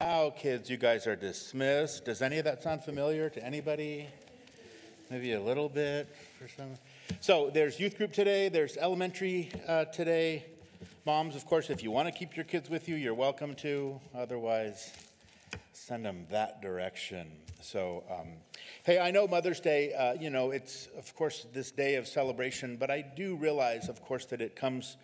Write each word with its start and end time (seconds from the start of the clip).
Now, 0.00 0.30
kids, 0.30 0.70
you 0.70 0.76
guys 0.76 1.08
are 1.08 1.16
dismissed. 1.16 2.04
Does 2.04 2.22
any 2.22 2.38
of 2.38 2.44
that 2.44 2.62
sound 2.62 2.84
familiar 2.84 3.28
to 3.30 3.44
anybody? 3.44 4.06
Maybe 5.10 5.32
a 5.32 5.40
little 5.40 5.68
bit 5.68 6.06
for 6.38 6.46
some. 6.46 6.74
So, 7.18 7.50
there's 7.52 7.80
youth 7.80 7.98
group 7.98 8.12
today, 8.12 8.48
there's 8.48 8.76
elementary 8.76 9.50
uh, 9.66 9.86
today. 9.86 10.46
Moms, 11.04 11.34
of 11.34 11.46
course, 11.46 11.68
if 11.68 11.82
you 11.82 11.90
want 11.90 12.06
to 12.06 12.16
keep 12.16 12.36
your 12.36 12.44
kids 12.44 12.70
with 12.70 12.88
you, 12.88 12.94
you're 12.94 13.12
welcome 13.12 13.56
to. 13.56 14.00
Otherwise, 14.14 14.92
send 15.72 16.04
them 16.04 16.26
that 16.30 16.62
direction. 16.62 17.32
So, 17.60 18.04
um, 18.08 18.28
hey, 18.84 19.00
I 19.00 19.10
know 19.10 19.26
Mother's 19.26 19.58
Day, 19.58 19.94
uh, 19.94 20.12
you 20.12 20.30
know, 20.30 20.52
it's, 20.52 20.86
of 20.96 21.12
course, 21.16 21.44
this 21.52 21.72
day 21.72 21.96
of 21.96 22.06
celebration, 22.06 22.76
but 22.76 22.88
I 22.88 23.00
do 23.00 23.34
realize, 23.34 23.88
of 23.88 24.00
course, 24.00 24.26
that 24.26 24.40
it 24.40 24.54
comes, 24.54 24.96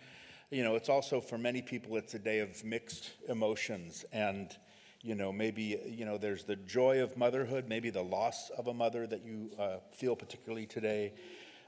you 0.51 0.63
know, 0.63 0.75
it's 0.75 0.87
also 0.87 1.19
for 1.19 1.37
many 1.37 1.61
people, 1.61 1.97
it's 1.97 2.13
a 2.13 2.19
day 2.19 2.39
of 2.39 2.63
mixed 2.63 3.11
emotions. 3.27 4.05
And, 4.13 4.55
you 5.05 5.13
know, 5.13 5.31
maybe, 5.31 5.79
you 5.85 6.03
know, 6.03 6.17
there's 6.17 6.45
the 6.45 6.55
joy 6.55 7.03
of 7.03 7.15
motherhood, 7.15 7.65
maybe 7.69 7.91
the 7.91 8.01
loss 8.01 8.49
of 8.57 8.65
a 8.65 8.73
mother 8.73 9.05
that 9.05 9.23
you 9.23 9.51
uh, 9.59 9.77
feel 9.93 10.15
particularly 10.15 10.65
today. 10.65 11.13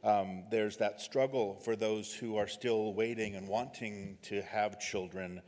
Um, 0.04 0.46
there's 0.50 0.78
that 0.78 1.00
struggle 1.00 1.54
for 1.64 1.76
those 1.76 2.12
who 2.12 2.38
are 2.38 2.48
still 2.48 2.96
waiting 2.96 3.36
and 3.36 3.48
wanting 3.48 4.18
to 4.24 4.42
have 4.42 4.80
children. 4.80 5.44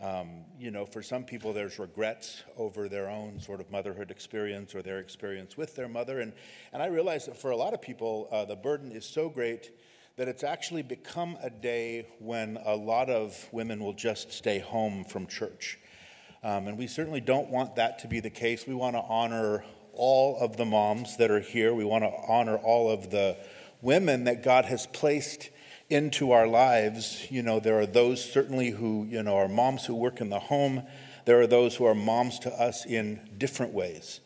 Um, 0.00 0.46
you 0.58 0.72
know, 0.72 0.84
for 0.84 1.00
some 1.00 1.22
people, 1.22 1.52
there's 1.52 1.78
regrets 1.78 2.42
over 2.56 2.88
their 2.88 3.08
own 3.08 3.38
sort 3.38 3.60
of 3.60 3.70
motherhood 3.70 4.10
experience 4.10 4.74
or 4.74 4.82
their 4.82 4.98
experience 4.98 5.56
with 5.56 5.76
their 5.76 5.88
mother. 5.88 6.18
And, 6.18 6.32
and 6.72 6.82
I 6.82 6.86
realize 6.86 7.26
that 7.26 7.36
for 7.36 7.52
a 7.52 7.56
lot 7.56 7.72
of 7.72 7.80
people, 7.80 8.28
uh, 8.32 8.46
the 8.46 8.56
burden 8.56 8.90
is 8.90 9.04
so 9.04 9.28
great 9.28 9.70
that 10.16 10.26
it's 10.26 10.42
actually 10.42 10.82
become 10.82 11.38
a 11.40 11.50
day 11.50 12.08
when 12.18 12.58
a 12.64 12.74
lot 12.74 13.08
of 13.08 13.48
women 13.52 13.78
will 13.78 13.92
just 13.92 14.32
stay 14.32 14.58
home 14.58 15.04
from 15.04 15.28
church. 15.28 15.78
Um, 16.42 16.68
and 16.68 16.78
we 16.78 16.86
certainly 16.86 17.20
don't 17.20 17.50
want 17.50 17.76
that 17.76 17.98
to 18.00 18.08
be 18.08 18.20
the 18.20 18.30
case. 18.30 18.66
We 18.66 18.74
want 18.74 18.94
to 18.94 19.02
honor 19.02 19.64
all 19.92 20.38
of 20.38 20.56
the 20.56 20.64
moms 20.64 21.16
that 21.16 21.30
are 21.30 21.40
here, 21.40 21.74
we 21.74 21.84
want 21.84 22.04
to 22.04 22.12
honor 22.28 22.56
all 22.56 22.90
of 22.90 23.10
the 23.10 23.36
women 23.82 24.24
that 24.24 24.42
God 24.44 24.64
has 24.64 24.86
placed 24.86 25.50
into 25.90 26.32
our 26.32 26.46
lives. 26.46 27.26
You 27.30 27.42
know, 27.42 27.60
there 27.60 27.78
are 27.80 27.86
those 27.86 28.24
certainly 28.24 28.70
who, 28.70 29.06
you 29.08 29.22
know, 29.22 29.36
are 29.36 29.48
moms 29.48 29.86
who 29.86 29.94
work 29.94 30.20
in 30.20 30.30
the 30.30 30.38
home. 30.38 30.84
There 31.24 31.40
are 31.40 31.46
those 31.46 31.76
who 31.76 31.84
are 31.84 31.94
moms 31.94 32.38
to 32.40 32.52
us 32.52 32.86
in 32.86 33.28
different 33.38 33.72
ways. 33.72 34.20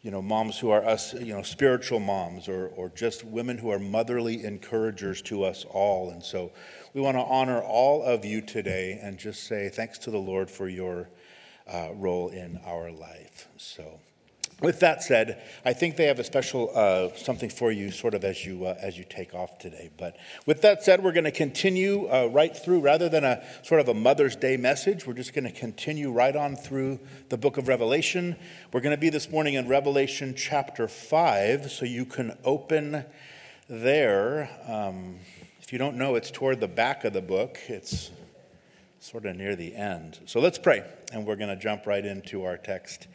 You 0.00 0.12
know, 0.12 0.22
moms 0.22 0.58
who 0.58 0.70
are 0.70 0.84
us, 0.84 1.12
you 1.12 1.34
know, 1.34 1.42
spiritual 1.42 2.00
moms 2.00 2.48
or, 2.48 2.68
or 2.68 2.88
just 2.88 3.24
women 3.24 3.58
who 3.58 3.70
are 3.70 3.80
motherly 3.80 4.44
encouragers 4.44 5.20
to 5.22 5.42
us 5.44 5.66
all. 5.68 6.10
And 6.10 6.22
so 6.22 6.52
we 6.94 7.00
want 7.00 7.16
to 7.16 7.22
honor 7.22 7.60
all 7.60 8.02
of 8.02 8.24
you 8.24 8.40
today 8.40 8.98
and 9.02 9.18
just 9.18 9.44
say 9.44 9.68
thanks 9.68 9.98
to 9.98 10.10
the 10.10 10.18
Lord 10.18 10.50
for 10.50 10.68
your 10.68 11.08
uh, 11.70 11.90
role 11.94 12.28
in 12.28 12.60
our 12.66 12.90
life. 12.90 13.48
So. 13.56 14.00
With 14.60 14.80
that 14.80 15.04
said, 15.04 15.40
I 15.64 15.72
think 15.72 15.94
they 15.94 16.06
have 16.06 16.18
a 16.18 16.24
special 16.24 16.72
uh, 16.74 17.14
something 17.14 17.48
for 17.48 17.70
you, 17.70 17.92
sort 17.92 18.14
of 18.14 18.24
as 18.24 18.44
you 18.44 18.66
uh, 18.66 18.74
as 18.80 18.98
you 18.98 19.04
take 19.08 19.32
off 19.32 19.60
today. 19.60 19.88
But 19.96 20.16
with 20.46 20.62
that 20.62 20.82
said, 20.82 21.04
we're 21.04 21.12
going 21.12 21.22
to 21.22 21.30
continue 21.30 22.08
uh, 22.08 22.26
right 22.32 22.56
through, 22.56 22.80
rather 22.80 23.08
than 23.08 23.22
a 23.22 23.44
sort 23.62 23.80
of 23.80 23.88
a 23.88 23.94
Mother's 23.94 24.34
Day 24.34 24.56
message. 24.56 25.06
We're 25.06 25.12
just 25.12 25.32
going 25.32 25.44
to 25.44 25.52
continue 25.52 26.10
right 26.10 26.34
on 26.34 26.56
through 26.56 26.98
the 27.28 27.36
Book 27.36 27.56
of 27.56 27.68
Revelation. 27.68 28.34
We're 28.72 28.80
going 28.80 28.96
to 28.96 29.00
be 29.00 29.10
this 29.10 29.30
morning 29.30 29.54
in 29.54 29.68
Revelation 29.68 30.34
chapter 30.36 30.88
five, 30.88 31.70
so 31.70 31.84
you 31.84 32.04
can 32.04 32.36
open 32.44 33.04
there. 33.68 34.50
Um, 34.66 35.20
if 35.62 35.72
you 35.72 35.78
don't 35.78 35.96
know, 35.96 36.16
it's 36.16 36.32
toward 36.32 36.58
the 36.58 36.66
back 36.66 37.04
of 37.04 37.12
the 37.12 37.22
book. 37.22 37.58
It's 37.68 38.10
sort 39.08 39.24
of 39.24 39.36
near 39.36 39.56
the 39.56 39.74
end. 39.74 40.18
So 40.26 40.38
let's 40.38 40.58
pray, 40.58 40.84
and 41.14 41.24
we're 41.26 41.36
going 41.36 41.48
to 41.48 41.56
jump 41.56 41.86
right 41.86 42.04
into 42.04 42.44
our 42.44 42.58
text 42.58 43.08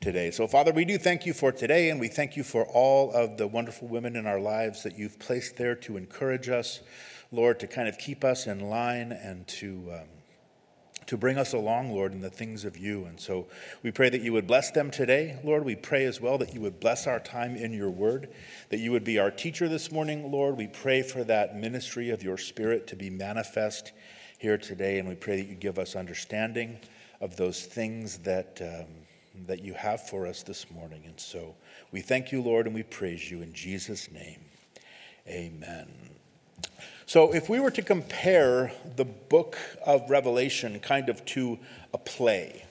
today. 0.00 0.30
So, 0.30 0.46
Father, 0.46 0.72
we 0.72 0.86
do 0.86 0.96
thank 0.96 1.26
you 1.26 1.34
for 1.34 1.52
today, 1.52 1.90
and 1.90 2.00
we 2.00 2.08
thank 2.08 2.34
you 2.34 2.42
for 2.42 2.64
all 2.64 3.12
of 3.12 3.36
the 3.36 3.46
wonderful 3.46 3.86
women 3.86 4.16
in 4.16 4.26
our 4.26 4.40
lives 4.40 4.82
that 4.84 4.98
you've 4.98 5.18
placed 5.18 5.58
there 5.58 5.74
to 5.74 5.98
encourage 5.98 6.48
us, 6.48 6.80
Lord, 7.30 7.60
to 7.60 7.66
kind 7.66 7.88
of 7.88 7.98
keep 7.98 8.24
us 8.24 8.46
in 8.46 8.60
line 8.70 9.12
and 9.12 9.46
to. 9.48 9.92
Um, 9.92 10.08
to 11.06 11.18
bring 11.18 11.36
us 11.36 11.52
along, 11.52 11.92
Lord, 11.92 12.12
in 12.12 12.22
the 12.22 12.30
things 12.30 12.64
of 12.64 12.78
you. 12.78 13.04
And 13.04 13.20
so 13.20 13.46
we 13.82 13.90
pray 13.90 14.08
that 14.08 14.22
you 14.22 14.32
would 14.32 14.46
bless 14.46 14.70
them 14.70 14.90
today, 14.90 15.38
Lord. 15.44 15.62
We 15.62 15.76
pray 15.76 16.06
as 16.06 16.18
well 16.18 16.38
that 16.38 16.54
you 16.54 16.62
would 16.62 16.80
bless 16.80 17.06
our 17.06 17.20
time 17.20 17.56
in 17.56 17.74
your 17.74 17.90
word, 17.90 18.30
that 18.70 18.78
you 18.78 18.90
would 18.92 19.04
be 19.04 19.18
our 19.18 19.30
teacher 19.30 19.68
this 19.68 19.92
morning, 19.92 20.32
Lord. 20.32 20.56
We 20.56 20.66
pray 20.66 21.02
for 21.02 21.22
that 21.24 21.58
ministry 21.58 22.08
of 22.08 22.22
your 22.22 22.38
spirit 22.38 22.86
to 22.86 22.96
be 22.96 23.10
manifest 23.10 23.92
here 24.44 24.58
today, 24.58 24.98
and 24.98 25.08
we 25.08 25.14
pray 25.14 25.36
that 25.36 25.48
you 25.48 25.54
give 25.54 25.78
us 25.78 25.96
understanding 25.96 26.78
of 27.20 27.36
those 27.36 27.64
things 27.64 28.18
that. 28.18 28.60
Um, 28.60 29.04
that 29.46 29.62
you 29.62 29.74
have 29.74 30.00
for 30.00 30.26
us 30.26 30.42
this 30.42 30.70
morning. 30.70 31.02
And 31.06 31.18
so 31.18 31.54
we 31.90 32.00
thank 32.00 32.30
you, 32.30 32.40
Lord, 32.40 32.66
and 32.66 32.74
we 32.74 32.82
praise 32.82 33.30
you 33.30 33.42
in 33.42 33.52
Jesus' 33.52 34.10
name. 34.10 34.40
Amen. 35.26 35.88
So, 37.06 37.34
if 37.34 37.48
we 37.48 37.60
were 37.60 37.72
to 37.72 37.82
compare 37.82 38.72
the 38.96 39.04
book 39.04 39.58
of 39.84 40.08
Revelation 40.08 40.78
kind 40.80 41.08
of 41.08 41.24
to 41.26 41.58
a 41.92 41.98
play, 41.98 42.64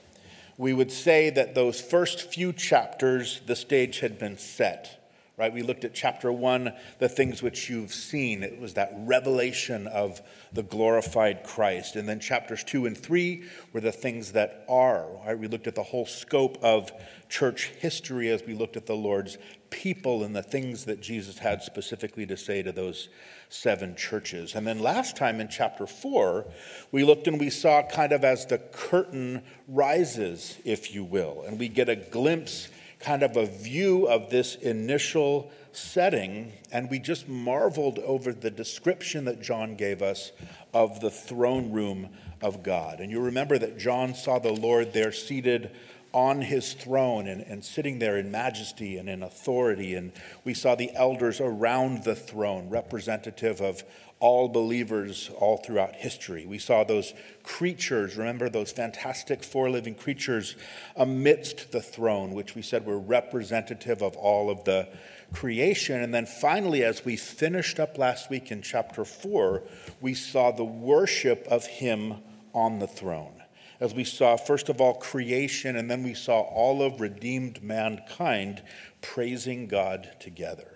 we 0.56 0.72
would 0.72 0.90
say 0.90 1.30
that 1.30 1.54
those 1.54 1.80
first 1.80 2.32
few 2.32 2.52
chapters, 2.52 3.40
the 3.46 3.56
stage 3.56 4.00
had 4.00 4.18
been 4.18 4.38
set 4.38 5.03
right? 5.36 5.52
We 5.52 5.62
looked 5.62 5.84
at 5.84 5.94
chapter 5.94 6.30
one, 6.30 6.72
the 6.98 7.08
things 7.08 7.42
which 7.42 7.68
you've 7.68 7.92
seen. 7.92 8.42
It 8.42 8.60
was 8.60 8.74
that 8.74 8.92
revelation 8.98 9.86
of 9.88 10.22
the 10.52 10.62
glorified 10.62 11.42
Christ. 11.42 11.96
And 11.96 12.08
then 12.08 12.20
chapters 12.20 12.62
two 12.62 12.86
and 12.86 12.96
three 12.96 13.44
were 13.72 13.80
the 13.80 13.92
things 13.92 14.32
that 14.32 14.64
are, 14.68 15.06
right? 15.26 15.38
We 15.38 15.48
looked 15.48 15.66
at 15.66 15.74
the 15.74 15.82
whole 15.82 16.06
scope 16.06 16.58
of 16.62 16.92
church 17.28 17.72
history 17.78 18.30
as 18.30 18.44
we 18.44 18.54
looked 18.54 18.76
at 18.76 18.86
the 18.86 18.94
Lord's 18.94 19.38
people 19.70 20.22
and 20.22 20.36
the 20.36 20.42
things 20.42 20.84
that 20.84 21.00
Jesus 21.00 21.38
had 21.38 21.62
specifically 21.62 22.26
to 22.26 22.36
say 22.36 22.62
to 22.62 22.70
those 22.70 23.08
seven 23.48 23.96
churches. 23.96 24.54
And 24.54 24.64
then 24.64 24.78
last 24.78 25.16
time 25.16 25.40
in 25.40 25.48
chapter 25.48 25.84
four, 25.84 26.46
we 26.92 27.02
looked 27.02 27.26
and 27.26 27.40
we 27.40 27.50
saw 27.50 27.82
kind 27.82 28.12
of 28.12 28.22
as 28.22 28.46
the 28.46 28.58
curtain 28.58 29.42
rises, 29.66 30.58
if 30.64 30.94
you 30.94 31.02
will, 31.02 31.42
and 31.44 31.58
we 31.58 31.68
get 31.68 31.88
a 31.88 31.96
glimpse 31.96 32.68
kind 33.04 33.22
of 33.22 33.36
a 33.36 33.44
view 33.44 34.06
of 34.08 34.30
this 34.30 34.54
initial 34.54 35.50
setting, 35.72 36.52
and 36.72 36.88
we 36.88 36.98
just 36.98 37.28
marveled 37.28 37.98
over 37.98 38.32
the 38.32 38.50
description 38.50 39.26
that 39.26 39.42
John 39.42 39.76
gave 39.76 40.00
us 40.00 40.32
of 40.72 41.00
the 41.00 41.10
throne 41.10 41.70
room 41.70 42.08
of 42.40 42.62
God. 42.62 43.00
And 43.00 43.10
you 43.10 43.20
remember 43.20 43.58
that 43.58 43.78
John 43.78 44.14
saw 44.14 44.38
the 44.38 44.52
Lord 44.52 44.94
there 44.94 45.12
seated 45.12 45.70
on 46.14 46.40
his 46.40 46.74
throne 46.74 47.26
and, 47.26 47.42
and 47.42 47.64
sitting 47.64 47.98
there 47.98 48.16
in 48.16 48.30
majesty 48.30 48.96
and 48.96 49.08
in 49.08 49.22
authority. 49.22 49.94
And 49.94 50.12
we 50.44 50.54
saw 50.54 50.76
the 50.76 50.94
elders 50.94 51.40
around 51.40 52.04
the 52.04 52.14
throne, 52.14 52.70
representative 52.70 53.60
of 53.60 53.82
all 54.20 54.48
believers 54.48 55.28
all 55.38 55.58
throughout 55.58 55.96
history. 55.96 56.46
We 56.46 56.58
saw 56.58 56.84
those 56.84 57.12
creatures, 57.42 58.16
remember 58.16 58.48
those 58.48 58.72
fantastic 58.72 59.42
four 59.42 59.68
living 59.68 59.96
creatures 59.96 60.54
amidst 60.96 61.72
the 61.72 61.82
throne, 61.82 62.32
which 62.32 62.54
we 62.54 62.62
said 62.62 62.86
were 62.86 62.98
representative 62.98 64.00
of 64.00 64.16
all 64.16 64.48
of 64.50 64.64
the 64.64 64.88
creation. 65.32 66.00
And 66.00 66.14
then 66.14 66.26
finally, 66.26 66.84
as 66.84 67.04
we 67.04 67.16
finished 67.16 67.80
up 67.80 67.98
last 67.98 68.30
week 68.30 68.52
in 68.52 68.62
chapter 68.62 69.04
four, 69.04 69.64
we 70.00 70.14
saw 70.14 70.52
the 70.52 70.64
worship 70.64 71.46
of 71.50 71.66
Him 71.66 72.14
on 72.54 72.78
the 72.78 72.86
throne. 72.86 73.43
As 73.80 73.94
we 73.94 74.04
saw, 74.04 74.36
first 74.36 74.68
of 74.68 74.80
all, 74.80 74.94
creation, 74.94 75.76
and 75.76 75.90
then 75.90 76.02
we 76.02 76.14
saw 76.14 76.40
all 76.40 76.82
of 76.82 77.00
redeemed 77.00 77.62
mankind 77.62 78.62
praising 79.00 79.66
God 79.66 80.14
together. 80.20 80.74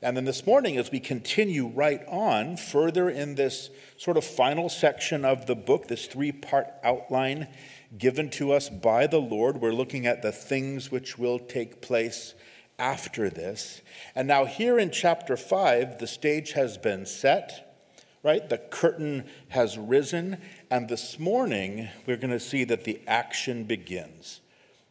And 0.00 0.16
then 0.16 0.24
this 0.24 0.46
morning, 0.46 0.76
as 0.76 0.92
we 0.92 1.00
continue 1.00 1.66
right 1.66 2.06
on 2.06 2.56
further 2.56 3.10
in 3.10 3.34
this 3.34 3.70
sort 3.96 4.16
of 4.16 4.24
final 4.24 4.68
section 4.68 5.24
of 5.24 5.46
the 5.46 5.56
book, 5.56 5.88
this 5.88 6.06
three 6.06 6.30
part 6.30 6.68
outline 6.84 7.48
given 7.96 8.30
to 8.30 8.52
us 8.52 8.68
by 8.68 9.06
the 9.06 9.20
Lord, 9.20 9.60
we're 9.60 9.72
looking 9.72 10.06
at 10.06 10.22
the 10.22 10.30
things 10.30 10.90
which 10.90 11.18
will 11.18 11.38
take 11.38 11.80
place 11.80 12.34
after 12.78 13.28
this. 13.28 13.82
And 14.14 14.28
now, 14.28 14.44
here 14.44 14.78
in 14.78 14.90
chapter 14.90 15.36
5, 15.36 15.98
the 15.98 16.06
stage 16.06 16.52
has 16.52 16.78
been 16.78 17.04
set, 17.04 17.67
right? 18.22 18.48
The 18.48 18.58
curtain 18.58 19.24
has 19.48 19.78
risen. 19.78 20.38
And 20.70 20.88
this 20.88 21.18
morning, 21.18 21.88
we're 22.06 22.16
going 22.16 22.30
to 22.30 22.40
see 22.40 22.64
that 22.64 22.84
the 22.84 23.00
action 23.06 23.64
begins. 23.64 24.40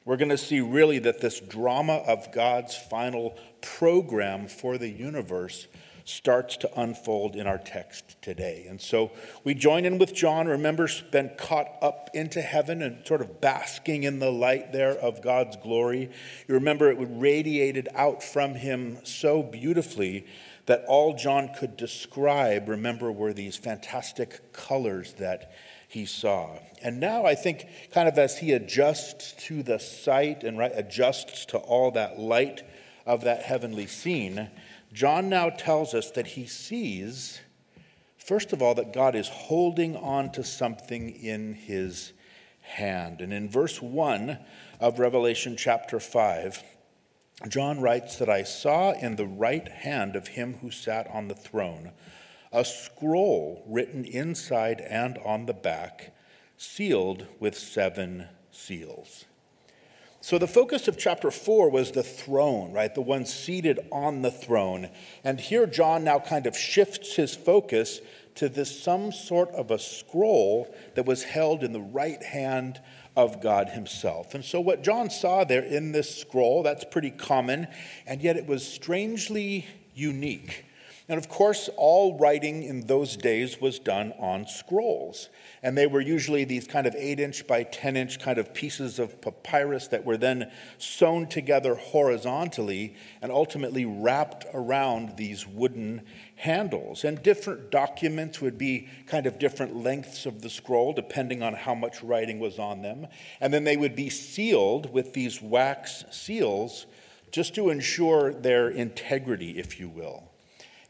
We're 0.05 0.17
going 0.17 0.29
to 0.29 0.37
see 0.37 0.61
really 0.61 0.99
that 0.99 1.19
this 1.19 1.39
drama 1.39 1.97
of 2.07 2.31
God's 2.31 2.75
final 2.75 3.37
program 3.61 4.47
for 4.47 4.77
the 4.77 4.89
universe 4.89 5.67
starts 6.05 6.55
to 6.55 6.79
unfold 6.79 7.35
in 7.35 7.45
our 7.45 7.57
text 7.57 8.15
today. 8.21 8.65
And 8.69 8.79
so 8.79 9.11
we 9.43 9.53
join 9.53 9.83
in 9.83 9.97
with 9.97 10.13
John, 10.13 10.47
remember, 10.47 10.87
been 11.11 11.31
caught 11.37 11.67
up 11.81 12.09
into 12.13 12.41
heaven 12.41 12.81
and 12.81 13.05
sort 13.05 13.19
of 13.19 13.41
basking 13.41 14.03
in 14.03 14.19
the 14.19 14.31
light 14.31 14.71
there 14.71 14.93
of 14.93 15.21
God's 15.21 15.57
glory. 15.57 16.09
You 16.47 16.55
remember 16.55 16.89
it 16.89 16.97
radiated 16.97 17.89
out 17.93 18.23
from 18.23 18.55
him 18.55 18.99
so 19.03 19.43
beautifully 19.43 20.25
that 20.67 20.83
all 20.87 21.15
John 21.15 21.49
could 21.57 21.75
describe, 21.75 22.69
remember, 22.69 23.11
were 23.11 23.33
these 23.33 23.57
fantastic 23.57 24.53
colors 24.53 25.13
that 25.13 25.51
he 25.87 26.05
saw. 26.05 26.59
And 26.83 26.99
now 26.99 27.25
I 27.25 27.35
think, 27.35 27.67
kind 27.91 28.07
of 28.07 28.17
as 28.17 28.37
he 28.37 28.51
adjusts 28.51 29.33
to 29.47 29.63
the 29.63 29.79
sight 29.79 30.43
and 30.43 30.57
right, 30.57 30.71
adjusts 30.73 31.45
to 31.47 31.57
all 31.57 31.91
that 31.91 32.19
light 32.19 32.63
of 33.05 33.23
that 33.23 33.43
heavenly 33.43 33.87
scene, 33.87 34.49
John 34.91 35.29
now 35.29 35.49
tells 35.49 35.93
us 35.93 36.11
that 36.11 36.27
he 36.27 36.45
sees, 36.45 37.39
first 38.17 38.51
of 38.51 38.61
all, 38.61 38.75
that 38.75 38.93
God 38.93 39.15
is 39.15 39.29
holding 39.29 39.95
on 39.95 40.31
to 40.33 40.43
something 40.43 41.09
in 41.09 41.53
his 41.53 42.11
hand. 42.59 43.21
And 43.21 43.31
in 43.31 43.49
verse 43.49 43.81
1 43.81 44.37
of 44.81 44.99
Revelation 44.99 45.55
chapter 45.57 46.01
5, 46.01 46.61
John 47.47 47.81
writes 47.81 48.17
that 48.17 48.29
I 48.29 48.43
saw 48.43 48.93
in 48.93 49.15
the 49.15 49.27
right 49.27 49.67
hand 49.67 50.15
of 50.15 50.29
him 50.29 50.55
who 50.61 50.71
sat 50.71 51.07
on 51.11 51.27
the 51.27 51.35
throne 51.35 51.91
a 52.51 52.63
scroll 52.63 53.63
written 53.67 54.05
inside 54.05 54.81
and 54.81 55.17
on 55.19 55.45
the 55.45 55.53
back, 55.53 56.15
sealed 56.57 57.27
with 57.39 57.57
seven 57.57 58.27
seals. 58.51 59.25
So, 60.21 60.37
the 60.37 60.47
focus 60.47 60.87
of 60.87 60.97
chapter 60.97 61.29
four 61.29 61.69
was 61.69 61.91
the 61.91 62.03
throne, 62.03 62.73
right? 62.73 62.93
The 62.93 63.01
one 63.01 63.25
seated 63.25 63.79
on 63.91 64.23
the 64.23 64.31
throne. 64.31 64.89
And 65.23 65.39
here, 65.39 65.67
John 65.67 66.03
now 66.03 66.19
kind 66.19 66.47
of 66.47 66.57
shifts 66.57 67.15
his 67.15 67.35
focus 67.35 68.01
to 68.35 68.49
this 68.49 68.81
some 68.81 69.11
sort 69.11 69.49
of 69.51 69.71
a 69.71 69.79
scroll 69.79 70.73
that 70.95 71.05
was 71.05 71.23
held 71.23 71.63
in 71.63 71.73
the 71.73 71.79
right 71.81 72.21
hand 72.21 72.81
of 73.17 73.41
God 73.41 73.69
Himself. 73.69 74.35
And 74.35 74.45
so, 74.45 74.61
what 74.61 74.83
John 74.83 75.09
saw 75.09 75.43
there 75.43 75.63
in 75.63 75.91
this 75.91 76.15
scroll, 76.15 76.61
that's 76.63 76.85
pretty 76.85 77.09
common, 77.09 77.67
and 78.05 78.21
yet 78.21 78.37
it 78.37 78.45
was 78.45 78.65
strangely 78.65 79.65
unique. 79.95 80.63
And 81.09 81.17
of 81.17 81.29
course, 81.29 81.69
all 81.77 82.17
writing 82.17 82.63
in 82.63 82.81
those 82.81 83.15
days 83.15 83.61
was 83.61 83.79
done 83.79 84.11
on 84.19 84.45
scrolls. 84.45 85.29
And 85.63 85.77
they 85.77 85.87
were 85.87 86.01
usually 86.01 86.43
these 86.43 86.67
kind 86.67 86.85
of 86.85 86.93
8 86.97 87.21
inch 87.21 87.47
by 87.47 87.63
10 87.63 87.95
inch 87.95 88.19
kind 88.19 88.37
of 88.37 88.53
pieces 88.53 88.99
of 88.99 89.21
papyrus 89.21 89.87
that 89.87 90.03
were 90.03 90.17
then 90.17 90.51
sewn 90.77 91.27
together 91.27 91.75
horizontally 91.75 92.95
and 93.21 93.31
ultimately 93.31 93.85
wrapped 93.85 94.45
around 94.53 95.15
these 95.15 95.47
wooden 95.47 96.01
handles. 96.35 97.05
And 97.05 97.23
different 97.23 97.71
documents 97.71 98.41
would 98.41 98.57
be 98.57 98.89
kind 99.05 99.25
of 99.25 99.39
different 99.39 99.77
lengths 99.77 100.25
of 100.25 100.41
the 100.41 100.49
scroll, 100.49 100.91
depending 100.91 101.41
on 101.41 101.53
how 101.53 101.73
much 101.73 102.03
writing 102.03 102.39
was 102.39 102.59
on 102.59 102.81
them. 102.81 103.07
And 103.39 103.53
then 103.53 103.63
they 103.63 103.77
would 103.77 103.95
be 103.95 104.09
sealed 104.09 104.91
with 104.91 105.13
these 105.13 105.41
wax 105.41 106.03
seals 106.11 106.85
just 107.31 107.55
to 107.55 107.69
ensure 107.69 108.33
their 108.33 108.67
integrity, 108.67 109.57
if 109.57 109.79
you 109.79 109.87
will. 109.87 110.31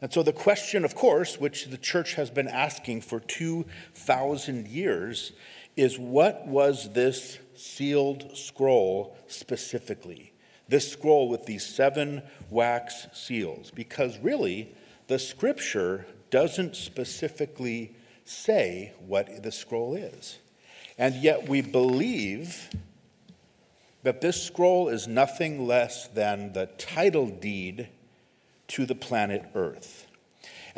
And 0.00 0.12
so, 0.12 0.22
the 0.22 0.32
question, 0.32 0.84
of 0.84 0.94
course, 0.94 1.40
which 1.40 1.66
the 1.66 1.76
church 1.76 2.14
has 2.14 2.30
been 2.30 2.46
asking 2.46 3.00
for 3.00 3.18
2,000 3.18 4.68
years, 4.68 5.32
is 5.76 5.98
what 5.98 6.46
was 6.46 6.90
this 6.92 7.38
sealed 7.56 8.36
scroll 8.36 9.16
specifically? 9.26 10.32
This 10.68 10.92
scroll 10.92 11.28
with 11.28 11.46
these 11.46 11.66
seven 11.66 12.22
wax 12.50 13.08
seals? 13.12 13.72
Because 13.72 14.18
really, 14.18 14.72
the 15.08 15.18
scripture 15.18 16.06
doesn't 16.30 16.76
specifically 16.76 17.96
say 18.24 18.92
what 19.06 19.42
the 19.42 19.50
scroll 19.50 19.94
is. 19.94 20.38
And 20.96 21.14
yet, 21.16 21.48
we 21.48 21.60
believe 21.60 22.70
that 24.04 24.20
this 24.20 24.40
scroll 24.42 24.88
is 24.88 25.08
nothing 25.08 25.66
less 25.66 26.06
than 26.08 26.52
the 26.52 26.66
title 26.78 27.26
deed 27.26 27.88
to 28.68 28.86
the 28.86 28.94
planet 28.94 29.44
Earth. 29.54 30.07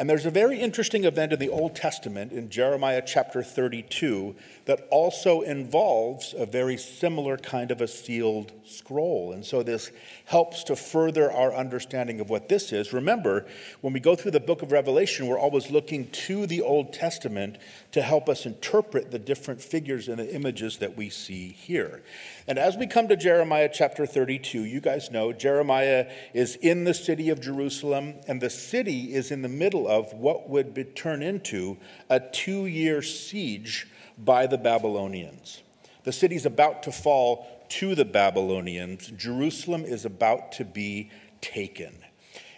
And 0.01 0.09
there's 0.09 0.25
a 0.25 0.31
very 0.31 0.59
interesting 0.59 1.05
event 1.05 1.35
in 1.35 1.39
the 1.39 1.51
Old 1.51 1.77
Testament 1.77 2.33
in 2.33 2.49
Jeremiah 2.49 3.03
chapter 3.07 3.43
32 3.43 4.35
that 4.65 4.89
also 4.91 5.43
involves 5.43 6.35
a 6.35 6.47
very 6.47 6.79
similar 6.79 7.37
kind 7.37 7.71
of 7.71 7.83
a 7.83 7.87
sealed 7.87 8.51
scroll. 8.65 9.33
And 9.33 9.45
so 9.45 9.63
this 9.63 9.91
helps 10.25 10.65
to 10.65 10.77
further 10.77 11.31
our 11.31 11.55
understanding 11.55 12.19
of 12.19 12.31
what 12.31 12.49
this 12.49 12.73
is. 12.73 12.95
Remember, 12.95 13.45
when 13.83 13.93
we 13.93 14.01
go 14.01 14.17
through 14.17 14.31
the 14.31 14.41
book 14.41 14.63
of 14.63 14.73
Revelation, 14.73 15.27
we're 15.27 15.39
always 15.39 15.71
looking 15.71 16.09
to 16.13 16.47
the 16.47 16.63
Old 16.63 16.95
Testament 16.95 17.59
to 17.93 18.01
help 18.01 18.31
us 18.31 18.47
interpret 18.47 19.11
the 19.11 19.19
different 19.19 19.61
figures 19.61 20.09
and 20.09 20.19
the 20.19 20.35
images 20.35 20.79
that 20.79 20.97
we 20.97 21.11
see 21.11 21.49
here. 21.49 22.01
And 22.47 22.59
as 22.59 22.75
we 22.75 22.87
come 22.87 23.09
to 23.09 23.17
Jeremiah 23.17 23.69
chapter 23.71 24.07
32, 24.07 24.65
you 24.65 24.81
guys 24.81 25.11
know 25.11 25.35
Jeremiah 25.35 26.11
is 26.33 26.57
in 26.57 26.85
the 26.85 26.95
city 26.95 27.29
of 27.29 27.43
Jerusalem, 27.43 28.15
and 28.27 28.41
the 28.41 28.49
city 28.49 29.13
is 29.13 29.31
in 29.31 29.43
the 29.43 29.49
middle 29.49 29.90
of 29.91 30.15
what 30.15 30.49
would 30.49 30.73
be, 30.73 30.85
turn 30.85 31.21
into 31.21 31.77
a 32.09 32.21
two 32.21 32.67
year 32.67 33.03
siege 33.03 33.89
by 34.17 34.47
the 34.47 34.57
Babylonians. 34.57 35.63
The 36.05 36.13
city's 36.13 36.47
about 36.47 36.85
to 36.85 36.93
fall 36.93 37.49
to 37.71 37.97
the 37.97 38.05
Babylonians. 38.05 39.09
Jerusalem 39.17 39.85
is 39.85 40.05
about 40.05 40.53
to 40.53 40.65
be 40.65 41.11
taken. 41.41 41.93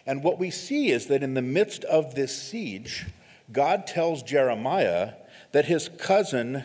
And 0.04 0.22
what 0.22 0.38
we 0.38 0.50
see 0.50 0.90
is 0.90 1.06
that 1.06 1.22
in 1.22 1.32
the 1.32 1.40
midst 1.40 1.84
of 1.84 2.14
this 2.14 2.36
siege, 2.36 3.06
God 3.50 3.86
tells 3.86 4.22
Jeremiah 4.22 5.14
that 5.52 5.64
his 5.64 5.88
cousin 5.88 6.64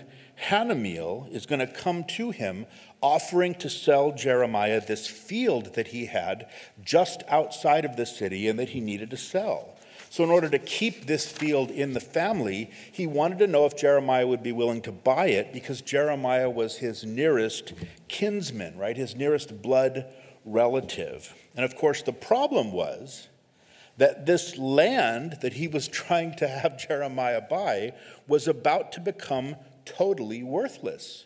Hanamel 0.50 1.32
is 1.32 1.46
going 1.46 1.60
to 1.60 1.68
come 1.68 2.04
to 2.04 2.32
him 2.32 2.66
offering 3.02 3.56
to 3.56 3.70
sell 3.70 4.12
Jeremiah 4.12 4.86
this 4.86 5.08
field 5.08 5.76
that 5.76 5.88
he 5.88 6.08
had 6.08 6.50
just 6.84 7.24
outside 7.30 7.86
of 7.86 7.96
the 7.96 8.06
city 8.06 8.50
and 8.50 8.60
that 8.60 8.70
he 8.70 8.82
needed 8.82 9.10
to 9.12 9.18
sell. 9.18 9.77
So, 10.10 10.24
in 10.24 10.30
order 10.30 10.50
to 10.50 10.60
keep 10.60 11.06
this 11.06 11.30
field 11.30 11.70
in 11.70 11.94
the 11.94 12.00
family, 12.00 12.72
he 12.92 13.06
wanted 13.06 13.40
to 13.40 13.48
know 13.48 13.66
if 13.66 13.76
Jeremiah 13.76 14.26
would 14.26 14.42
be 14.42 14.52
willing 14.52 14.82
to 14.84 14.92
buy 14.92 15.28
it 15.28 15.52
because 15.52 15.82
Jeremiah 15.82 16.50
was 16.50 16.78
his 16.78 17.04
nearest 17.04 17.74
kinsman, 18.08 18.78
right? 18.78 18.96
His 18.96 19.16
nearest 19.16 19.62
blood 19.62 20.06
relative. 20.46 21.36
And 21.56 21.66
of 21.66 21.76
course, 21.76 22.02
the 22.02 22.14
problem 22.14 22.72
was 22.72 23.28
that 23.98 24.26
this 24.26 24.58
land 24.58 25.40
that 25.42 25.54
he 25.54 25.68
was 25.68 25.88
trying 25.88 26.36
to 26.36 26.48
have 26.48 26.78
Jeremiah 26.78 27.42
buy 27.42 27.94
was 28.28 28.48
about 28.48 28.92
to 28.94 29.00
become 29.00 29.56
totally 29.86 30.44
worthless. 30.44 31.26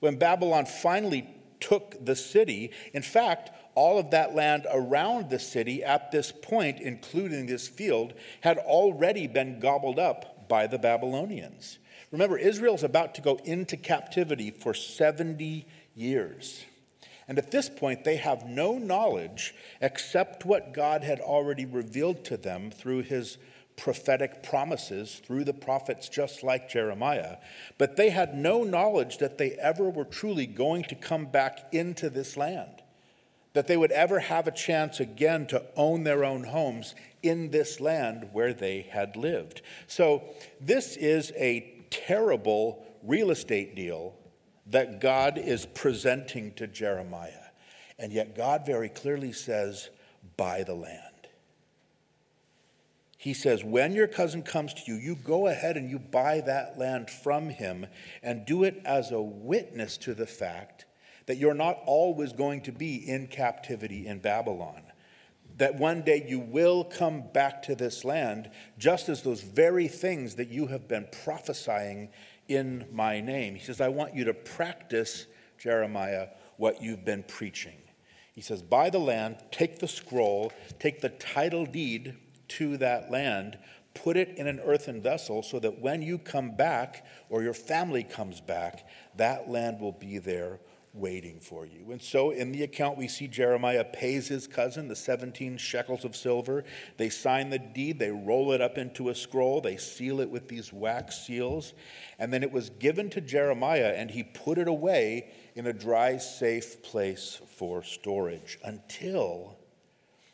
When 0.00 0.16
Babylon 0.16 0.66
finally 0.66 1.28
took 1.60 2.04
the 2.04 2.16
city, 2.16 2.70
in 2.92 3.02
fact, 3.02 3.50
all 3.76 3.98
of 3.98 4.10
that 4.10 4.34
land 4.34 4.66
around 4.72 5.30
the 5.30 5.38
city 5.38 5.84
at 5.84 6.10
this 6.10 6.32
point, 6.32 6.80
including 6.80 7.46
this 7.46 7.68
field, 7.68 8.14
had 8.40 8.58
already 8.58 9.28
been 9.28 9.60
gobbled 9.60 9.98
up 9.98 10.48
by 10.48 10.66
the 10.66 10.78
Babylonians. 10.78 11.78
Remember, 12.10 12.38
Israel's 12.38 12.82
about 12.82 13.14
to 13.16 13.20
go 13.20 13.36
into 13.44 13.76
captivity 13.76 14.50
for 14.50 14.72
70 14.72 15.66
years. 15.94 16.64
And 17.28 17.38
at 17.38 17.50
this 17.50 17.68
point, 17.68 18.04
they 18.04 18.16
have 18.16 18.46
no 18.46 18.78
knowledge 18.78 19.54
except 19.80 20.46
what 20.46 20.72
God 20.72 21.04
had 21.04 21.20
already 21.20 21.66
revealed 21.66 22.24
to 22.26 22.36
them 22.36 22.70
through 22.70 23.02
his 23.02 23.36
prophetic 23.76 24.42
promises 24.42 25.20
through 25.26 25.44
the 25.44 25.52
prophets, 25.52 26.08
just 26.08 26.42
like 26.42 26.70
Jeremiah. 26.70 27.36
But 27.76 27.96
they 27.96 28.08
had 28.08 28.34
no 28.34 28.64
knowledge 28.64 29.18
that 29.18 29.36
they 29.36 29.52
ever 29.52 29.90
were 29.90 30.04
truly 30.04 30.46
going 30.46 30.84
to 30.84 30.94
come 30.94 31.26
back 31.26 31.66
into 31.72 32.08
this 32.08 32.38
land 32.38 32.82
that 33.56 33.66
they 33.66 33.76
would 33.78 33.92
ever 33.92 34.18
have 34.18 34.46
a 34.46 34.50
chance 34.50 35.00
again 35.00 35.46
to 35.46 35.64
own 35.76 36.04
their 36.04 36.26
own 36.26 36.44
homes 36.44 36.94
in 37.22 37.50
this 37.50 37.80
land 37.80 38.28
where 38.34 38.52
they 38.52 38.82
had 38.82 39.16
lived. 39.16 39.62
So, 39.86 40.24
this 40.60 40.94
is 40.98 41.32
a 41.36 41.86
terrible 41.88 42.86
real 43.02 43.30
estate 43.30 43.74
deal 43.74 44.14
that 44.66 45.00
God 45.00 45.38
is 45.38 45.64
presenting 45.64 46.52
to 46.56 46.66
Jeremiah. 46.66 47.46
And 47.98 48.12
yet, 48.12 48.36
God 48.36 48.66
very 48.66 48.90
clearly 48.90 49.32
says, 49.32 49.88
buy 50.36 50.62
the 50.62 50.74
land. 50.74 51.00
He 53.16 53.32
says, 53.32 53.64
when 53.64 53.94
your 53.94 54.06
cousin 54.06 54.42
comes 54.42 54.74
to 54.74 54.82
you, 54.86 54.98
you 54.98 55.14
go 55.14 55.46
ahead 55.46 55.78
and 55.78 55.88
you 55.88 55.98
buy 55.98 56.42
that 56.42 56.78
land 56.78 57.08
from 57.08 57.48
him 57.48 57.86
and 58.22 58.44
do 58.44 58.64
it 58.64 58.82
as 58.84 59.12
a 59.12 59.22
witness 59.22 59.96
to 59.98 60.12
the 60.12 60.26
fact 60.26 60.85
that 61.26 61.38
you're 61.38 61.54
not 61.54 61.80
always 61.86 62.32
going 62.32 62.62
to 62.62 62.72
be 62.72 62.96
in 62.96 63.26
captivity 63.26 64.06
in 64.06 64.20
Babylon. 64.20 64.82
That 65.58 65.76
one 65.76 66.02
day 66.02 66.24
you 66.28 66.38
will 66.38 66.84
come 66.84 67.24
back 67.32 67.62
to 67.64 67.74
this 67.74 68.04
land, 68.04 68.50
just 68.78 69.08
as 69.08 69.22
those 69.22 69.42
very 69.42 69.88
things 69.88 70.36
that 70.36 70.48
you 70.48 70.68
have 70.68 70.86
been 70.86 71.08
prophesying 71.24 72.10
in 72.48 72.86
my 72.92 73.20
name. 73.20 73.54
He 73.54 73.64
says, 73.64 73.80
I 73.80 73.88
want 73.88 74.14
you 74.14 74.24
to 74.24 74.34
practice, 74.34 75.26
Jeremiah, 75.58 76.28
what 76.56 76.82
you've 76.82 77.04
been 77.04 77.24
preaching. 77.24 77.76
He 78.32 78.40
says, 78.40 78.62
Buy 78.62 78.90
the 78.90 78.98
land, 78.98 79.38
take 79.50 79.78
the 79.78 79.88
scroll, 79.88 80.52
take 80.78 81.00
the 81.00 81.08
title 81.08 81.64
deed 81.64 82.16
to 82.48 82.76
that 82.76 83.10
land, 83.10 83.58
put 83.94 84.16
it 84.16 84.36
in 84.36 84.46
an 84.46 84.60
earthen 84.60 85.00
vessel 85.00 85.42
so 85.42 85.58
that 85.58 85.80
when 85.80 86.02
you 86.02 86.18
come 86.18 86.54
back 86.54 87.06
or 87.30 87.42
your 87.42 87.54
family 87.54 88.04
comes 88.04 88.40
back, 88.40 88.86
that 89.16 89.48
land 89.48 89.80
will 89.80 89.92
be 89.92 90.18
there 90.18 90.60
waiting 90.96 91.40
for 91.40 91.66
you. 91.66 91.90
And 91.92 92.00
so 92.00 92.30
in 92.30 92.52
the 92.52 92.62
account, 92.62 92.98
we 92.98 93.08
see 93.08 93.28
Jeremiah 93.28 93.84
pays 93.84 94.28
his 94.28 94.46
cousin 94.46 94.88
the 94.88 94.96
17 94.96 95.56
shekels 95.58 96.04
of 96.04 96.16
silver. 96.16 96.64
They 96.96 97.08
sign 97.08 97.50
the 97.50 97.58
deed, 97.58 97.98
they 97.98 98.10
roll 98.10 98.52
it 98.52 98.60
up 98.60 98.78
into 98.78 99.10
a 99.10 99.14
scroll, 99.14 99.60
they 99.60 99.76
seal 99.76 100.20
it 100.20 100.30
with 100.30 100.48
these 100.48 100.72
wax 100.72 101.26
seals. 101.26 101.74
And 102.18 102.32
then 102.32 102.42
it 102.42 102.52
was 102.52 102.70
given 102.70 103.10
to 103.10 103.20
Jeremiah, 103.20 103.94
and 103.96 104.10
he 104.10 104.22
put 104.22 104.58
it 104.58 104.68
away 104.68 105.32
in 105.54 105.66
a 105.66 105.72
dry, 105.72 106.16
safe 106.16 106.82
place 106.82 107.40
for 107.56 107.82
storage 107.82 108.58
until 108.64 109.56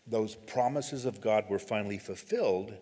those 0.07 0.35
promises 0.35 1.05
of 1.05 1.21
God 1.21 1.45
were 1.49 1.59
finally 1.59 1.99
fulfilled 1.99 2.75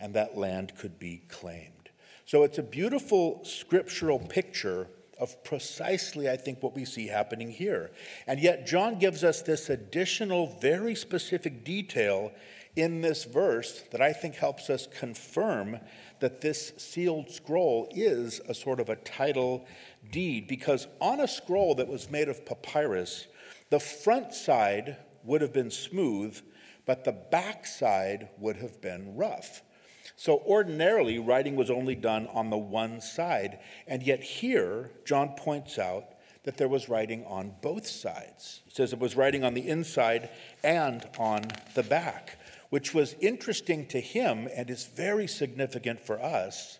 and 0.00 0.14
that 0.14 0.36
land 0.36 0.72
could 0.76 0.98
be 0.98 1.22
claimed. 1.28 1.90
So 2.24 2.42
it's 2.42 2.58
a 2.58 2.62
beautiful 2.62 3.40
scriptural 3.44 4.18
picture 4.18 4.88
of 5.18 5.42
precisely, 5.44 6.28
I 6.28 6.36
think, 6.36 6.62
what 6.62 6.74
we 6.74 6.84
see 6.84 7.06
happening 7.06 7.50
here. 7.50 7.90
And 8.26 8.40
yet, 8.40 8.66
John 8.66 8.98
gives 8.98 9.24
us 9.24 9.42
this 9.42 9.70
additional, 9.70 10.58
very 10.60 10.94
specific 10.94 11.64
detail 11.64 12.32
in 12.76 13.00
this 13.00 13.24
verse 13.24 13.82
that 13.90 14.02
I 14.02 14.12
think 14.12 14.34
helps 14.34 14.68
us 14.68 14.86
confirm 14.86 15.78
that 16.20 16.42
this 16.42 16.72
sealed 16.76 17.30
scroll 17.30 17.88
is 17.94 18.40
a 18.48 18.54
sort 18.54 18.80
of 18.80 18.90
a 18.90 18.96
title 18.96 19.66
deed. 20.10 20.46
Because 20.46 20.86
on 21.00 21.20
a 21.20 21.28
scroll 21.28 21.74
that 21.76 21.88
was 21.88 22.10
made 22.10 22.28
of 22.28 22.44
papyrus, 22.44 23.26
the 23.70 23.80
front 23.80 24.34
side 24.34 24.98
would 25.24 25.40
have 25.40 25.52
been 25.52 25.70
smooth, 25.70 26.40
but 26.84 27.04
the 27.04 27.12
back 27.12 27.66
side 27.66 28.28
would 28.38 28.56
have 28.56 28.80
been 28.80 29.16
rough. 29.16 29.62
So 30.16 30.42
ordinarily, 30.46 31.18
writing 31.18 31.56
was 31.56 31.70
only 31.70 31.94
done 31.94 32.26
on 32.28 32.50
the 32.50 32.56
one 32.56 33.00
side. 33.00 33.58
And 33.86 34.02
yet 34.02 34.22
here, 34.22 34.90
John 35.04 35.30
points 35.36 35.78
out 35.78 36.04
that 36.44 36.56
there 36.56 36.68
was 36.68 36.88
writing 36.88 37.24
on 37.26 37.54
both 37.60 37.86
sides. 37.86 38.62
He 38.64 38.70
says 38.70 38.92
it 38.92 38.98
was 38.98 39.16
writing 39.16 39.44
on 39.44 39.54
the 39.54 39.68
inside 39.68 40.30
and 40.64 41.06
on 41.18 41.44
the 41.74 41.82
back, 41.82 42.38
which 42.70 42.94
was 42.94 43.14
interesting 43.20 43.86
to 43.88 44.00
him 44.00 44.48
and 44.54 44.70
is 44.70 44.86
very 44.86 45.26
significant 45.26 46.00
for 46.00 46.20
us 46.20 46.78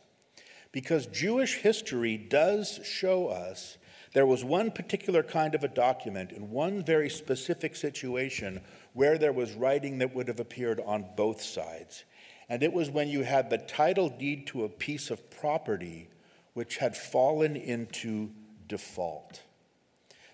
because 0.76 1.06
Jewish 1.06 1.54
history 1.54 2.18
does 2.18 2.80
show 2.84 3.28
us 3.28 3.78
there 4.12 4.26
was 4.26 4.44
one 4.44 4.70
particular 4.70 5.22
kind 5.22 5.54
of 5.54 5.64
a 5.64 5.68
document 5.68 6.32
in 6.32 6.50
one 6.50 6.84
very 6.84 7.08
specific 7.08 7.74
situation 7.74 8.60
where 8.92 9.16
there 9.16 9.32
was 9.32 9.54
writing 9.54 9.96
that 9.96 10.14
would 10.14 10.28
have 10.28 10.38
appeared 10.38 10.78
on 10.84 11.06
both 11.16 11.40
sides. 11.40 12.04
And 12.48 12.62
it 12.62 12.72
was 12.72 12.90
when 12.90 13.08
you 13.08 13.22
had 13.22 13.50
the 13.50 13.58
title 13.58 14.08
deed 14.08 14.46
to 14.48 14.64
a 14.64 14.68
piece 14.68 15.10
of 15.10 15.30
property 15.30 16.08
which 16.54 16.78
had 16.78 16.96
fallen 16.96 17.56
into 17.56 18.30
default. 18.68 19.42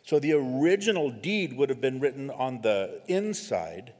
So 0.03 0.19
the 0.19 0.33
original 0.33 1.11
deed 1.11 1.57
would 1.57 1.69
have 1.69 1.81
been 1.81 2.01
written 2.01 2.31
on 2.31 2.63
the 2.63 3.03
inside, 3.07 3.93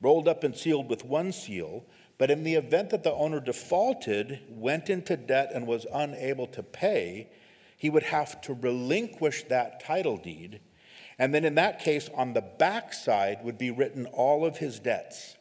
rolled 0.00 0.28
up 0.28 0.44
and 0.44 0.56
sealed 0.56 0.88
with 0.88 1.04
one 1.04 1.32
seal. 1.32 1.84
But 2.18 2.30
in 2.30 2.44
the 2.44 2.54
event 2.54 2.90
that 2.90 3.02
the 3.02 3.12
owner 3.12 3.40
defaulted, 3.40 4.40
went 4.48 4.88
into 4.88 5.16
debt, 5.16 5.50
and 5.54 5.66
was 5.66 5.86
unable 5.92 6.46
to 6.48 6.62
pay, 6.62 7.28
he 7.76 7.90
would 7.90 8.04
have 8.04 8.40
to 8.42 8.54
relinquish 8.54 9.44
that 9.44 9.84
title 9.84 10.16
deed. 10.16 10.60
And 11.18 11.34
then, 11.34 11.44
in 11.44 11.54
that 11.56 11.80
case, 11.80 12.10
on 12.14 12.34
the 12.34 12.42
back 12.42 12.92
side 12.92 13.38
would 13.42 13.58
be 13.58 13.70
written 13.70 14.06
all 14.06 14.44
of 14.44 14.58
his 14.58 14.78
debts 14.78 15.35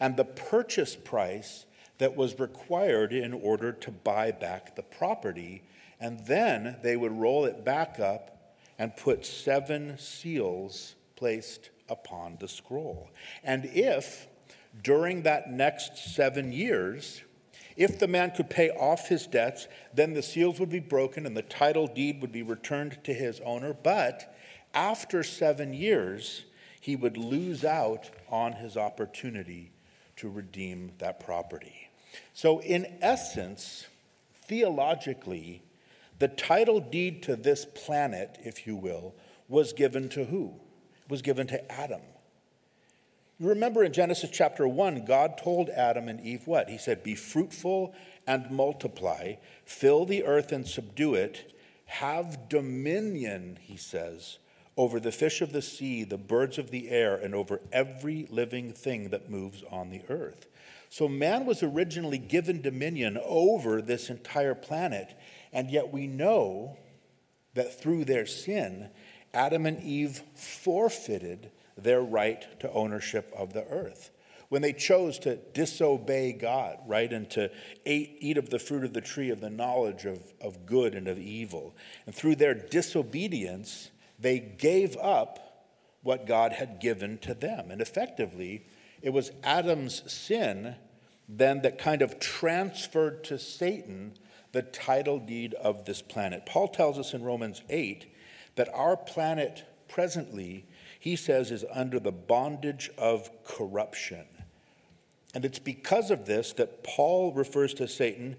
and 0.00 0.16
the 0.16 0.24
purchase 0.24 0.94
price 0.96 1.66
that 1.98 2.16
was 2.16 2.38
required 2.38 3.12
in 3.12 3.32
order 3.32 3.72
to 3.72 3.90
buy 3.90 4.30
back 4.30 4.76
the 4.76 4.82
property. 4.82 5.62
And 5.98 6.26
then 6.26 6.76
they 6.82 6.96
would 6.96 7.12
roll 7.12 7.44
it 7.46 7.64
back 7.64 7.98
up 7.98 8.54
and 8.78 8.96
put 8.96 9.24
seven 9.24 9.98
seals 9.98 10.94
placed 11.16 11.70
upon 11.88 12.36
the 12.38 12.48
scroll. 12.48 13.08
And 13.42 13.64
if 13.66 14.26
during 14.82 15.22
that 15.22 15.50
next 15.50 16.14
seven 16.14 16.52
years, 16.52 17.22
if 17.76 17.98
the 17.98 18.08
man 18.08 18.32
could 18.32 18.50
pay 18.50 18.70
off 18.70 19.08
his 19.08 19.26
debts, 19.26 19.68
then 19.94 20.12
the 20.12 20.22
seals 20.22 20.60
would 20.60 20.68
be 20.68 20.80
broken 20.80 21.24
and 21.24 21.36
the 21.36 21.42
title 21.42 21.86
deed 21.86 22.20
would 22.20 22.32
be 22.32 22.42
returned 22.42 22.98
to 23.04 23.14
his 23.14 23.40
owner. 23.40 23.72
But 23.72 24.36
after 24.74 25.22
seven 25.22 25.72
years, 25.72 26.44
he 26.80 26.96
would 26.96 27.16
lose 27.16 27.64
out 27.64 28.10
on 28.28 28.52
his 28.52 28.76
opportunity 28.76 29.72
to 30.16 30.28
redeem 30.28 30.92
that 30.98 31.20
property. 31.20 31.88
So, 32.32 32.60
in 32.60 32.86
essence, 33.02 33.86
theologically, 34.44 35.62
the 36.18 36.28
title 36.28 36.80
deed 36.80 37.22
to 37.24 37.36
this 37.36 37.66
planet, 37.66 38.38
if 38.42 38.66
you 38.66 38.76
will, 38.76 39.14
was 39.48 39.72
given 39.72 40.08
to 40.10 40.24
who? 40.24 40.54
It 41.04 41.10
was 41.10 41.22
given 41.22 41.46
to 41.48 41.72
Adam. 41.72 42.00
You 43.38 43.50
remember 43.50 43.84
in 43.84 43.92
Genesis 43.92 44.30
chapter 44.32 44.66
1, 44.66 45.04
God 45.04 45.36
told 45.36 45.68
Adam 45.68 46.08
and 46.08 46.20
Eve 46.20 46.46
what? 46.46 46.70
He 46.70 46.78
said, 46.78 47.02
Be 47.02 47.14
fruitful 47.14 47.94
and 48.26 48.50
multiply, 48.50 49.34
fill 49.64 50.06
the 50.06 50.24
earth 50.24 50.52
and 50.52 50.66
subdue 50.66 51.14
it, 51.14 51.52
have 51.84 52.48
dominion, 52.48 53.58
he 53.60 53.76
says, 53.76 54.38
over 54.76 55.00
the 55.00 55.12
fish 55.12 55.40
of 55.40 55.52
the 55.52 55.62
sea, 55.62 56.04
the 56.04 56.18
birds 56.18 56.58
of 56.58 56.70
the 56.70 56.90
air, 56.90 57.16
and 57.16 57.34
over 57.34 57.60
every 57.72 58.26
living 58.30 58.72
thing 58.72 59.08
that 59.10 59.30
moves 59.30 59.64
on 59.70 59.90
the 59.90 60.02
earth. 60.08 60.46
So 60.90 61.08
man 61.08 61.46
was 61.46 61.62
originally 61.62 62.18
given 62.18 62.62
dominion 62.62 63.18
over 63.24 63.80
this 63.80 64.10
entire 64.10 64.54
planet, 64.54 65.14
and 65.52 65.70
yet 65.70 65.92
we 65.92 66.06
know 66.06 66.76
that 67.54 67.80
through 67.80 68.04
their 68.04 68.26
sin, 68.26 68.90
Adam 69.34 69.66
and 69.66 69.82
Eve 69.82 70.22
forfeited 70.34 71.50
their 71.76 72.02
right 72.02 72.46
to 72.60 72.70
ownership 72.72 73.32
of 73.36 73.52
the 73.52 73.66
earth. 73.66 74.10
When 74.48 74.62
they 74.62 74.72
chose 74.72 75.18
to 75.20 75.36
disobey 75.36 76.32
God, 76.32 76.78
right, 76.86 77.12
and 77.12 77.28
to 77.30 77.50
eat, 77.84 78.16
eat 78.20 78.38
of 78.38 78.50
the 78.50 78.60
fruit 78.60 78.84
of 78.84 78.92
the 78.92 79.00
tree 79.00 79.30
of 79.30 79.40
the 79.40 79.50
knowledge 79.50 80.04
of, 80.04 80.20
of 80.40 80.66
good 80.66 80.94
and 80.94 81.08
of 81.08 81.18
evil. 81.18 81.74
And 82.06 82.14
through 82.14 82.36
their 82.36 82.54
disobedience, 82.54 83.90
they 84.18 84.38
gave 84.38 84.96
up 84.96 85.66
what 86.02 86.26
God 86.26 86.52
had 86.52 86.80
given 86.80 87.18
to 87.18 87.34
them. 87.34 87.70
And 87.70 87.80
effectively, 87.80 88.66
it 89.02 89.10
was 89.10 89.32
Adam's 89.42 90.10
sin 90.10 90.76
then 91.28 91.62
that 91.62 91.78
kind 91.78 92.02
of 92.02 92.20
transferred 92.20 93.24
to 93.24 93.38
Satan 93.38 94.14
the 94.52 94.62
title 94.62 95.18
deed 95.18 95.54
of 95.54 95.84
this 95.84 96.00
planet. 96.00 96.46
Paul 96.46 96.68
tells 96.68 96.98
us 96.98 97.12
in 97.12 97.24
Romans 97.24 97.62
8 97.68 98.06
that 98.54 98.68
our 98.72 98.96
planet 98.96 99.64
presently, 99.88 100.66
he 100.98 101.16
says, 101.16 101.50
is 101.50 101.64
under 101.72 101.98
the 101.98 102.12
bondage 102.12 102.90
of 102.96 103.28
corruption. 103.44 104.24
And 105.34 105.44
it's 105.44 105.58
because 105.58 106.10
of 106.10 106.24
this 106.24 106.52
that 106.54 106.82
Paul 106.82 107.32
refers 107.34 107.74
to 107.74 107.88
Satan, 107.88 108.36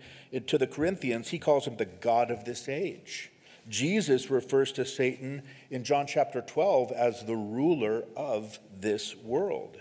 to 0.48 0.57
the 0.57 0.65
Corinthians, 0.65 1.29
he 1.29 1.39
calls 1.39 1.67
him 1.67 1.77
the 1.77 1.86
God 1.86 2.31
of 2.31 2.46
this 2.46 2.67
age. 2.67 3.31
Jesus 3.70 4.30
refers 4.30 4.72
to 4.74 4.86
Satan 4.86 5.42
in 5.70 5.84
John 5.84 6.08
chapter 6.08 6.42
12 6.42 6.92
as 6.92 7.26
the 7.26 7.36
ruler 7.36 8.06
of 8.16 8.60
this 8.80 9.16
world. 9.18 9.78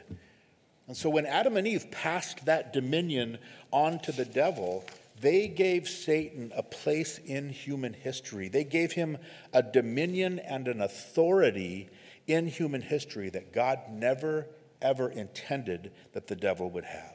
And 0.89 0.97
so 0.97 1.11
when 1.11 1.27
Adam 1.27 1.57
and 1.57 1.67
Eve 1.67 1.91
passed 1.91 2.47
that 2.47 2.73
dominion 2.73 3.39
on 3.73 3.99
to 4.01 4.13
the 4.13 4.25
devil, 4.25 4.85
they 5.21 5.49
gave 5.49 5.89
Satan 5.89 6.53
a 6.57 6.63
place 6.63 7.19
in 7.25 7.49
human 7.49 7.93
history. 7.93 8.49
They 8.49 8.65
gave 8.65 8.93
him 8.93 9.19
a 9.53 9.63
dominion 9.63 10.39
and 10.39 10.69
an 10.69 10.81
authority 10.81 11.89
in 12.27 12.47
human 12.47 12.83
history 12.83 13.31
that 13.31 13.53
God 13.53 13.81
never, 13.91 14.47
ever 14.83 15.09
intended 15.09 15.93
that 16.13 16.27
the 16.27 16.37
devil 16.37 16.71
would 16.71 16.85
have. 16.85 17.15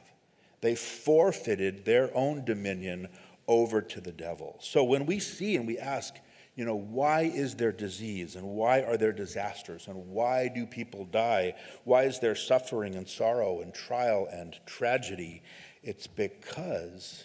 They 0.60 0.74
forfeited 0.74 1.84
their 1.84 2.14
own 2.16 2.44
dominion 2.44 3.08
over 3.48 3.82
to 3.82 4.00
the 4.00 4.12
devil. 4.12 4.56
So 4.60 4.84
when 4.84 5.06
we 5.06 5.18
see 5.18 5.56
and 5.56 5.66
we 5.66 5.78
ask, 5.78 6.14
you 6.54 6.64
know, 6.66 6.76
why 6.76 7.22
is 7.22 7.54
there 7.54 7.72
disease 7.72 8.36
and 8.36 8.46
why 8.46 8.82
are 8.82 8.96
there 8.98 9.12
disasters 9.12 9.88
and 9.88 10.08
why 10.08 10.48
do 10.48 10.66
people 10.66 11.06
die? 11.06 11.54
Why 11.84 12.04
is 12.04 12.18
there 12.20 12.34
suffering 12.34 12.94
and 12.94 13.08
sorrow 13.08 13.60
and 13.60 13.72
trial 13.72 14.28
and 14.30 14.58
tragedy? 14.66 15.42
It's 15.82 16.06
because 16.06 17.24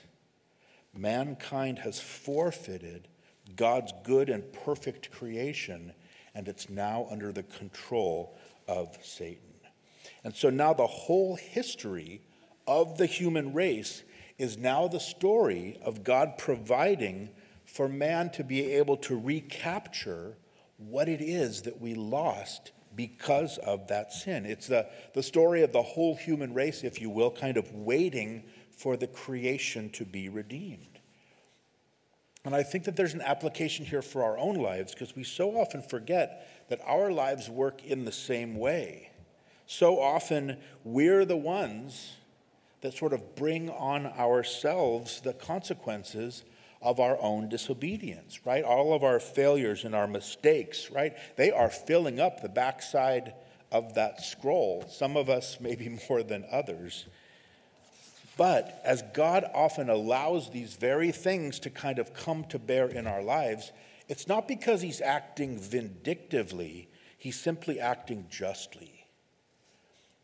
mankind 0.94 1.80
has 1.80 2.00
forfeited 2.00 3.10
God's 3.56 3.94
good 4.04 4.30
and 4.30 4.52
perfect 4.54 5.12
creation 5.12 5.94
and 6.34 6.48
it's 6.48 6.70
now 6.70 7.08
under 7.10 7.32
the 7.32 7.44
control 7.44 8.38
of 8.68 8.98
Satan. 9.02 9.42
And 10.24 10.36
so 10.36 10.50
now 10.50 10.74
the 10.74 10.88
whole 10.88 11.36
history 11.36 12.22
of 12.66 12.98
the 12.98 13.06
human 13.06 13.54
race 13.54 14.04
is 14.38 14.58
now 14.58 14.88
the 14.88 15.00
story 15.00 15.80
of 15.82 16.04
God 16.04 16.38
providing 16.38 17.30
for 17.78 17.88
man 17.88 18.32
to 18.32 18.44
be 18.44 18.74
able 18.74 18.98
to 18.98 19.16
recapture 19.16 20.36
what 20.78 21.08
it 21.08 21.22
is 21.22 21.62
that 21.62 21.80
we 21.80 21.94
lost 21.94 22.72
because 22.96 23.60
of 23.60 23.88
that 23.90 24.12
sin. 24.12 24.48
It's 24.48 24.66
the, 24.66 24.88
the 25.14 25.22
story 25.22 25.62
of 25.62 25.72
the 25.72 25.84
whole 25.84 26.16
human 26.16 26.56
race, 26.56 26.84
if 26.84 27.00
you 27.00 27.12
will, 27.12 27.30
kind 27.30 27.56
of 27.56 27.72
waiting 27.72 28.46
for 28.72 28.98
the 28.98 29.06
creation 29.06 29.92
to 29.92 30.06
be 30.06 30.28
redeemed. 30.28 30.98
And 32.44 32.56
I 32.56 32.64
think 32.64 32.86
that 32.86 32.96
there's 32.96 33.14
an 33.14 33.22
application 33.22 33.86
here 33.86 34.02
for 34.02 34.24
our 34.24 34.40
own 34.40 34.56
lives 34.56 34.94
because 34.94 35.16
we 35.16 35.24
so 35.24 35.52
often 35.52 35.84
forget 35.84 36.66
that 36.70 36.82
our 36.84 37.12
lives 37.12 37.48
work 37.48 37.86
in 37.86 38.06
the 38.06 38.12
same 38.12 38.56
way. 38.56 39.12
So 39.68 40.00
often 40.02 40.58
we're 40.84 41.26
the 41.26 41.38
ones 41.38 42.14
that 42.82 42.98
sort 42.98 43.14
of 43.14 43.36
bring 43.36 43.70
on 43.70 44.08
ourselves 44.08 45.22
the 45.22 45.34
consequences 45.34 46.44
of 46.82 47.00
our 47.00 47.18
own 47.22 47.50
disobedience, 47.50 48.46
right? 48.46 48.64
All 48.64 48.94
of 48.94 49.04
our 49.04 49.20
failures 49.20 49.84
and 49.84 49.96
our 49.96 50.08
mistakes, 50.08 50.92
right? 50.92 51.16
They 51.36 51.52
are 51.52 51.70
filling 51.70 52.20
up 52.20 52.42
the 52.42 52.50
backside 52.50 53.34
of 53.72 53.96
that 53.96 54.22
scroll. 54.22 54.86
Some 54.90 55.18
of 55.18 55.30
us 55.30 55.58
maybe 55.62 56.00
more 56.10 56.24
than 56.24 56.46
others. 56.52 57.06
But 58.38 58.80
as 58.86 59.04
God 59.14 59.46
often 59.54 59.90
allows 59.90 60.52
these 60.52 60.76
very 60.76 61.12
things 61.12 61.60
to 61.62 61.72
kind 61.72 61.98
of 61.98 62.14
come 62.14 62.44
to 62.46 62.60
bear 62.60 62.88
in 62.88 63.08
our 63.08 63.24
lives, 63.24 63.72
it's 64.08 64.28
not 64.28 64.48
because 64.48 64.82
He's 64.82 65.02
acting 65.02 65.60
vindictively, 65.60 66.88
He's 67.18 67.40
simply 67.40 67.80
acting 67.80 68.28
justly. 68.30 69.06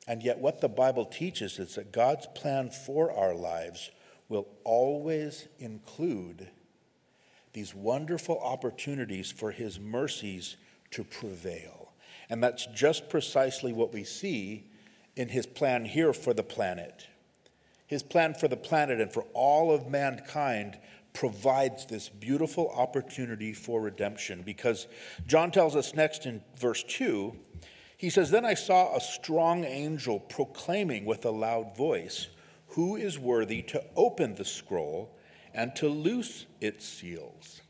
And 0.07 0.21
yet, 0.21 0.37
what 0.37 0.61
the 0.61 0.69
Bible 0.69 1.05
teaches 1.05 1.57
is 1.57 1.75
that 1.75 1.91
God's 1.91 2.27
plan 2.35 2.69
for 2.69 3.11
our 3.11 3.33
lives 3.33 3.89
will 4.29 4.47
always 4.63 5.47
include 5.59 6.49
these 7.53 7.75
wonderful 7.75 8.39
opportunities 8.39 9.31
for 9.31 9.51
His 9.51 9.79
mercies 9.79 10.57
to 10.91 11.03
prevail. 11.03 11.91
And 12.29 12.43
that's 12.43 12.65
just 12.67 13.09
precisely 13.09 13.73
what 13.73 13.93
we 13.93 14.03
see 14.03 14.65
in 15.15 15.29
His 15.29 15.45
plan 15.45 15.85
here 15.85 16.13
for 16.13 16.33
the 16.33 16.43
planet. 16.43 17.07
His 17.85 18.01
plan 18.01 18.33
for 18.33 18.47
the 18.47 18.57
planet 18.57 18.99
and 18.99 19.11
for 19.11 19.25
all 19.33 19.71
of 19.71 19.87
mankind 19.87 20.79
provides 21.13 21.85
this 21.85 22.09
beautiful 22.09 22.69
opportunity 22.75 23.53
for 23.53 23.81
redemption 23.81 24.41
because 24.41 24.87
John 25.27 25.51
tells 25.51 25.75
us 25.75 25.93
next 25.93 26.25
in 26.25 26.41
verse 26.57 26.83
2 26.83 27.35
he 28.03 28.09
says, 28.09 28.31
Then 28.31 28.43
I 28.43 28.53
saw 28.53 28.93
a 28.93 28.99
strong 28.99 29.63
angel 29.63 30.19
proclaiming 30.19 31.05
with 31.05 31.23
a 31.23 31.31
loud 31.31 31.77
voice, 31.77 32.27
Who 32.73 32.95
is 32.95 33.19
worthy 33.19 33.61
to 33.63 33.83
open 33.95 34.35
the 34.35 34.45
scroll 34.45 35.15
and 35.53 35.75
to 35.75 35.87
loose 35.87 36.47
its 36.59 36.85
seals? 36.85 37.61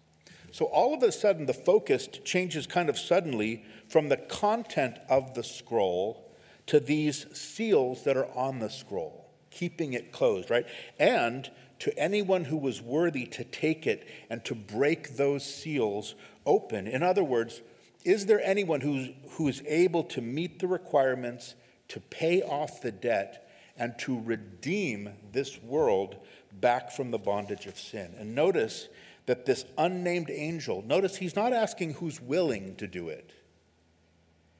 So 0.51 0.65
all 0.65 0.93
of 0.93 1.03
a 1.03 1.11
sudden, 1.11 1.45
the 1.45 1.53
focus 1.53 2.07
changes 2.23 2.67
kind 2.67 2.89
of 2.89 2.97
suddenly 2.97 3.65
from 3.89 4.07
the 4.07 4.17
content 4.17 4.99
of 5.09 5.33
the 5.33 5.43
scroll 5.43 6.31
to 6.67 6.79
these 6.79 7.25
seals 7.37 8.03
that 8.03 8.15
are 8.15 8.31
on 8.33 8.59
the 8.59 8.69
scroll, 8.69 9.29
keeping 9.49 9.93
it 9.93 10.11
closed, 10.11 10.49
right? 10.49 10.65
And 10.99 11.49
to 11.79 11.97
anyone 11.99 12.45
who 12.45 12.55
was 12.55 12.81
worthy 12.81 13.25
to 13.25 13.43
take 13.43 13.85
it 13.85 14.07
and 14.29 14.45
to 14.45 14.55
break 14.55 15.17
those 15.17 15.43
seals 15.43 16.15
open. 16.45 16.87
In 16.87 17.03
other 17.03 17.23
words, 17.23 17.61
is 18.05 18.25
there 18.27 18.41
anyone 18.41 18.79
who's, 18.79 19.09
who 19.31 19.49
is 19.49 19.61
able 19.67 20.03
to 20.03 20.21
meet 20.21 20.59
the 20.59 20.67
requirements 20.67 21.55
to 21.89 21.99
pay 21.99 22.41
off 22.41 22.81
the 22.81 22.91
debt 22.91 23.42
and 23.77 23.97
to 23.99 24.19
redeem 24.19 25.09
this 25.31 25.61
world 25.61 26.17
back 26.59 26.91
from 26.91 27.11
the 27.11 27.17
bondage 27.17 27.65
of 27.65 27.77
sin? 27.77 28.13
And 28.17 28.35
notice 28.35 28.87
that 29.25 29.45
this 29.45 29.65
unnamed 29.77 30.29
angel, 30.29 30.83
notice 30.83 31.15
he's 31.15 31.35
not 31.35 31.53
asking 31.53 31.93
who's 31.93 32.19
willing 32.21 32.75
to 32.75 32.87
do 32.87 33.09
it. 33.09 33.31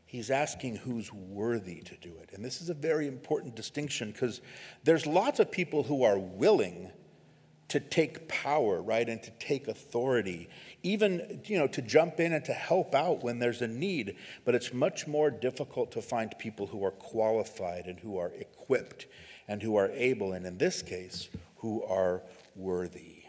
He's 0.06 0.30
asking 0.30 0.76
who's 0.76 1.12
worthy 1.12 1.82
to 1.82 1.96
do 1.98 2.14
it. 2.22 2.30
And 2.34 2.46
this 2.46 2.62
is 2.62 2.70
a 2.70 2.76
very 2.76 3.08
important 3.08 3.56
distinction 3.56 4.12
because 4.12 4.42
there's 4.84 5.08
lots 5.08 5.40
of 5.40 5.50
people 5.50 5.84
who 5.84 6.04
are 6.04 6.20
willing 6.20 6.92
to 7.70 7.80
take 7.80 8.28
power, 8.28 8.80
right, 8.80 9.10
and 9.10 9.24
to 9.24 9.32
take 9.32 9.68
authority, 9.68 10.48
even, 10.84 11.42
you 11.46 11.58
know, 11.58 11.68
to 11.68 11.82
jump 11.82 12.20
in 12.20 12.34
and 12.34 12.46
to 12.46 12.54
help 12.54 12.94
out 12.94 13.24
when 13.24 13.40
there's 13.40 13.62
a 13.62 13.68
need. 13.68 14.18
But 14.46 14.54
it's 14.54 14.74
much 14.74 15.08
more 15.08 15.32
difficult 15.32 15.92
to 15.94 16.02
find 16.02 16.34
people 16.38 16.68
who 16.68 16.86
are 16.86 16.92
qualified 16.92 17.86
and 17.88 18.00
who 18.00 18.18
are 18.18 18.32
equipped 18.38 19.08
and 19.48 19.62
who 19.62 19.76
are 19.76 19.90
able, 19.90 20.34
and 20.34 20.46
in 20.46 20.58
this 20.58 20.82
case, 20.82 21.30
who 21.58 21.84
are 21.84 22.22
worthy. 22.56 23.24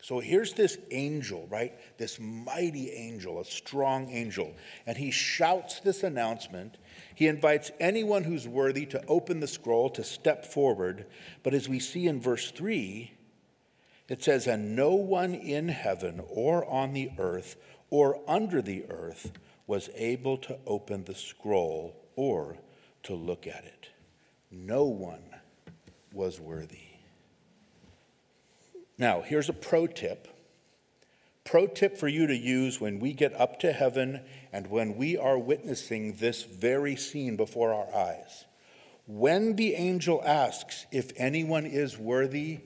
So 0.00 0.20
here's 0.20 0.52
this 0.52 0.78
angel, 0.92 1.48
right? 1.50 1.72
This 1.98 2.20
mighty 2.20 2.92
angel, 2.92 3.40
a 3.40 3.44
strong 3.44 4.08
angel. 4.10 4.54
And 4.86 4.96
he 4.96 5.10
shouts 5.10 5.80
this 5.80 6.04
announcement. 6.04 6.78
He 7.16 7.26
invites 7.26 7.72
anyone 7.80 8.22
who's 8.22 8.46
worthy 8.46 8.86
to 8.86 9.04
open 9.06 9.40
the 9.40 9.48
scroll 9.48 9.90
to 9.90 10.04
step 10.04 10.44
forward. 10.44 11.06
But 11.42 11.52
as 11.52 11.68
we 11.68 11.80
see 11.80 12.06
in 12.06 12.20
verse 12.20 12.52
3, 12.52 13.12
it 14.08 14.22
says, 14.22 14.46
And 14.46 14.74
no 14.74 14.94
one 14.94 15.34
in 15.34 15.68
heaven 15.68 16.22
or 16.28 16.64
on 16.64 16.92
the 16.92 17.10
earth 17.18 17.56
or 17.90 18.20
under 18.26 18.62
the 18.62 18.84
earth 18.90 19.32
was 19.66 19.90
able 19.94 20.38
to 20.38 20.58
open 20.66 21.04
the 21.04 21.14
scroll 21.14 21.94
or 22.16 22.56
to 23.04 23.14
look 23.14 23.46
at 23.46 23.64
it. 23.64 23.90
No 24.50 24.84
one 24.84 25.22
was 26.12 26.40
worthy. 26.40 26.78
Now, 28.96 29.20
here's 29.20 29.48
a 29.48 29.54
pro 29.54 29.86
tip. 29.86 30.26
Pro 31.44 31.66
tip 31.66 31.96
for 31.96 32.08
you 32.08 32.26
to 32.26 32.36
use 32.36 32.80
when 32.80 32.98
we 32.98 33.12
get 33.12 33.38
up 33.38 33.60
to 33.60 33.72
heaven 33.72 34.20
and 34.52 34.66
when 34.68 34.96
we 34.96 35.16
are 35.16 35.38
witnessing 35.38 36.14
this 36.14 36.42
very 36.42 36.96
scene 36.96 37.36
before 37.36 37.72
our 37.72 37.94
eyes. 37.94 38.44
When 39.06 39.56
the 39.56 39.74
angel 39.74 40.22
asks 40.24 40.86
if 40.90 41.12
anyone 41.16 41.64
is 41.64 41.96
worthy, 41.96 42.60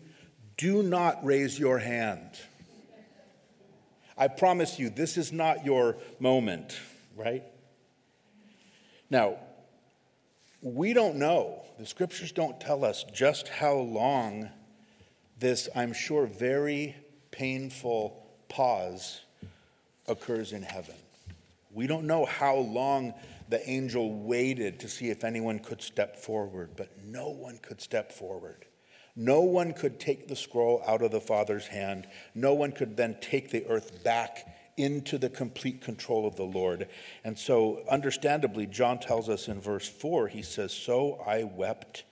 do 0.63 0.81
not 0.81 1.25
raise 1.25 1.59
your 1.59 1.77
hand. 1.77 2.31
I 4.17 4.29
promise 4.29 4.79
you, 4.79 4.91
this 4.91 5.19
is 5.19 5.33
not 5.33 5.65
your 5.65 5.97
moment, 6.21 6.79
right? 7.17 7.43
Now, 9.11 9.39
we 10.61 10.93
don't 10.93 11.17
know, 11.17 11.65
the 11.81 11.87
scriptures 11.87 12.31
don't 12.31 12.61
tell 12.61 12.85
us 12.85 13.05
just 13.13 13.49
how 13.49 13.75
long 13.75 14.51
this, 15.41 15.69
I'm 15.75 15.93
sure, 15.93 16.27
very 16.27 16.95
painful 17.33 18.25
pause 18.49 19.23
occurs 20.07 20.53
in 20.53 20.63
heaven. 20.63 20.95
We 21.73 21.89
don't 21.89 22.07
know 22.07 22.25
how 22.25 22.55
long 22.55 23.15
the 23.49 23.69
angel 23.69 24.13
waited 24.13 24.79
to 24.79 24.89
see 24.89 25.11
if 25.11 25.25
anyone 25.25 25.59
could 25.59 25.83
step 25.83 26.19
forward, 26.19 26.71
but 26.77 27.05
no 27.05 27.31
one 27.31 27.59
could 27.59 27.81
step 27.81 28.13
forward. 28.13 28.67
No 29.15 29.41
one 29.43 29.73
could 29.75 30.01
take 30.01 30.29
the 30.29 30.37
scroll 30.37 30.83
out 30.87 31.03
of 31.03 31.11
the 31.11 31.21
Father's 31.21 31.67
hand. 31.67 32.07
No 32.35 32.55
one 32.55 32.73
could 32.73 32.97
then 32.97 33.17
take 33.21 33.51
the 33.51 33.67
earth 33.67 34.03
back 34.03 34.47
into 34.77 35.19
the 35.19 35.29
complete 35.29 35.83
control 35.83 36.27
of 36.27 36.37
the 36.37 36.45
Lord. 36.45 36.89
And 37.25 37.39
so, 37.39 37.83
understandably, 37.91 38.67
John 38.67 38.99
tells 38.99 39.29
us 39.29 39.49
in 39.49 39.61
verse 39.61 39.89
4, 39.89 40.29
he 40.29 40.43
says, 40.43 40.73
So 40.73 41.23
I 41.27 41.45
wept 41.45 42.05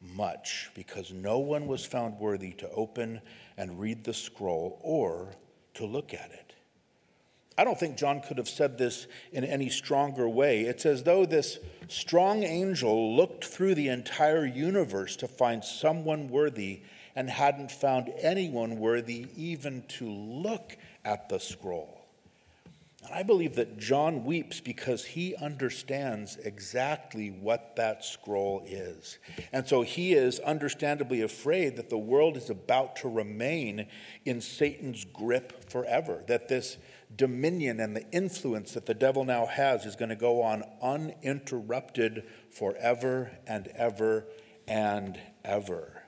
much 0.00 0.70
because 0.74 1.12
no 1.12 1.38
one 1.38 1.66
was 1.66 1.84
found 1.84 2.18
worthy 2.18 2.52
to 2.52 2.70
open 2.70 3.20
and 3.56 3.78
read 3.78 4.04
the 4.04 4.14
scroll 4.14 4.78
or 4.82 5.34
to 5.74 5.84
look 5.84 6.14
at 6.14 6.30
it. 6.32 6.45
I 7.58 7.64
don't 7.64 7.78
think 7.78 7.96
John 7.96 8.20
could 8.20 8.36
have 8.36 8.48
said 8.48 8.76
this 8.76 9.06
in 9.32 9.44
any 9.44 9.70
stronger 9.70 10.28
way. 10.28 10.62
It's 10.62 10.84
as 10.84 11.04
though 11.04 11.24
this 11.24 11.58
strong 11.88 12.42
angel 12.42 13.16
looked 13.16 13.44
through 13.44 13.74
the 13.74 13.88
entire 13.88 14.44
universe 14.44 15.16
to 15.16 15.28
find 15.28 15.64
someone 15.64 16.28
worthy 16.28 16.82
and 17.14 17.30
hadn't 17.30 17.70
found 17.70 18.12
anyone 18.20 18.78
worthy 18.78 19.28
even 19.36 19.84
to 19.88 20.06
look 20.10 20.76
at 21.04 21.30
the 21.30 21.40
scroll. 21.40 22.06
And 23.06 23.14
I 23.14 23.22
believe 23.22 23.54
that 23.54 23.78
John 23.78 24.24
weeps 24.24 24.60
because 24.60 25.04
he 25.04 25.36
understands 25.36 26.36
exactly 26.38 27.30
what 27.30 27.76
that 27.76 28.04
scroll 28.04 28.62
is. 28.66 29.18
And 29.52 29.66
so 29.66 29.82
he 29.82 30.12
is 30.12 30.40
understandably 30.40 31.22
afraid 31.22 31.76
that 31.76 31.88
the 31.88 31.96
world 31.96 32.36
is 32.36 32.50
about 32.50 32.96
to 32.96 33.08
remain 33.08 33.86
in 34.24 34.40
Satan's 34.40 35.04
grip 35.04 35.70
forever, 35.70 36.24
that 36.26 36.48
this 36.48 36.78
dominion 37.16 37.80
and 37.80 37.96
the 37.96 38.08
influence 38.10 38.72
that 38.72 38.86
the 38.86 38.94
devil 38.94 39.24
now 39.24 39.46
has 39.46 39.84
is 39.84 39.96
going 39.96 40.08
to 40.08 40.16
go 40.16 40.42
on 40.42 40.64
uninterrupted 40.82 42.24
forever 42.50 43.30
and 43.46 43.68
ever 43.68 44.26
and 44.68 45.18
ever. 45.44 46.02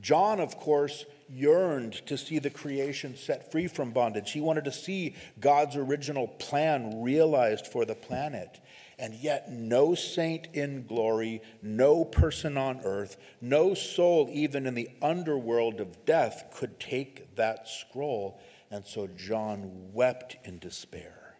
John, 0.00 0.40
of 0.40 0.58
course, 0.58 1.04
yearned 1.28 1.94
to 2.06 2.18
see 2.18 2.38
the 2.38 2.50
creation 2.50 3.16
set 3.16 3.50
free 3.50 3.66
from 3.66 3.92
bondage. 3.92 4.32
He 4.32 4.40
wanted 4.40 4.64
to 4.64 4.72
see 4.72 5.14
God's 5.40 5.76
original 5.76 6.28
plan 6.28 7.02
realized 7.02 7.66
for 7.66 7.84
the 7.84 7.94
planet. 7.94 8.60
And 8.98 9.14
yet, 9.14 9.50
no 9.50 9.94
saint 9.94 10.48
in 10.54 10.86
glory, 10.86 11.42
no 11.62 12.04
person 12.04 12.56
on 12.56 12.80
earth, 12.84 13.16
no 13.40 13.74
soul 13.74 14.28
even 14.32 14.66
in 14.66 14.74
the 14.74 14.90
underworld 15.02 15.80
of 15.80 16.04
death 16.06 16.52
could 16.54 16.78
take 16.78 17.34
that 17.36 17.68
scroll 17.68 18.40
and 18.70 18.86
so 18.86 19.08
John 19.16 19.70
wept 19.92 20.36
in 20.44 20.58
despair. 20.58 21.36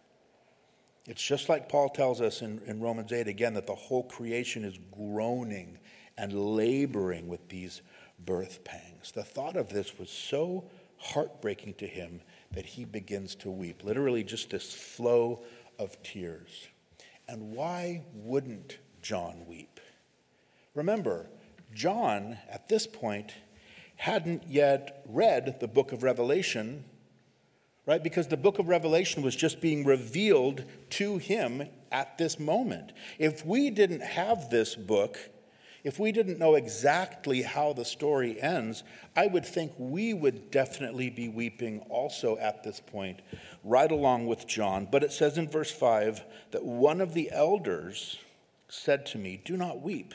It's 1.07 1.23
just 1.23 1.47
like 1.47 1.69
Paul 1.69 1.89
tells 1.89 2.19
us 2.19 2.41
in, 2.41 2.61
in 2.65 2.81
Romans 2.81 3.13
8 3.13 3.27
again 3.27 3.53
that 3.53 3.67
the 3.67 3.75
whole 3.75 4.03
creation 4.03 4.65
is 4.65 4.77
groaning 4.91 5.79
and 6.17 6.33
laboring 6.33 7.27
with 7.27 7.47
these 7.47 7.81
birth 8.19 8.63
pangs. 8.63 9.11
The 9.11 9.23
thought 9.23 9.55
of 9.55 9.69
this 9.69 9.97
was 9.97 10.09
so 10.09 10.65
heartbreaking 10.97 11.75
to 11.75 11.87
him 11.87 12.21
that 12.51 12.65
he 12.65 12.83
begins 12.83 13.35
to 13.35 13.51
weep. 13.51 13.83
Literally, 13.83 14.23
just 14.23 14.49
this 14.49 14.73
flow 14.73 15.43
of 15.79 16.01
tears. 16.03 16.67
And 17.27 17.51
why 17.51 18.03
wouldn't 18.13 18.79
John 19.01 19.45
weep? 19.47 19.79
Remember, 20.73 21.29
John, 21.73 22.37
at 22.49 22.67
this 22.67 22.87
point, 22.87 23.33
hadn't 23.97 24.43
yet 24.47 25.03
read 25.07 25.59
the 25.59 25.67
book 25.67 25.91
of 25.91 26.03
Revelation, 26.03 26.85
right? 27.87 28.03
Because 28.03 28.27
the 28.27 28.37
book 28.37 28.59
of 28.59 28.67
Revelation 28.67 29.23
was 29.23 29.35
just 29.35 29.61
being 29.61 29.85
revealed 29.85 30.65
to 30.91 31.17
him 31.17 31.67
at 31.91 32.17
this 32.17 32.37
moment. 32.37 32.91
If 33.17 33.45
we 33.45 33.71
didn't 33.71 34.01
have 34.01 34.49
this 34.49 34.75
book, 34.75 35.17
if 35.85 35.97
we 35.97 36.11
didn't 36.11 36.37
know 36.37 36.55
exactly 36.55 37.43
how 37.43 37.71
the 37.71 37.85
story 37.85 38.41
ends, 38.41 38.83
I 39.15 39.27
would 39.27 39.45
think 39.45 39.71
we 39.77 40.13
would 40.13 40.51
definitely 40.51 41.09
be 41.09 41.29
weeping 41.29 41.79
also 41.89 42.37
at 42.37 42.61
this 42.61 42.81
point, 42.81 43.21
right 43.63 43.91
along 43.91 44.27
with 44.27 44.45
John. 44.45 44.89
But 44.91 45.03
it 45.03 45.13
says 45.13 45.37
in 45.37 45.49
verse 45.49 45.71
5 45.71 46.25
that 46.51 46.65
one 46.65 46.99
of 46.99 47.13
the 47.13 47.31
elders 47.31 48.19
said 48.67 49.05
to 49.07 49.17
me, 49.17 49.41
Do 49.43 49.55
not 49.55 49.81
weep. 49.81 50.13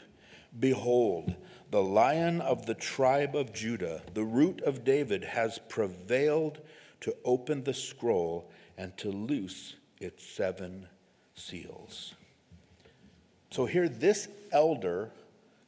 Behold, 0.60 1.36
the 1.70 1.82
lion 1.82 2.42
of 2.42 2.66
the 2.66 2.74
tribe 2.74 3.34
of 3.34 3.54
Judah, 3.54 4.02
the 4.12 4.24
root 4.24 4.60
of 4.60 4.84
David, 4.84 5.24
has 5.24 5.58
prevailed 5.70 6.60
to 7.02 7.14
open 7.24 7.64
the 7.64 7.74
scroll 7.74 8.50
and 8.76 8.96
to 8.96 9.10
loose 9.10 9.76
its 10.00 10.26
seven 10.26 10.88
seals. 11.34 12.14
So 13.50 13.66
here, 13.66 13.88
this 13.88 14.28
elder 14.50 15.10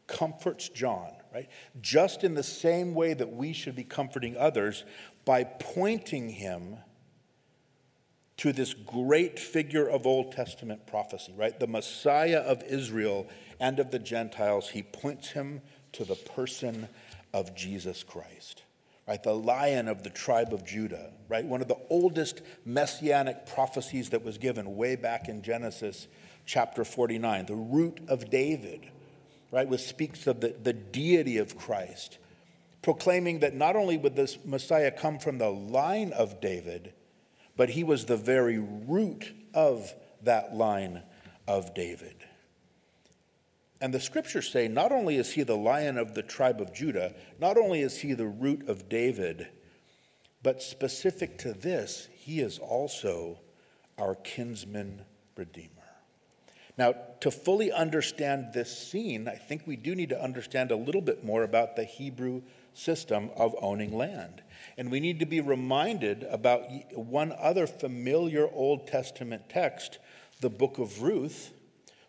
comforts 0.07 0.69
John, 0.69 1.13
right? 1.33 1.49
Just 1.81 2.25
in 2.25 2.35
the 2.35 2.43
same 2.43 2.95
way 2.95 3.15
that 3.15 3.33
we 3.33 3.53
should 3.53 3.77
be 3.77 3.85
comforting 3.85 4.37
others 4.37 4.85
by 5.25 5.45
pointing 5.45 6.31
him 6.31 6.79
to 8.37 8.53
this 8.53 8.75
great 8.75 9.39
figure 9.39 9.89
of 9.89 10.07
Old 10.07 10.33
Testament 10.33 10.87
prophecy, 10.87 11.33
right? 11.37 11.59
The 11.59 11.67
Messiah 11.67 12.41
of 12.41 12.63
Israel 12.65 13.29
and 13.61 13.79
of 13.79 13.91
the 13.91 13.99
Gentiles. 13.99 14.71
He 14.71 14.83
points 14.83 15.31
him 15.31 15.63
to 15.93 16.05
the 16.05 16.17
person 16.17 16.89
of 17.33 17.55
Jesus 17.55 18.03
Christ, 18.03 18.64
right? 19.07 19.23
The 19.23 19.35
lion 19.35 19.89
of 19.89 20.03
the 20.03 20.11
tribe 20.11 20.53
of 20.53 20.65
Judah, 20.65 21.13
right? 21.29 21.45
One 21.45 21.61
of 21.61 21.69
the 21.69 21.79
oldest 21.91 22.43
messianic 22.65 23.47
prophecies 23.47 24.11
that 24.11 24.25
was 24.25 24.39
given 24.39 24.77
way 24.77 24.97
back 24.97 25.29
in 25.29 25.43
Genesis 25.43 26.09
chapter 26.47 26.85
49, 26.85 27.47
the 27.47 27.55
root 27.55 28.01
of 28.09 28.31
David, 28.31 28.91
right? 29.51 29.69
Which 29.69 29.83
speaks 29.83 30.27
of 30.27 30.41
the, 30.41 30.55
the 30.63 30.73
deity 30.73 31.39
of 31.39 31.57
Christ, 31.57 32.19
proclaiming 32.83 33.41
that 33.41 33.55
not 33.55 33.77
only 33.77 33.97
would 33.97 34.17
this 34.17 34.39
Messiah 34.45 34.91
come 34.91 35.19
from 35.19 35.39
the 35.39 35.51
line 35.51 36.13
of 36.13 36.41
David, 36.41 36.93
but 37.57 37.71
he 37.71 37.85
was 37.85 38.07
the 38.07 38.17
very 38.17 38.59
root 38.59 39.33
of 39.53 39.93
that 40.23 40.55
line 40.55 41.03
of 41.47 41.75
David. 41.75 42.24
And 43.85 43.93
the 43.93 44.01
scriptures 44.01 44.51
say 44.51 44.67
not 44.67 44.93
only 44.93 45.17
is 45.17 45.33
he 45.33 45.43
the 45.43 45.59
lion 45.59 45.99
of 45.99 46.15
the 46.15 46.23
tribe 46.23 46.59
of 46.59 46.73
Judah, 46.73 47.15
not 47.39 47.59
only 47.59 47.83
is 47.83 47.99
he 47.99 48.15
the 48.15 48.27
root 48.27 48.67
of 48.67 48.89
David, 48.89 49.49
but 50.43 50.63
specific 50.63 51.37
to 51.41 51.53
this, 51.53 52.09
he 52.15 52.41
is 52.41 52.59
also 52.59 53.41
our 53.99 54.15
kinsman 54.15 55.03
redeemer. 55.37 55.69
Now, 56.79 56.95
to 57.21 57.31
fully 57.31 57.71
understand 57.71 58.55
this 58.55 58.75
scene, 58.75 59.29
I 59.29 59.35
think 59.35 59.67
we 59.67 59.77
do 59.77 59.95
need 59.95 60.09
to 60.09 60.23
understand 60.23 60.71
a 60.71 60.77
little 60.77 61.03
bit 61.03 61.23
more 61.23 61.43
about 61.43 61.77
the 61.77 61.85
Hebrew 61.85 62.41
system 62.73 63.29
of 63.37 63.55
owning 63.61 63.95
land. 63.95 64.41
And 64.79 64.91
we 64.91 64.99
need 64.99 65.21
to 65.21 65.27
be 65.27 65.43
reminded 65.43 66.23
about 66.31 66.63
one 66.95 67.35
other 67.39 67.67
familiar 67.67 68.49
Old 68.51 68.87
Testament 68.87 69.51
text, 69.51 69.99
the 70.41 70.49
book 70.49 70.79
of 70.79 71.03
Ruth, 71.03 71.53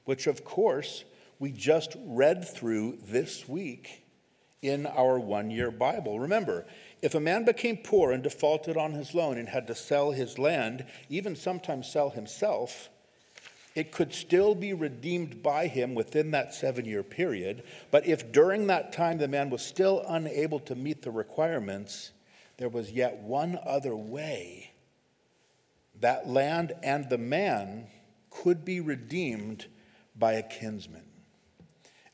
which, 0.05 0.25
of 0.25 0.45
course, 0.45 1.03
we 1.39 1.51
just 1.51 1.95
read 2.05 2.47
through 2.47 2.99
this 3.03 3.47
week 3.47 4.05
in 4.61 4.85
our 4.85 5.19
one 5.19 5.51
year 5.51 5.71
Bible. 5.71 6.19
Remember, 6.19 6.65
if 7.01 7.13
a 7.13 7.19
man 7.19 7.45
became 7.45 7.77
poor 7.77 8.11
and 8.11 8.23
defaulted 8.23 8.77
on 8.77 8.93
his 8.93 9.13
loan 9.13 9.37
and 9.37 9.49
had 9.49 9.67
to 9.67 9.75
sell 9.75 10.11
his 10.11 10.39
land, 10.39 10.85
even 11.09 11.35
sometimes 11.35 11.91
sell 11.91 12.09
himself, 12.09 12.89
it 13.75 13.91
could 13.91 14.13
still 14.13 14.55
be 14.55 14.73
redeemed 14.73 15.43
by 15.43 15.67
him 15.67 15.93
within 15.93 16.31
that 16.31 16.53
seven 16.53 16.85
year 16.85 17.03
period. 17.03 17.63
But 17.91 18.07
if 18.07 18.31
during 18.31 18.67
that 18.67 18.93
time 18.93 19.17
the 19.17 19.27
man 19.27 19.49
was 19.49 19.61
still 19.61 20.03
unable 20.07 20.59
to 20.61 20.75
meet 20.75 21.01
the 21.01 21.11
requirements, 21.11 22.11
there 22.57 22.69
was 22.69 22.91
yet 22.91 23.17
one 23.17 23.59
other 23.65 23.95
way. 23.95 24.71
That 25.99 26.27
land 26.27 26.73
and 26.81 27.09
the 27.09 27.17
man 27.17 27.87
could 28.29 28.63
be 28.65 28.79
redeemed 28.79 29.65
by 30.17 30.33
a 30.33 30.43
kinsman. 30.43 31.04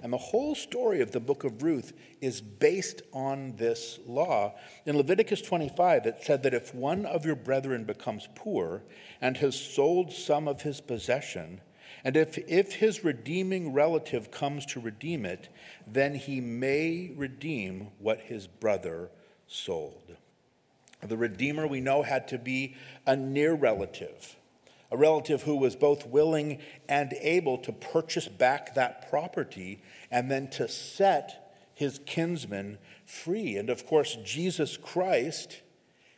And 0.01 0.11
the 0.11 0.17
whole 0.17 0.55
story 0.55 1.01
of 1.01 1.11
the 1.11 1.19
book 1.19 1.43
of 1.43 1.61
Ruth 1.61 1.93
is 2.21 2.41
based 2.41 3.03
on 3.13 3.55
this 3.57 3.99
law. 4.07 4.55
In 4.85 4.97
Leviticus 4.97 5.41
25, 5.41 6.07
it 6.07 6.17
said 6.23 6.41
that 6.43 6.55
if 6.55 6.73
one 6.73 7.05
of 7.05 7.25
your 7.25 7.35
brethren 7.35 7.83
becomes 7.83 8.27
poor 8.33 8.81
and 9.19 9.37
has 9.37 9.59
sold 9.59 10.11
some 10.11 10.47
of 10.47 10.63
his 10.63 10.81
possession, 10.81 11.61
and 12.03 12.17
if, 12.17 12.37
if 12.49 12.75
his 12.75 13.03
redeeming 13.03 13.73
relative 13.73 14.31
comes 14.31 14.65
to 14.67 14.79
redeem 14.79 15.23
it, 15.25 15.49
then 15.85 16.15
he 16.15 16.41
may 16.41 17.11
redeem 17.15 17.89
what 17.99 18.21
his 18.21 18.47
brother 18.47 19.11
sold. 19.45 20.15
The 21.03 21.17
redeemer 21.17 21.67
we 21.67 21.81
know 21.81 22.01
had 22.01 22.27
to 22.29 22.39
be 22.39 22.75
a 23.05 23.15
near 23.15 23.53
relative 23.53 24.35
a 24.91 24.97
relative 24.97 25.43
who 25.43 25.55
was 25.55 25.75
both 25.75 26.05
willing 26.05 26.59
and 26.89 27.13
able 27.21 27.57
to 27.59 27.71
purchase 27.71 28.27
back 28.27 28.75
that 28.75 29.09
property 29.09 29.81
and 30.11 30.29
then 30.29 30.49
to 30.49 30.67
set 30.67 31.53
his 31.73 31.99
kinsman 32.05 32.77
free. 33.05 33.57
And 33.57 33.69
of 33.69 33.85
course, 33.85 34.17
Jesus 34.23 34.77
Christ, 34.77 35.61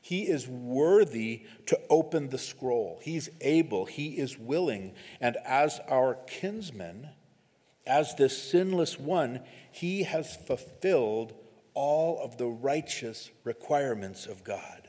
he 0.02 0.24
is 0.24 0.48
worthy 0.48 1.44
to 1.68 1.80
open 1.90 2.30
the 2.30 2.38
scroll. 2.38 3.00
He's 3.04 3.30
able, 3.42 3.86
he 3.86 4.18
is 4.18 4.38
willing. 4.38 4.94
And 5.22 5.38
as 5.46 5.80
our 5.88 6.16
kinsman, 6.28 7.10
as 7.86 8.16
the 8.16 8.30
sinless 8.30 9.00
one, 9.00 9.42
he 9.72 10.04
has 10.04 10.36
fulfilled 10.36 11.34
all 11.74 12.20
of 12.24 12.38
the 12.38 12.48
righteous 12.48 13.30
requirements 13.44 14.26
of 14.26 14.44
God. 14.44 14.88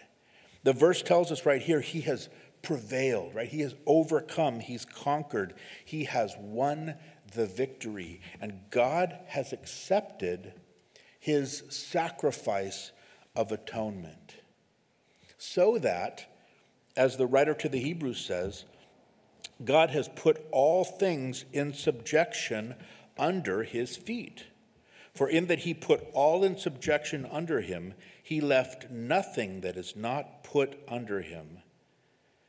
The 0.64 0.72
verse 0.72 1.02
tells 1.02 1.30
us 1.30 1.44
right 1.44 1.62
here, 1.62 1.80
he 1.80 2.00
has 2.02 2.28
prevailed, 2.64 3.34
right? 3.34 3.48
He 3.48 3.60
has 3.60 3.74
overcome, 3.86 4.58
he's 4.58 4.84
conquered, 4.84 5.54
he 5.84 6.04
has 6.04 6.34
won 6.38 6.94
the 7.34 7.46
victory. 7.46 8.20
And 8.40 8.60
God 8.70 9.16
has 9.26 9.52
accepted 9.52 10.52
his 11.20 11.62
sacrifice 11.68 12.90
of 13.36 13.52
atonement. 13.52 14.36
So 15.38 15.78
that, 15.78 16.26
as 16.96 17.16
the 17.16 17.26
writer 17.26 17.54
to 17.54 17.68
the 17.68 17.80
Hebrews 17.80 18.24
says, 18.24 18.64
God 19.64 19.90
has 19.90 20.08
put 20.08 20.44
all 20.50 20.84
things 20.84 21.44
in 21.52 21.72
subjection 21.72 22.74
under 23.18 23.62
his 23.62 23.96
feet. 23.96 24.44
For 25.14 25.28
in 25.28 25.46
that 25.46 25.60
he 25.60 25.74
put 25.74 26.04
all 26.12 26.42
in 26.42 26.56
subjection 26.56 27.26
under 27.30 27.60
him, 27.60 27.94
he 28.22 28.40
left 28.40 28.90
nothing 28.90 29.60
that 29.60 29.76
is 29.76 29.94
not 29.94 30.42
put 30.42 30.76
under 30.88 31.20
him. 31.20 31.58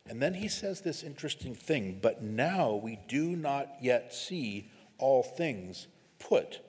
And 0.08 0.22
then 0.22 0.36
he 0.36 0.48
says 0.48 0.82
this 0.82 1.04
interesting 1.04 1.56
thing, 1.56 2.00
but 2.02 2.22
now 2.22 2.74
we 2.76 3.00
do 3.08 3.36
not 3.36 3.68
yet 3.82 4.14
see 4.14 4.70
all 5.00 5.24
things 5.24 5.88
put 6.20 6.60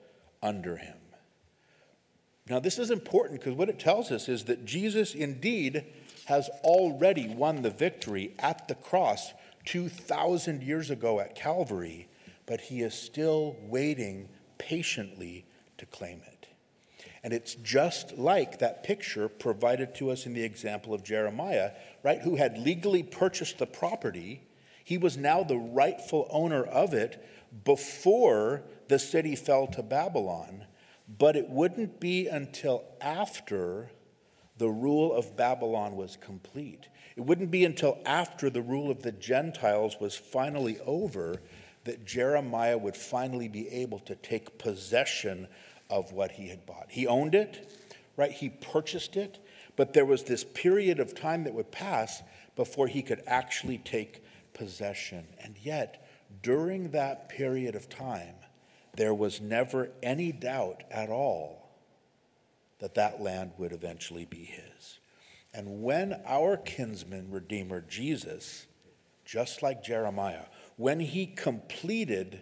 under 0.41 0.77
him. 0.77 0.97
Now, 2.49 2.59
this 2.59 2.79
is 2.79 2.91
important 2.91 3.39
because 3.39 3.55
what 3.55 3.69
it 3.69 3.77
tells 3.79 4.11
us 4.11 4.29
is 4.29 4.45
that 4.45 4.65
Jesus 4.65 5.13
indeed 5.13 5.85
has 6.25 6.49
already 6.63 7.27
won 7.27 7.61
the 7.61 7.69
victory 7.69 8.33
at 8.39 8.67
the 8.67 8.75
cross 8.75 9.33
2,000 9.65 10.63
years 10.63 10.89
ago 10.89 11.19
at 11.19 11.35
Calvary, 11.35 12.07
but 12.45 12.61
he 12.61 12.81
is 12.81 12.93
still 12.93 13.57
waiting 13.63 14.29
patiently 14.57 15.45
to 15.77 15.85
claim 15.85 16.21
it. 16.25 16.47
And 17.23 17.33
it's 17.33 17.55
just 17.55 18.17
like 18.17 18.59
that 18.59 18.83
picture 18.83 19.27
provided 19.27 19.93
to 19.95 20.11
us 20.11 20.25
in 20.25 20.33
the 20.33 20.43
example 20.43 20.93
of 20.93 21.03
Jeremiah, 21.03 21.71
right? 22.07 22.21
Who 22.21 22.37
had 22.37 22.57
legally 22.57 23.03
purchased 23.03 23.57
the 23.57 23.65
property. 23.65 24.41
He 24.85 24.97
was 24.97 25.17
now 25.17 25.43
the 25.43 25.57
rightful 25.57 26.25
owner 26.29 26.63
of 26.63 26.93
it 26.93 27.21
before 27.65 28.63
the 28.87 28.97
city 28.97 29.35
fell 29.35 29.67
to 29.67 29.83
Babylon. 29.83 30.63
But 31.19 31.35
it 31.35 31.49
wouldn't 31.49 31.99
be 31.99 32.29
until 32.29 32.85
after 33.01 33.91
the 34.57 34.69
rule 34.69 35.11
of 35.13 35.35
Babylon 35.35 35.97
was 35.97 36.17
complete. 36.21 36.87
It 37.17 37.25
wouldn't 37.25 37.51
be 37.51 37.65
until 37.65 37.99
after 38.05 38.49
the 38.49 38.61
rule 38.61 38.89
of 38.89 39.01
the 39.01 39.11
Gentiles 39.11 39.97
was 39.99 40.15
finally 40.15 40.79
over 40.85 41.41
that 41.83 42.05
Jeremiah 42.05 42.77
would 42.77 42.95
finally 42.95 43.49
be 43.49 43.67
able 43.67 43.99
to 43.99 44.15
take 44.15 44.57
possession 44.57 45.49
of 45.89 46.13
what 46.13 46.31
he 46.31 46.47
had 46.47 46.65
bought. 46.65 46.85
He 46.87 47.05
owned 47.05 47.35
it, 47.35 47.69
right? 48.15 48.31
He 48.31 48.47
purchased 48.47 49.17
it, 49.17 49.39
But 49.77 49.93
there 49.93 50.05
was 50.05 50.23
this 50.23 50.43
period 50.43 50.99
of 50.99 51.15
time 51.15 51.45
that 51.45 51.53
would 51.53 51.71
pass 51.71 52.21
before 52.57 52.87
he 52.87 53.01
could 53.01 53.21
actually 53.25 53.77
take 53.77 54.23
possession. 54.53 55.25
And 55.39 55.55
yet, 55.61 56.05
during 56.43 56.91
that 56.91 57.29
period 57.29 57.75
of 57.75 57.87
time, 57.87 58.35
there 58.95 59.13
was 59.13 59.39
never 59.39 59.91
any 60.03 60.33
doubt 60.33 60.83
at 60.91 61.09
all 61.09 61.69
that 62.79 62.95
that 62.95 63.21
land 63.21 63.51
would 63.57 63.71
eventually 63.71 64.25
be 64.25 64.43
his. 64.43 64.99
And 65.53 65.83
when 65.83 66.21
our 66.25 66.57
kinsman 66.57 67.31
redeemer 67.31 67.81
Jesus, 67.81 68.65
just 69.25 69.61
like 69.61 69.83
Jeremiah, 69.83 70.45
when 70.75 70.99
he 70.99 71.27
completed 71.27 72.41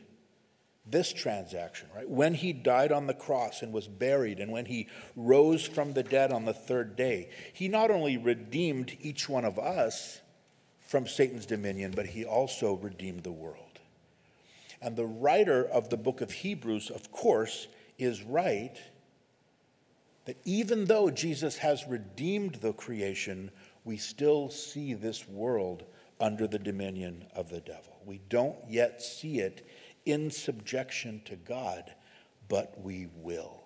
this 0.85 1.11
transaction, 1.11 1.87
right? 1.95 2.09
When 2.09 2.33
he 2.33 2.53
died 2.53 2.91
on 2.91 3.07
the 3.07 3.13
cross 3.13 3.61
and 3.61 3.73
was 3.73 3.87
buried, 3.87 4.39
and 4.39 4.51
when 4.51 4.65
he 4.65 4.87
rose 5.15 5.65
from 5.65 5.93
the 5.93 6.03
dead 6.03 6.31
on 6.31 6.45
the 6.45 6.53
third 6.53 6.95
day, 6.95 7.29
he 7.53 7.67
not 7.67 7.89
only 7.89 8.17
redeemed 8.17 8.95
each 9.01 9.27
one 9.27 9.45
of 9.45 9.57
us 9.57 10.21
from 10.79 11.07
Satan's 11.07 11.47
dominion, 11.47 11.93
but 11.95 12.05
he 12.05 12.23
also 12.23 12.75
redeemed 12.75 13.23
the 13.23 13.31
world. 13.31 13.79
And 14.81 14.95
the 14.95 15.05
writer 15.05 15.65
of 15.65 15.89
the 15.89 15.97
book 15.97 16.21
of 16.21 16.31
Hebrews, 16.31 16.91
of 16.91 17.11
course, 17.11 17.67
is 17.97 18.21
right 18.21 18.77
that 20.25 20.37
even 20.43 20.85
though 20.85 21.09
Jesus 21.09 21.57
has 21.57 21.87
redeemed 21.87 22.55
the 22.55 22.73
creation, 22.73 23.49
we 23.83 23.97
still 23.97 24.49
see 24.49 24.93
this 24.93 25.27
world 25.27 25.83
under 26.19 26.47
the 26.47 26.59
dominion 26.59 27.25
of 27.35 27.49
the 27.49 27.61
devil. 27.61 27.97
We 28.05 28.21
don't 28.29 28.57
yet 28.67 29.01
see 29.01 29.39
it 29.39 29.67
in 30.05 30.31
subjection 30.31 31.21
to 31.25 31.35
God, 31.35 31.93
but 32.47 32.79
we 32.81 33.07
will. 33.15 33.61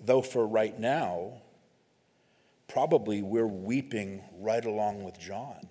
Though 0.00 0.22
for 0.22 0.46
right 0.46 0.78
now, 0.78 1.42
probably 2.68 3.22
we're 3.22 3.46
weeping 3.46 4.22
right 4.38 4.64
along 4.64 5.04
with 5.04 5.18
John 5.18 5.68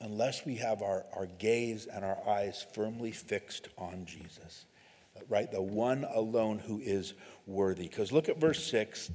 unless 0.00 0.44
we 0.44 0.56
have 0.56 0.82
our, 0.82 1.04
our 1.16 1.26
gaze 1.26 1.86
and 1.86 2.04
our 2.04 2.18
eyes 2.28 2.64
firmly 2.72 3.10
fixed 3.10 3.68
on 3.76 4.04
Jesus, 4.06 4.66
right? 5.28 5.50
The 5.50 5.62
one 5.62 6.04
alone 6.04 6.58
who 6.58 6.80
is 6.80 7.14
worthy. 7.46 7.88
Because 7.88 8.12
look 8.12 8.28
at 8.28 8.38
verse 8.38 8.64
6. 8.70 9.10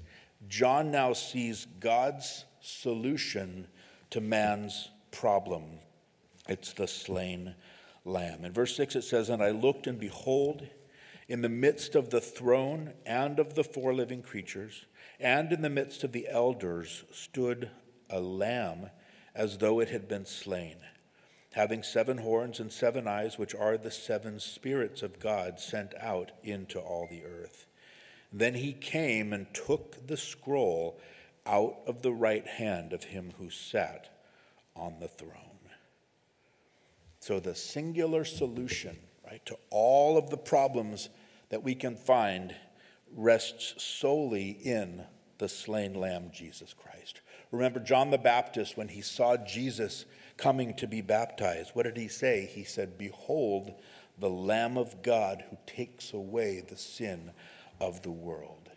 John 0.49 0.91
now 0.91 1.13
sees 1.13 1.67
God's 1.79 2.45
solution 2.59 3.67
to 4.09 4.19
man's 4.19 4.89
problem. 5.11 5.63
It's 6.49 6.73
the 6.73 6.87
slain 6.87 7.55
lamb. 8.05 8.45
In 8.45 8.51
verse 8.51 8.75
6 8.75 8.95
it 8.95 9.03
says, 9.03 9.29
And 9.29 9.41
I 9.41 9.51
looked, 9.51 9.87
and 9.87 9.99
behold, 9.99 10.67
in 11.27 11.41
the 11.41 11.49
midst 11.49 11.95
of 11.95 12.09
the 12.09 12.21
throne 12.21 12.93
and 13.05 13.39
of 13.39 13.55
the 13.55 13.63
four 13.63 13.93
living 13.93 14.21
creatures, 14.21 14.85
and 15.19 15.51
in 15.53 15.61
the 15.61 15.69
midst 15.69 16.03
of 16.03 16.11
the 16.11 16.27
elders, 16.29 17.03
stood 17.11 17.69
a 18.09 18.19
lamb 18.19 18.89
as 19.33 19.57
though 19.57 19.79
it 19.79 19.89
had 19.89 20.07
been 20.07 20.25
slain, 20.25 20.77
having 21.53 21.81
seven 21.81 22.19
horns 22.19 22.59
and 22.59 22.71
seven 22.71 23.07
eyes, 23.07 23.37
which 23.37 23.55
are 23.55 23.77
the 23.77 23.91
seven 23.91 24.39
spirits 24.39 25.01
of 25.01 25.19
God 25.19 25.59
sent 25.59 25.93
out 25.99 26.31
into 26.43 26.79
all 26.79 27.07
the 27.09 27.23
earth. 27.23 27.65
Then 28.31 28.55
he 28.55 28.73
came 28.73 29.31
and 29.31 29.53
took 29.53 30.07
the 30.07 30.17
scroll 30.17 30.99
out 31.45 31.77
of 31.87 32.01
the 32.01 32.11
right 32.11 32.47
hand 32.47 32.93
of 32.93 33.05
him 33.05 33.33
who 33.37 33.49
sat 33.49 34.09
on 34.75 34.99
the 34.99 35.07
throne. 35.07 35.52
So, 37.23 37.39
the 37.39 37.55
singular 37.55 38.25
solution, 38.25 38.97
right, 39.25 39.41
to 39.45 39.55
all 39.69 40.17
of 40.17 40.29
the 40.29 40.35
problems 40.35 41.07
that 41.51 41.63
we 41.63 41.73
can 41.73 41.95
find 41.95 42.53
rests 43.15 43.81
solely 43.81 44.49
in 44.49 45.05
the 45.37 45.47
slain 45.47 45.93
Lamb, 45.93 46.31
Jesus 46.33 46.73
Christ. 46.73 47.21
Remember 47.49 47.79
John 47.79 48.11
the 48.11 48.17
Baptist 48.17 48.75
when 48.75 48.89
he 48.89 48.99
saw 48.99 49.37
Jesus 49.37 50.03
coming 50.35 50.73
to 50.73 50.85
be 50.85 50.99
baptized. 50.99 51.71
What 51.71 51.83
did 51.83 51.95
he 51.95 52.09
say? 52.09 52.45
He 52.53 52.65
said, 52.65 52.97
Behold, 52.97 53.73
the 54.19 54.29
Lamb 54.29 54.77
of 54.77 55.01
God 55.01 55.45
who 55.49 55.55
takes 55.65 56.11
away 56.11 56.59
the 56.59 56.75
sin 56.75 57.31
of 57.79 58.01
the 58.01 58.11
world. 58.11 58.69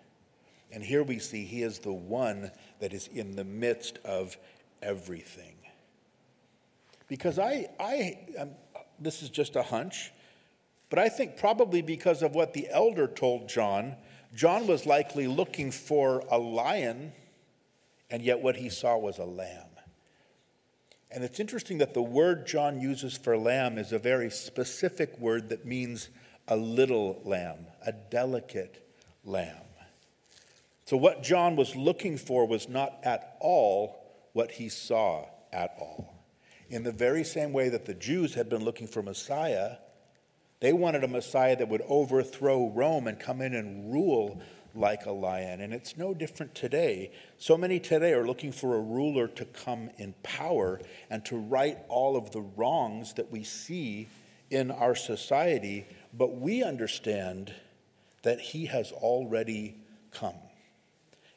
And 0.70 0.84
here 0.84 1.02
we 1.02 1.18
see 1.18 1.44
he 1.44 1.64
is 1.64 1.80
the 1.80 1.92
one 1.92 2.52
that 2.78 2.92
is 2.92 3.08
in 3.08 3.34
the 3.34 3.42
midst 3.42 3.98
of 4.04 4.36
everything. 4.80 5.55
Because 7.08 7.38
I, 7.38 7.68
I 7.78 8.18
um, 8.38 8.50
this 8.98 9.22
is 9.22 9.30
just 9.30 9.56
a 9.56 9.62
hunch, 9.62 10.12
but 10.90 10.98
I 10.98 11.08
think 11.08 11.36
probably 11.36 11.82
because 11.82 12.22
of 12.22 12.34
what 12.34 12.52
the 12.52 12.68
elder 12.70 13.06
told 13.06 13.48
John, 13.48 13.96
John 14.34 14.66
was 14.66 14.86
likely 14.86 15.26
looking 15.26 15.70
for 15.70 16.22
a 16.30 16.38
lion 16.38 17.12
and 18.10 18.22
yet 18.22 18.40
what 18.40 18.56
he 18.56 18.68
saw 18.68 18.96
was 18.96 19.18
a 19.18 19.24
lamb. 19.24 19.64
And 21.10 21.24
it's 21.24 21.40
interesting 21.40 21.78
that 21.78 21.94
the 21.94 22.02
word 22.02 22.46
John 22.46 22.80
uses 22.80 23.16
for 23.16 23.36
lamb 23.36 23.78
is 23.78 23.92
a 23.92 23.98
very 23.98 24.30
specific 24.30 25.18
word 25.18 25.48
that 25.48 25.64
means 25.64 26.08
a 26.48 26.56
little 26.56 27.20
lamb, 27.24 27.66
a 27.84 27.92
delicate 27.92 28.86
lamb. 29.24 29.56
So, 30.84 30.96
what 30.96 31.22
John 31.22 31.56
was 31.56 31.74
looking 31.74 32.16
for 32.16 32.46
was 32.46 32.68
not 32.68 32.98
at 33.02 33.36
all 33.40 33.96
what 34.34 34.52
he 34.52 34.68
saw 34.68 35.26
at 35.52 35.74
all. 35.80 36.15
In 36.68 36.82
the 36.82 36.92
very 36.92 37.24
same 37.24 37.52
way 37.52 37.68
that 37.68 37.84
the 37.84 37.94
Jews 37.94 38.34
had 38.34 38.48
been 38.48 38.64
looking 38.64 38.88
for 38.88 39.02
Messiah, 39.02 39.76
they 40.60 40.72
wanted 40.72 41.04
a 41.04 41.08
Messiah 41.08 41.56
that 41.56 41.68
would 41.68 41.82
overthrow 41.86 42.68
Rome 42.70 43.06
and 43.06 43.20
come 43.20 43.40
in 43.40 43.54
and 43.54 43.92
rule 43.92 44.40
like 44.74 45.06
a 45.06 45.12
lion. 45.12 45.60
And 45.60 45.72
it's 45.72 45.96
no 45.96 46.12
different 46.12 46.54
today. 46.54 47.12
So 47.38 47.56
many 47.56 47.78
today 47.78 48.12
are 48.12 48.26
looking 48.26 48.52
for 48.52 48.74
a 48.74 48.80
ruler 48.80 49.28
to 49.28 49.44
come 49.44 49.90
in 49.96 50.14
power 50.22 50.80
and 51.08 51.24
to 51.26 51.36
right 51.36 51.78
all 51.88 52.16
of 52.16 52.32
the 52.32 52.42
wrongs 52.42 53.14
that 53.14 53.30
we 53.30 53.44
see 53.44 54.08
in 54.50 54.70
our 54.70 54.94
society. 54.94 55.86
But 56.12 56.36
we 56.36 56.62
understand 56.62 57.54
that 58.22 58.40
he 58.40 58.66
has 58.66 58.92
already 58.92 59.76
come. 60.12 60.34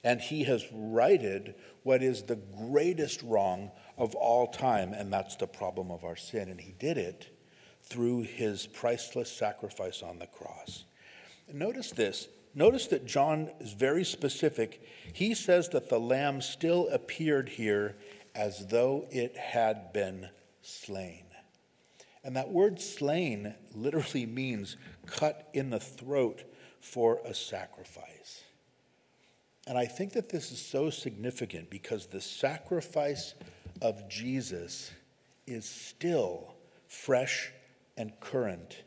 And 0.04 0.22
he 0.22 0.46
has 0.46 0.66
righted 0.72 1.56
what 1.84 2.02
is 2.02 2.24
the 2.24 2.38
greatest 2.38 3.22
wrong 3.22 3.72
of 4.00 4.16
all 4.16 4.48
time, 4.48 4.94
and 4.94 5.14
that's 5.14 5.36
the 5.36 5.48
problem 5.48 5.92
of 5.92 6.04
our 6.04 6.16
sin. 6.16 6.50
And 6.50 6.60
he 6.60 6.74
did 6.80 6.98
it 6.98 7.28
through 7.84 8.22
his 8.24 8.66
priceless 8.66 9.32
sacrifice 9.32 10.02
on 10.02 10.18
the 10.20 10.28
cross. 10.28 10.86
Notice 11.52 11.92
this 11.92 12.28
Notice 12.56 12.88
that 12.88 13.06
John 13.06 13.52
is 13.60 13.74
very 13.74 14.04
specific. 14.04 14.82
He 15.14 15.36
says 15.36 15.70
that 15.70 15.90
the 15.90 16.00
lamb 16.00 16.42
still 16.42 16.88
appeared 16.90 17.48
here 17.48 17.96
as 18.34 18.68
though 18.68 19.06
it 19.12 19.38
had 19.38 19.94
been 19.94 20.30
slain. 20.62 21.26
And 22.24 22.36
that 22.36 22.50
word 22.50 22.82
slain 22.82 23.54
literally 23.76 24.26
means 24.42 24.78
cut 25.06 25.50
in 25.54 25.70
the 25.70 25.80
throat 25.80 26.44
for 26.82 27.22
a 27.24 27.34
sacrifice. 27.34 28.44
And 29.68 29.78
I 29.78 29.86
think 29.86 30.14
that 30.14 30.30
this 30.30 30.52
is 30.52 30.60
so 30.60 30.90
significant 30.90 31.70
because 31.70 32.08
the 32.08 32.22
sacrifice 32.22 33.36
of 33.82 34.10
Jesus 34.10 34.92
is 35.48 35.66
still 35.66 36.54
fresh 36.88 37.52
and 37.98 38.18
current 38.20 38.84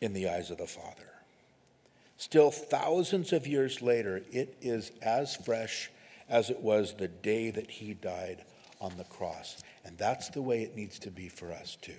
in 0.00 0.12
the 0.12 0.28
eyes 0.28 0.50
of 0.50 0.58
the 0.58 0.66
Father. 0.66 1.08
Still, 2.16 2.50
thousands 2.50 3.32
of 3.32 3.46
years 3.46 3.80
later, 3.80 4.22
it 4.32 4.56
is 4.60 4.90
as 5.02 5.36
fresh 5.36 5.90
as 6.28 6.50
it 6.50 6.60
was 6.60 6.94
the 6.94 7.08
day 7.08 7.50
that 7.50 7.70
he 7.70 7.94
died 7.94 8.44
on 8.80 8.96
the 8.96 9.04
cross. 9.04 9.62
And 9.84 9.96
that's 9.96 10.28
the 10.28 10.42
way 10.42 10.62
it 10.62 10.76
needs 10.76 10.98
to 11.00 11.10
be 11.10 11.28
for 11.28 11.52
us, 11.52 11.76
too. 11.80 11.92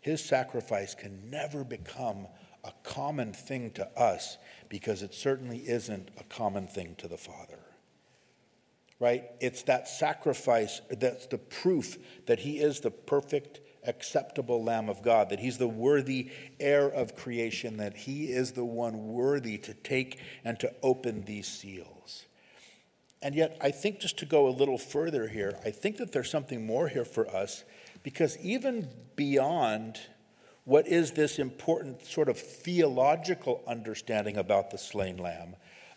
His 0.00 0.24
sacrifice 0.24 0.94
can 0.94 1.30
never 1.30 1.62
become 1.62 2.26
a 2.64 2.72
common 2.82 3.32
thing 3.32 3.70
to 3.72 3.86
us 3.98 4.38
because 4.68 5.02
it 5.02 5.14
certainly 5.14 5.58
isn't 5.58 6.10
a 6.18 6.24
common 6.24 6.66
thing 6.66 6.94
to 6.98 7.08
the 7.08 7.18
Father. 7.18 7.58
Right? 9.00 9.24
It's 9.40 9.62
that 9.62 9.88
sacrifice 9.88 10.80
that's 10.90 11.26
the 11.26 11.38
proof 11.38 11.98
that 12.26 12.38
he 12.38 12.58
is 12.58 12.80
the 12.80 12.92
perfect 12.92 13.60
acceptable 13.84 14.62
Lamb 14.62 14.88
of 14.88 15.02
God, 15.02 15.30
that 15.30 15.40
He's 15.40 15.58
the 15.58 15.68
worthy 15.68 16.30
heir 16.58 16.88
of 16.88 17.16
creation, 17.16 17.78
that 17.78 17.96
He 17.96 18.26
is 18.26 18.52
the 18.52 18.64
one 18.64 19.08
worthy 19.08 19.58
to 19.58 19.74
take 19.74 20.18
and 20.44 20.58
to 20.60 20.72
open 20.82 21.24
these 21.24 21.48
seals. 21.48 22.26
And 23.22 23.34
yet, 23.34 23.56
I 23.60 23.70
think 23.70 24.00
just 24.00 24.18
to 24.18 24.26
go 24.26 24.48
a 24.48 24.50
little 24.50 24.78
further 24.78 25.28
here, 25.28 25.58
I 25.64 25.70
think 25.70 25.98
that 25.98 26.12
there's 26.12 26.30
something 26.30 26.64
more 26.64 26.88
here 26.88 27.04
for 27.04 27.28
us 27.28 27.64
because 28.02 28.38
even 28.38 28.88
beyond 29.14 30.00
what 30.64 30.86
is 30.86 31.12
this 31.12 31.38
important 31.38 32.04
sort 32.06 32.28
of 32.28 32.38
theological 32.38 33.62
understanding 33.66 34.36
about 34.36 34.70
the 34.70 34.78
slain 34.78 35.18
lamb, 35.18 35.56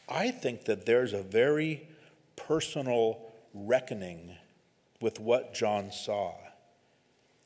I 0.09 0.31
think 0.31 0.65
that 0.65 0.85
there's 0.85 1.13
a 1.13 1.23
very 1.23 1.87
personal 2.35 3.33
reckoning 3.53 4.35
with 5.01 5.19
what 5.19 5.53
John 5.53 5.91
saw 5.91 6.33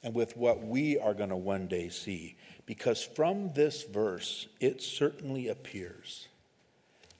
and 0.03 0.13
with 0.13 0.37
what 0.37 0.63
we 0.63 0.97
are 0.97 1.13
going 1.13 1.29
to 1.29 1.35
one 1.35 1.67
day 1.67 1.89
see. 1.89 2.37
Because 2.65 3.03
from 3.03 3.53
this 3.53 3.83
verse, 3.83 4.47
it 4.59 4.81
certainly 4.81 5.47
appears 5.47 6.27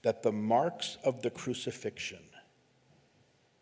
that 0.04 0.24
the 0.24 0.32
marks 0.32 0.98
of 1.04 1.22
the 1.22 1.30
crucifixion 1.30 2.20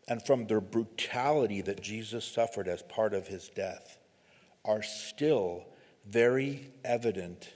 and 0.07 0.23
from 0.23 0.45
the 0.45 0.59
brutality 0.61 1.61
that 1.61 1.81
Jesus 1.81 2.25
suffered 2.25 2.67
as 2.67 2.81
part 2.83 3.13
of 3.13 3.27
his 3.27 3.49
death 3.49 3.97
are 4.63 4.83
still 4.83 5.65
very 6.05 6.71
evident 6.83 7.49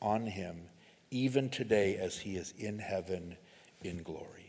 on 0.00 0.26
him, 0.26 0.62
even 1.10 1.48
today 1.48 1.96
as 1.96 2.18
he 2.18 2.36
is 2.36 2.54
in 2.58 2.78
heaven 2.78 3.36
in 3.82 4.02
glory. 4.02 4.39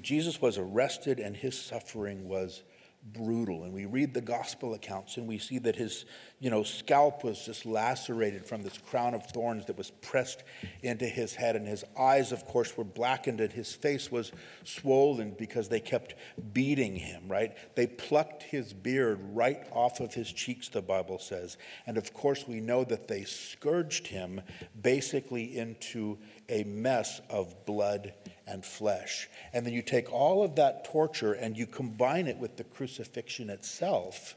Jesus 0.00 0.40
was 0.40 0.58
arrested 0.58 1.18
and 1.18 1.36
his 1.36 1.60
suffering 1.60 2.28
was 2.28 2.62
brutal. 3.04 3.64
And 3.64 3.72
we 3.72 3.84
read 3.84 4.14
the 4.14 4.20
gospel 4.20 4.74
accounts 4.74 5.16
and 5.16 5.26
we 5.26 5.38
see 5.38 5.58
that 5.58 5.74
his, 5.74 6.04
you 6.38 6.50
know, 6.50 6.62
scalp 6.62 7.24
was 7.24 7.44
just 7.44 7.66
lacerated 7.66 8.46
from 8.46 8.62
this 8.62 8.78
crown 8.78 9.14
of 9.14 9.26
thorns 9.26 9.66
that 9.66 9.76
was 9.76 9.90
pressed 9.90 10.44
into 10.82 11.06
his 11.06 11.34
head. 11.34 11.56
And 11.56 11.66
his 11.66 11.84
eyes, 11.98 12.30
of 12.30 12.44
course, 12.46 12.76
were 12.76 12.84
blackened 12.84 13.40
and 13.40 13.52
his 13.52 13.74
face 13.74 14.12
was 14.12 14.30
swollen 14.64 15.34
because 15.36 15.68
they 15.68 15.80
kept 15.80 16.14
beating 16.52 16.94
him, 16.94 17.24
right? 17.26 17.56
They 17.74 17.88
plucked 17.88 18.44
his 18.44 18.72
beard 18.72 19.18
right 19.32 19.66
off 19.72 19.98
of 19.98 20.14
his 20.14 20.32
cheeks, 20.32 20.68
the 20.68 20.82
Bible 20.82 21.18
says. 21.18 21.56
And 21.86 21.98
of 21.98 22.14
course, 22.14 22.46
we 22.46 22.60
know 22.60 22.84
that 22.84 23.08
they 23.08 23.24
scourged 23.24 24.06
him 24.06 24.40
basically 24.80 25.58
into 25.58 26.18
a 26.52 26.64
mess 26.64 27.20
of 27.30 27.64
blood 27.64 28.12
and 28.46 28.64
flesh. 28.64 29.28
And 29.52 29.64
then 29.64 29.72
you 29.72 29.82
take 29.82 30.12
all 30.12 30.44
of 30.44 30.56
that 30.56 30.84
torture 30.84 31.32
and 31.32 31.56
you 31.56 31.66
combine 31.66 32.26
it 32.26 32.36
with 32.36 32.56
the 32.56 32.64
crucifixion 32.64 33.50
itself. 33.50 34.36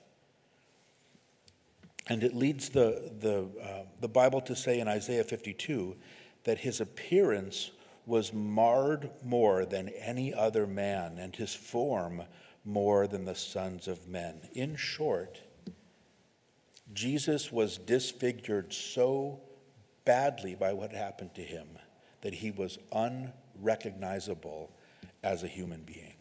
And 2.08 2.24
it 2.24 2.34
leads 2.34 2.70
the, 2.70 3.12
the, 3.20 3.48
uh, 3.62 3.84
the 4.00 4.08
Bible 4.08 4.42
to 4.42 4.56
say 4.56 4.80
in 4.80 4.88
Isaiah 4.88 5.24
52 5.24 5.96
that 6.46 6.60
his 6.60 6.80
appearance 6.80 7.72
was 8.06 8.32
marred 8.32 9.10
more 9.24 9.66
than 9.66 9.90
any 9.90 10.32
other 10.32 10.68
man, 10.68 11.18
and 11.18 11.36
his 11.36 11.56
form 11.56 12.22
more 12.64 13.08
than 13.08 13.26
the 13.26 13.34
sons 13.34 13.88
of 13.88 14.08
men. 14.08 14.42
In 14.54 14.76
short, 14.76 15.42
Jesus 16.94 17.52
was 17.52 17.80
disfigured 17.80 18.72
so 18.72 19.42
badly 20.06 20.54
by 20.54 20.74
what 20.74 20.92
happened 20.92 21.34
to 21.34 21.42
him 21.42 21.68
that 22.26 22.34
he 22.34 22.50
was 22.50 22.80
unrecognizable 22.92 24.72
as 25.24 25.44
a 25.44 25.48
human 25.48 25.84
being. 25.84 26.16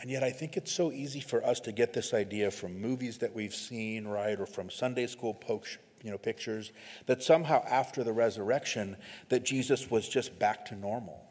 And 0.00 0.10
yet, 0.10 0.24
I 0.24 0.30
think 0.30 0.56
it's 0.56 0.72
so 0.72 0.90
easy 0.90 1.20
for 1.20 1.46
us 1.46 1.60
to 1.60 1.70
get 1.70 1.92
this 1.92 2.12
idea 2.12 2.50
from 2.50 2.80
movies 2.80 3.18
that 3.18 3.32
we've 3.32 3.54
seen, 3.54 4.08
right, 4.08 4.40
or 4.40 4.44
from 4.44 4.70
Sunday 4.70 5.06
school 5.06 5.32
poke, 5.32 5.68
you 6.02 6.10
know, 6.10 6.18
pictures, 6.18 6.72
that 7.06 7.22
somehow 7.22 7.62
after 7.70 8.02
the 8.02 8.12
resurrection, 8.12 8.96
that 9.28 9.44
Jesus 9.44 9.88
was 9.88 10.08
just 10.08 10.36
back 10.36 10.66
to 10.66 10.74
normal 10.74 11.24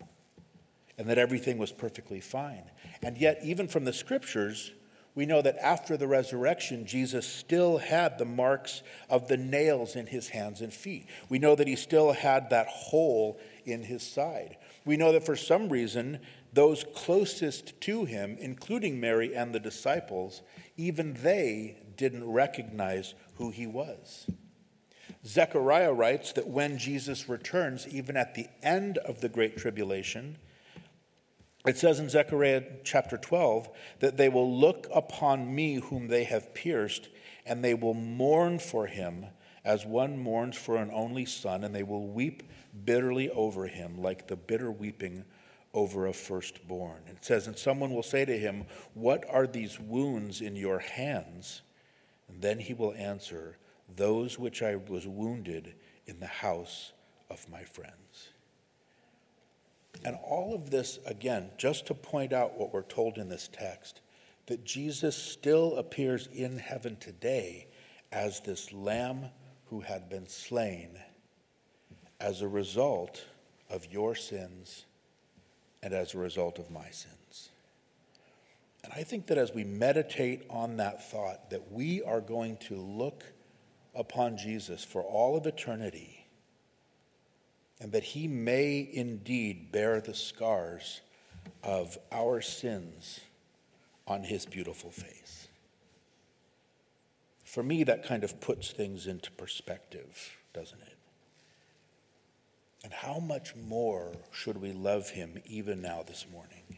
and 0.97 1.09
that 1.09 1.17
everything 1.17 1.57
was 1.57 1.73
perfectly 1.73 2.21
fine. 2.21 2.63
And 3.03 3.17
yet, 3.17 3.41
even 3.43 3.67
from 3.67 3.83
the 3.83 3.91
scriptures, 3.91 4.71
we 5.15 5.25
know 5.25 5.41
that 5.41 5.57
after 5.57 5.95
the 5.95 6.07
resurrection, 6.07 6.85
Jesus 6.85 7.25
still 7.25 7.77
had 7.77 8.17
the 8.17 8.25
marks 8.25 8.83
of 9.09 9.29
the 9.29 9.37
nails 9.37 9.95
in 9.95 10.07
his 10.07 10.29
hands 10.29 10.59
and 10.59 10.73
feet. 10.73 11.07
We 11.29 11.39
know 11.39 11.55
that 11.55 11.67
he 11.67 11.77
still 11.77 12.11
had 12.11 12.49
that 12.49 12.67
hole 12.67 13.39
in 13.63 13.83
his 13.83 14.03
side. 14.03 14.57
We 14.83 14.97
know 14.97 15.13
that 15.13 15.25
for 15.25 15.37
some 15.37 15.69
reason, 15.69 16.19
those 16.51 16.85
closest 16.93 17.79
to 17.81 18.03
him, 18.03 18.37
including 18.39 18.99
Mary 18.99 19.33
and 19.33 19.55
the 19.55 19.59
disciples, 19.59 20.41
even 20.75 21.13
they 21.13 21.77
didn't 21.95 22.29
recognize 22.29 23.13
who 23.37 23.51
he 23.51 23.67
was. 23.67 24.29
Zechariah 25.25 25.93
writes 25.93 26.33
that 26.33 26.47
when 26.47 26.77
Jesus 26.77 27.29
returns, 27.29 27.87
even 27.87 28.17
at 28.17 28.35
the 28.35 28.47
end 28.61 28.97
of 28.99 29.21
the 29.21 29.29
Great 29.29 29.57
Tribulation, 29.57 30.37
it 31.65 31.77
says 31.77 31.99
in 31.99 32.09
Zechariah 32.09 32.63
chapter 32.83 33.17
12 33.17 33.69
that 33.99 34.17
they 34.17 34.29
will 34.29 34.57
look 34.57 34.87
upon 34.93 35.53
me 35.53 35.75
whom 35.75 36.07
they 36.07 36.23
have 36.25 36.53
pierced, 36.53 37.09
and 37.45 37.63
they 37.63 37.73
will 37.73 37.93
mourn 37.93 38.59
for 38.59 38.87
him 38.87 39.27
as 39.63 39.85
one 39.85 40.17
mourns 40.17 40.55
for 40.55 40.77
an 40.77 40.91
only 40.93 41.25
son, 41.25 41.63
and 41.63 41.73
they 41.73 41.83
will 41.83 42.07
weep 42.07 42.43
bitterly 42.83 43.29
over 43.31 43.67
him 43.67 44.01
like 44.01 44.27
the 44.27 44.35
bitter 44.35 44.71
weeping 44.71 45.25
over 45.73 46.07
a 46.07 46.13
firstborn. 46.13 47.01
It 47.07 47.25
says, 47.25 47.47
And 47.47 47.57
someone 47.57 47.93
will 47.93 48.03
say 48.03 48.25
to 48.25 48.37
him, 48.37 48.65
What 48.93 49.25
are 49.29 49.47
these 49.47 49.79
wounds 49.79 50.41
in 50.41 50.55
your 50.55 50.79
hands? 50.79 51.63
And 52.29 52.41
then 52.41 52.59
he 52.59 52.73
will 52.73 52.93
answer, 52.93 53.57
Those 53.93 54.37
which 54.39 54.61
I 54.61 54.75
was 54.75 55.07
wounded 55.07 55.75
in 56.05 56.19
the 56.19 56.27
house 56.27 56.93
of 57.29 57.49
my 57.49 57.63
friends. 57.63 58.29
And 60.03 60.17
all 60.27 60.53
of 60.53 60.69
this, 60.69 60.99
again, 61.05 61.49
just 61.57 61.87
to 61.87 61.93
point 61.93 62.33
out 62.33 62.57
what 62.57 62.73
we're 62.73 62.83
told 62.83 63.17
in 63.17 63.29
this 63.29 63.49
text, 63.51 64.01
that 64.47 64.63
Jesus 64.63 65.15
still 65.15 65.77
appears 65.77 66.27
in 66.27 66.59
heaven 66.59 66.97
today 66.97 67.67
as 68.11 68.41
this 68.41 68.71
lamb 68.71 69.25
who 69.69 69.81
had 69.81 70.09
been 70.09 70.27
slain 70.27 70.99
as 72.19 72.41
a 72.41 72.47
result 72.47 73.25
of 73.69 73.91
your 73.91 74.15
sins 74.15 74.85
and 75.81 75.93
as 75.93 76.13
a 76.13 76.17
result 76.17 76.59
of 76.59 76.69
my 76.69 76.89
sins. 76.89 77.49
And 78.83 78.93
I 78.95 79.01
think 79.01 79.27
that 79.27 79.39
as 79.39 79.51
we 79.51 79.63
meditate 79.63 80.45
on 80.49 80.77
that 80.77 81.09
thought, 81.09 81.49
that 81.49 81.71
we 81.71 82.03
are 82.03 82.21
going 82.21 82.57
to 82.57 82.75
look 82.75 83.23
upon 83.95 84.37
Jesus 84.37 84.83
for 84.83 85.01
all 85.01 85.35
of 85.35 85.47
eternity, 85.47 86.14
and 87.79 87.91
that 87.91 88.03
he 88.03 88.27
may 88.27 88.87
indeed 88.91 89.71
bear 89.71 89.99
the 89.99 90.13
scars 90.13 91.01
of 91.63 91.97
our 92.11 92.41
sins 92.41 93.19
on 94.07 94.23
his 94.23 94.45
beautiful 94.45 94.91
face. 94.91 95.47
For 97.43 97.63
me, 97.63 97.83
that 97.83 98.03
kind 98.03 98.23
of 98.23 98.39
puts 98.41 98.71
things 98.71 99.07
into 99.07 99.31
perspective, 99.31 100.37
doesn't 100.53 100.81
it? 100.81 100.97
And 102.83 102.93
how 102.93 103.19
much 103.19 103.55
more 103.55 104.11
should 104.31 104.61
we 104.61 104.71
love 104.71 105.09
him 105.09 105.41
even 105.45 105.81
now 105.81 106.03
this 106.05 106.25
morning? 106.31 106.77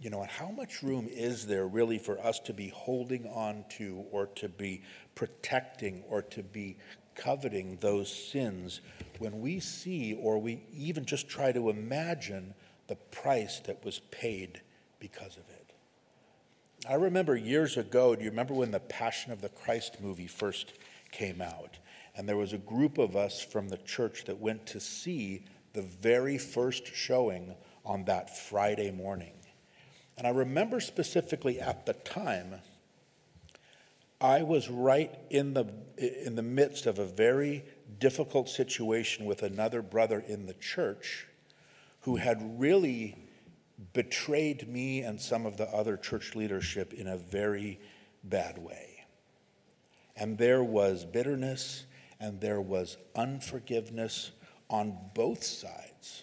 You 0.00 0.10
know, 0.10 0.22
and 0.22 0.30
how 0.30 0.50
much 0.50 0.82
room 0.82 1.08
is 1.10 1.46
there 1.46 1.66
really 1.66 1.98
for 1.98 2.18
us 2.18 2.38
to 2.40 2.52
be 2.52 2.68
holding 2.68 3.26
on 3.26 3.64
to 3.70 4.04
or 4.10 4.26
to 4.36 4.48
be 4.48 4.82
protecting 5.14 6.02
or 6.08 6.22
to 6.22 6.42
be 6.42 6.76
coveting 7.14 7.78
those 7.80 8.10
sins 8.10 8.80
when 9.18 9.40
we 9.40 9.60
see 9.60 10.14
or 10.14 10.38
we 10.38 10.62
even 10.72 11.04
just 11.04 11.28
try 11.28 11.52
to 11.52 11.70
imagine 11.70 12.54
the 12.88 12.96
price 12.96 13.60
that 13.60 13.84
was 13.84 14.00
paid 14.10 14.60
because 14.98 15.36
of 15.36 15.48
it? 15.50 15.74
I 16.88 16.94
remember 16.94 17.34
years 17.34 17.76
ago, 17.76 18.14
do 18.14 18.24
you 18.24 18.30
remember 18.30 18.52
when 18.54 18.70
the 18.70 18.80
Passion 18.80 19.32
of 19.32 19.40
the 19.40 19.48
Christ 19.48 20.02
movie 20.02 20.26
first 20.26 20.74
came 21.12 21.40
out? 21.40 21.78
And 22.14 22.28
there 22.28 22.36
was 22.36 22.52
a 22.52 22.58
group 22.58 22.98
of 22.98 23.16
us 23.16 23.42
from 23.42 23.68
the 23.68 23.78
church 23.78 24.24
that 24.24 24.38
went 24.38 24.66
to 24.66 24.80
see 24.80 25.44
the 25.72 25.82
very 25.82 26.38
first 26.38 26.86
showing 26.94 27.54
on 27.84 28.04
that 28.04 28.36
Friday 28.36 28.90
morning. 28.90 29.32
And 30.16 30.26
I 30.26 30.30
remember 30.30 30.80
specifically 30.80 31.60
at 31.60 31.86
the 31.86 31.94
time, 31.94 32.56
I 34.24 34.42
was 34.42 34.70
right 34.70 35.14
in 35.28 35.52
the, 35.52 35.66
in 35.98 36.34
the 36.34 36.42
midst 36.42 36.86
of 36.86 36.98
a 36.98 37.04
very 37.04 37.62
difficult 37.98 38.48
situation 38.48 39.26
with 39.26 39.42
another 39.42 39.82
brother 39.82 40.24
in 40.26 40.46
the 40.46 40.54
church 40.54 41.26
who 42.00 42.16
had 42.16 42.58
really 42.58 43.18
betrayed 43.92 44.66
me 44.66 45.02
and 45.02 45.20
some 45.20 45.44
of 45.44 45.58
the 45.58 45.68
other 45.68 45.98
church 45.98 46.34
leadership 46.34 46.94
in 46.94 47.06
a 47.06 47.18
very 47.18 47.78
bad 48.22 48.56
way. 48.56 49.04
And 50.16 50.38
there 50.38 50.64
was 50.64 51.04
bitterness 51.04 51.84
and 52.18 52.40
there 52.40 52.62
was 52.62 52.96
unforgiveness 53.14 54.30
on 54.70 54.96
both 55.14 55.44
sides. 55.44 56.22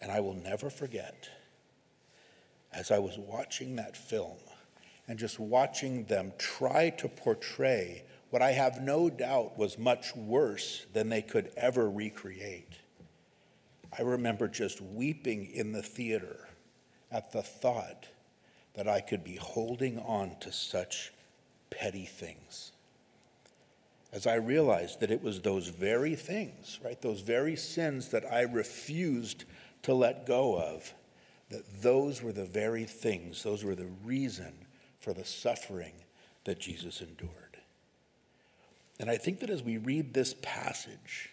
And 0.00 0.10
I 0.10 0.18
will 0.18 0.34
never 0.34 0.70
forget, 0.70 1.28
as 2.72 2.90
I 2.90 2.98
was 2.98 3.16
watching 3.16 3.76
that 3.76 3.96
film 3.96 4.38
and 5.06 5.18
just 5.18 5.38
watching 5.38 6.04
them 6.04 6.32
try 6.38 6.90
to 6.90 7.08
portray 7.08 8.04
what 8.30 8.42
I 8.42 8.52
have 8.52 8.80
no 8.80 9.10
doubt 9.10 9.58
was 9.58 9.78
much 9.78 10.14
worse 10.16 10.86
than 10.92 11.08
they 11.08 11.22
could 11.22 11.52
ever 11.56 11.88
recreate. 11.88 12.72
I 13.96 14.02
remember 14.02 14.48
just 14.48 14.80
weeping 14.80 15.50
in 15.52 15.72
the 15.72 15.82
theater 15.82 16.48
at 17.12 17.32
the 17.32 17.42
thought 17.42 18.06
that 18.74 18.88
I 18.88 19.00
could 19.00 19.22
be 19.22 19.36
holding 19.36 19.98
on 20.00 20.36
to 20.40 20.50
such 20.50 21.12
petty 21.70 22.06
things 22.06 22.72
as 24.14 24.28
I 24.28 24.36
realized 24.36 25.00
that 25.00 25.10
it 25.10 25.22
was 25.22 25.40
those 25.40 25.66
very 25.66 26.14
things, 26.14 26.78
right, 26.84 27.00
those 27.02 27.20
very 27.20 27.56
sins 27.56 28.10
that 28.10 28.24
I 28.32 28.42
refused 28.42 29.44
to 29.82 29.92
let 29.92 30.24
go 30.24 30.56
of, 30.56 30.94
that 31.50 31.82
those 31.82 32.22
were 32.22 32.32
the 32.32 32.44
very 32.44 32.84
things, 32.84 33.42
those 33.42 33.64
were 33.64 33.74
the 33.74 33.90
reason 34.04 34.63
for 35.04 35.12
the 35.12 35.24
suffering 35.24 35.92
that 36.44 36.58
Jesus 36.58 37.02
endured. 37.02 37.58
And 38.98 39.10
I 39.10 39.18
think 39.18 39.40
that 39.40 39.50
as 39.50 39.62
we 39.62 39.76
read 39.76 40.14
this 40.14 40.34
passage, 40.40 41.30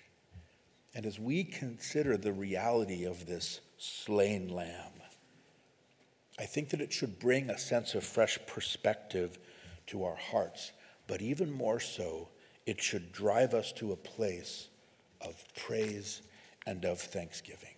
And 0.93 1.05
as 1.05 1.19
we 1.19 1.43
consider 1.43 2.17
the 2.17 2.33
reality 2.33 3.05
of 3.05 3.25
this 3.25 3.61
slain 3.77 4.49
lamb, 4.49 4.91
I 6.39 6.45
think 6.45 6.69
that 6.69 6.81
it 6.81 6.91
should 6.91 7.19
bring 7.19 7.49
a 7.49 7.57
sense 7.57 7.95
of 7.95 8.03
fresh 8.03 8.39
perspective 8.45 9.37
to 9.87 10.03
our 10.03 10.15
hearts. 10.15 10.71
But 11.07 11.21
even 11.21 11.51
more 11.51 11.79
so, 11.79 12.29
it 12.65 12.81
should 12.81 13.11
drive 13.11 13.53
us 13.53 13.71
to 13.73 13.91
a 13.91 13.97
place 13.97 14.67
of 15.21 15.43
praise 15.55 16.21
and 16.65 16.83
of 16.83 16.99
thanksgiving. 16.99 17.75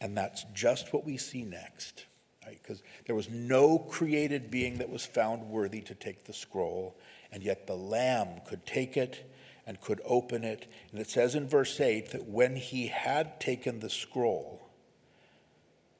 And 0.00 0.16
that's 0.16 0.44
just 0.52 0.92
what 0.92 1.04
we 1.04 1.16
see 1.16 1.42
next. 1.42 2.04
Because 2.48 2.82
there 3.06 3.16
was 3.16 3.28
no 3.30 3.78
created 3.78 4.50
being 4.50 4.78
that 4.78 4.90
was 4.90 5.04
found 5.04 5.48
worthy 5.48 5.80
to 5.82 5.94
take 5.94 6.24
the 6.24 6.32
scroll, 6.32 6.96
and 7.32 7.42
yet 7.42 7.66
the 7.66 7.76
Lamb 7.76 8.40
could 8.46 8.64
take 8.66 8.96
it 8.96 9.30
and 9.66 9.80
could 9.80 10.00
open 10.04 10.44
it. 10.44 10.66
And 10.90 11.00
it 11.00 11.10
says 11.10 11.34
in 11.34 11.48
verse 11.48 11.80
8 11.80 12.10
that 12.10 12.28
when 12.28 12.56
he 12.56 12.86
had 12.86 13.40
taken 13.40 13.80
the 13.80 13.90
scroll, 13.90 14.62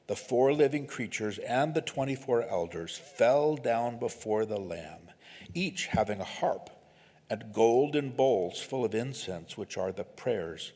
the 0.07 0.17
four 0.17 0.53
living 0.53 0.87
creatures 0.87 1.39
and 1.39 1.75
the 1.75 1.81
24 1.81 2.45
elders 2.45 2.97
fell 2.97 3.57
down 3.57 3.99
before 3.99 4.47
the 4.47 4.59
Lamb, 4.59 5.11
each 5.53 5.87
having 5.87 6.21
a 6.21 6.25
harp 6.25 6.71
and 7.29 7.53
golden 7.53 8.11
bowls 8.11 8.61
full 8.61 8.85
of 8.85 8.95
incense, 8.95 9.57
which 9.59 9.77
are 9.77 9.91
the 9.91 10.05
prayers 10.05 10.73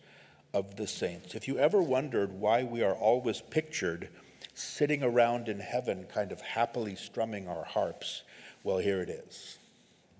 of 0.53 0.75
the 0.75 0.87
saints. 0.87 1.37
If 1.37 1.47
you 1.47 1.59
ever 1.59 1.81
wondered 1.81 2.33
why 2.33 2.65
we 2.65 2.83
are 2.83 2.95
always 2.95 3.41
pictured 3.41 4.09
sitting 4.55 5.03
around 5.03 5.49
in 5.49 5.61
heaven, 5.61 6.07
kind 6.13 6.33
of 6.33 6.41
happily 6.41 6.97
strumming 6.97 7.49
our 7.49 7.65
harps, 7.65 8.23
well, 8.63 8.79
here 8.79 9.01
it 9.01 9.09
is. 9.09 9.59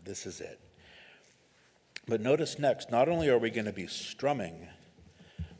This 0.05 0.27
is 0.27 0.41
it. 0.41 0.59
But 2.09 2.21
notice 2.21 2.59
next, 2.59 2.91
not 2.91 3.09
only 3.09 3.29
are 3.29 3.39
we 3.39 3.51
going 3.51 3.67
to 3.67 3.73
be 3.73 3.87
strumming, 3.87 4.67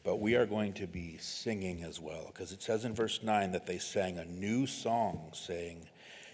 but 0.03 0.21
we 0.21 0.35
are 0.35 0.47
going 0.47 0.73
to 0.75 0.87
be 0.87 1.19
singing 1.19 1.83
as 1.83 2.01
well, 2.01 2.27
because 2.33 2.53
it 2.53 2.63
says 2.63 2.85
in 2.85 2.95
verse 2.95 3.21
9 3.23 3.53
that 3.53 3.67
they 3.67 3.79
sang 3.79 4.19
a 4.19 4.25
new 4.25 4.67
song, 4.67 5.31
saying, 5.33 5.89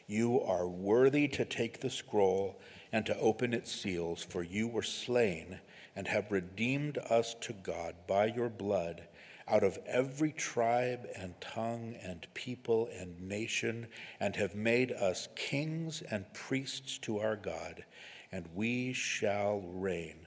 You 0.07 0.41
are 0.41 0.68
worthy 0.68 1.26
to 1.28 1.45
take 1.45 1.80
the 1.80 1.91
scroll 1.91 2.61
and 2.93 3.05
to 3.07 3.18
open 3.18 3.53
its 3.53 3.72
seals, 3.72 4.22
for 4.22 4.43
you 4.43 4.68
were 4.68 4.82
slain 4.82 5.59
and 5.97 6.07
have 6.07 6.30
redeemed 6.30 6.99
us 7.11 7.34
to 7.41 7.53
God 7.53 7.95
by 8.07 8.26
your 8.26 8.49
blood 8.49 9.03
out 9.49 9.62
of 9.62 9.78
every 9.86 10.32
tribe 10.32 11.07
and 11.14 11.40
tongue 11.40 11.94
and 12.03 12.26
people 12.34 12.88
and 12.99 13.20
nation, 13.20 13.86
and 14.18 14.36
have 14.36 14.55
made 14.55 14.90
us 14.92 15.28
kings 15.36 16.03
and 16.11 16.32
priests 16.34 16.99
to 16.99 17.18
our 17.18 17.36
God, 17.36 17.84
and 18.32 18.47
we 18.55 18.92
shall 18.92 19.61
reign 19.61 20.26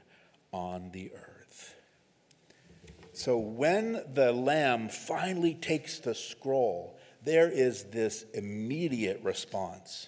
on 0.51 0.91
the 0.91 1.11
earth. 1.13 1.75
So 3.11 3.37
when 3.37 4.01
the 4.13 4.31
Lamb 4.31 4.87
finally 4.87 5.53
takes 5.53 5.99
the 5.99 6.15
scroll, 6.15 6.97
there 7.23 7.49
is 7.49 7.85
this 7.85 8.23
immediate 8.33 9.19
response 9.23 10.07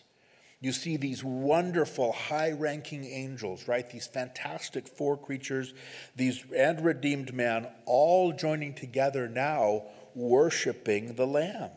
you 0.61 0.71
see 0.71 0.95
these 0.95 1.23
wonderful, 1.23 2.11
high 2.11 2.51
ranking 2.51 3.03
angels, 3.03 3.67
right? 3.67 3.89
These 3.89 4.05
fantastic 4.05 4.87
four 4.87 5.17
creatures, 5.17 5.73
these 6.15 6.45
and 6.55 6.85
redeemed 6.85 7.33
man, 7.33 7.67
all 7.87 8.31
joining 8.31 8.75
together 8.75 9.27
now, 9.27 9.85
worshiping 10.13 11.15
the 11.15 11.25
Lamb. 11.25 11.71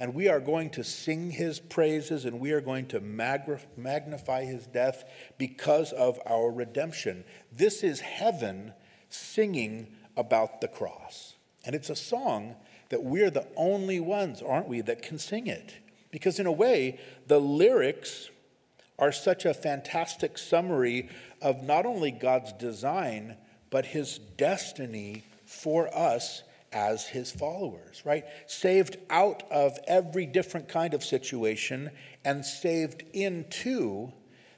And 0.00 0.14
we 0.14 0.28
are 0.28 0.40
going 0.40 0.70
to 0.70 0.82
sing 0.82 1.30
his 1.30 1.60
praises 1.60 2.24
and 2.24 2.40
we 2.40 2.50
are 2.50 2.60
going 2.60 2.86
to 2.86 3.00
magnify 3.00 4.44
his 4.44 4.66
death 4.66 5.04
because 5.38 5.92
of 5.92 6.18
our 6.26 6.50
redemption. 6.50 7.24
This 7.52 7.84
is 7.84 8.00
heaven 8.00 8.74
singing 9.08 9.94
about 10.16 10.60
the 10.60 10.66
cross. 10.66 11.34
And 11.64 11.76
it's 11.76 11.90
a 11.90 11.96
song 11.96 12.56
that 12.88 13.04
we're 13.04 13.30
the 13.30 13.46
only 13.56 14.00
ones, 14.00 14.42
aren't 14.42 14.68
we, 14.68 14.80
that 14.80 15.02
can 15.02 15.18
sing 15.18 15.46
it. 15.46 15.74
Because, 16.14 16.38
in 16.38 16.46
a 16.46 16.52
way, 16.52 17.00
the 17.26 17.40
lyrics 17.40 18.30
are 19.00 19.10
such 19.10 19.44
a 19.44 19.52
fantastic 19.52 20.38
summary 20.38 21.08
of 21.42 21.64
not 21.64 21.86
only 21.86 22.12
God's 22.12 22.52
design, 22.52 23.36
but 23.68 23.84
his 23.84 24.20
destiny 24.36 25.24
for 25.44 25.92
us 25.92 26.44
as 26.72 27.04
his 27.08 27.32
followers, 27.32 28.02
right? 28.04 28.24
Saved 28.46 28.96
out 29.10 29.42
of 29.50 29.76
every 29.88 30.24
different 30.24 30.68
kind 30.68 30.94
of 30.94 31.02
situation 31.02 31.90
and 32.24 32.46
saved 32.46 33.02
into 33.12 34.12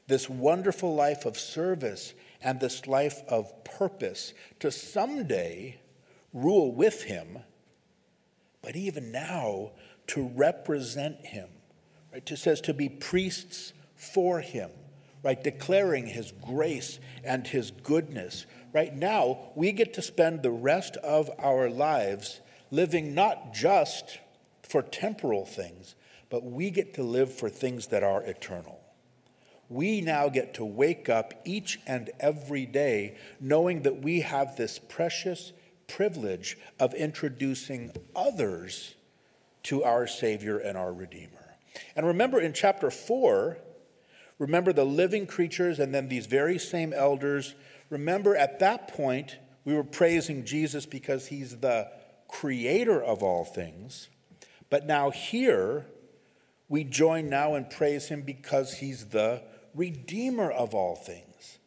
this 0.08 0.28
wonderful 0.28 0.94
life 0.94 1.24
of 1.24 1.38
service 1.38 2.12
and 2.42 2.60
this 2.60 2.86
life 2.86 3.22
of 3.28 3.64
purpose 3.64 4.34
to 4.60 4.70
someday 4.70 5.78
rule 6.34 6.70
with 6.70 7.04
him, 7.04 7.38
but 8.60 8.76
even 8.76 9.10
now 9.10 9.70
to 10.08 10.30
represent 10.34 11.24
him. 11.24 11.48
Right? 12.12 12.30
It 12.30 12.36
says 12.38 12.60
to 12.62 12.74
be 12.74 12.88
priests 12.88 13.72
for 13.96 14.40
him, 14.40 14.70
right? 15.22 15.42
Declaring 15.42 16.06
his 16.06 16.32
grace 16.42 16.98
and 17.24 17.46
his 17.46 17.70
goodness. 17.70 18.46
Right 18.72 18.94
now, 18.94 19.50
we 19.54 19.72
get 19.72 19.94
to 19.94 20.02
spend 20.02 20.42
the 20.42 20.50
rest 20.50 20.96
of 20.98 21.30
our 21.38 21.70
lives 21.70 22.40
living 22.70 23.14
not 23.14 23.54
just 23.54 24.18
for 24.62 24.82
temporal 24.82 25.46
things, 25.46 25.94
but 26.28 26.44
we 26.44 26.70
get 26.70 26.94
to 26.94 27.02
live 27.02 27.32
for 27.32 27.48
things 27.48 27.86
that 27.88 28.02
are 28.02 28.22
eternal. 28.22 28.80
We 29.68 30.00
now 30.00 30.28
get 30.28 30.54
to 30.54 30.64
wake 30.64 31.08
up 31.08 31.34
each 31.44 31.80
and 31.86 32.10
every 32.20 32.66
day 32.66 33.16
knowing 33.40 33.82
that 33.82 34.02
we 34.02 34.20
have 34.20 34.56
this 34.56 34.78
precious 34.78 35.52
privilege 35.88 36.58
of 36.78 36.94
introducing 36.94 37.92
others 38.14 38.95
to 39.66 39.82
our 39.82 40.06
Savior 40.06 40.58
and 40.58 40.78
our 40.78 40.92
Redeemer. 40.92 41.56
And 41.96 42.06
remember 42.06 42.40
in 42.40 42.52
chapter 42.52 42.90
4, 42.90 43.58
remember 44.38 44.72
the 44.72 44.84
living 44.84 45.26
creatures 45.26 45.78
and 45.78 45.94
then 45.94 46.08
these 46.08 46.26
very 46.26 46.58
same 46.58 46.92
elders. 46.92 47.54
Remember 47.90 48.36
at 48.36 48.60
that 48.60 48.88
point, 48.88 49.38
we 49.64 49.74
were 49.74 49.84
praising 49.84 50.44
Jesus 50.44 50.86
because 50.86 51.26
he's 51.26 51.56
the 51.56 51.88
creator 52.28 53.02
of 53.02 53.22
all 53.22 53.44
things. 53.44 54.08
But 54.70 54.86
now 54.86 55.10
here, 55.10 55.86
we 56.68 56.84
join 56.84 57.28
now 57.28 57.54
and 57.54 57.68
praise 57.68 58.06
him 58.06 58.22
because 58.22 58.74
he's 58.74 59.06
the 59.06 59.42
redeemer 59.74 60.50
of 60.50 60.74
all 60.74 60.96
things 60.96 61.58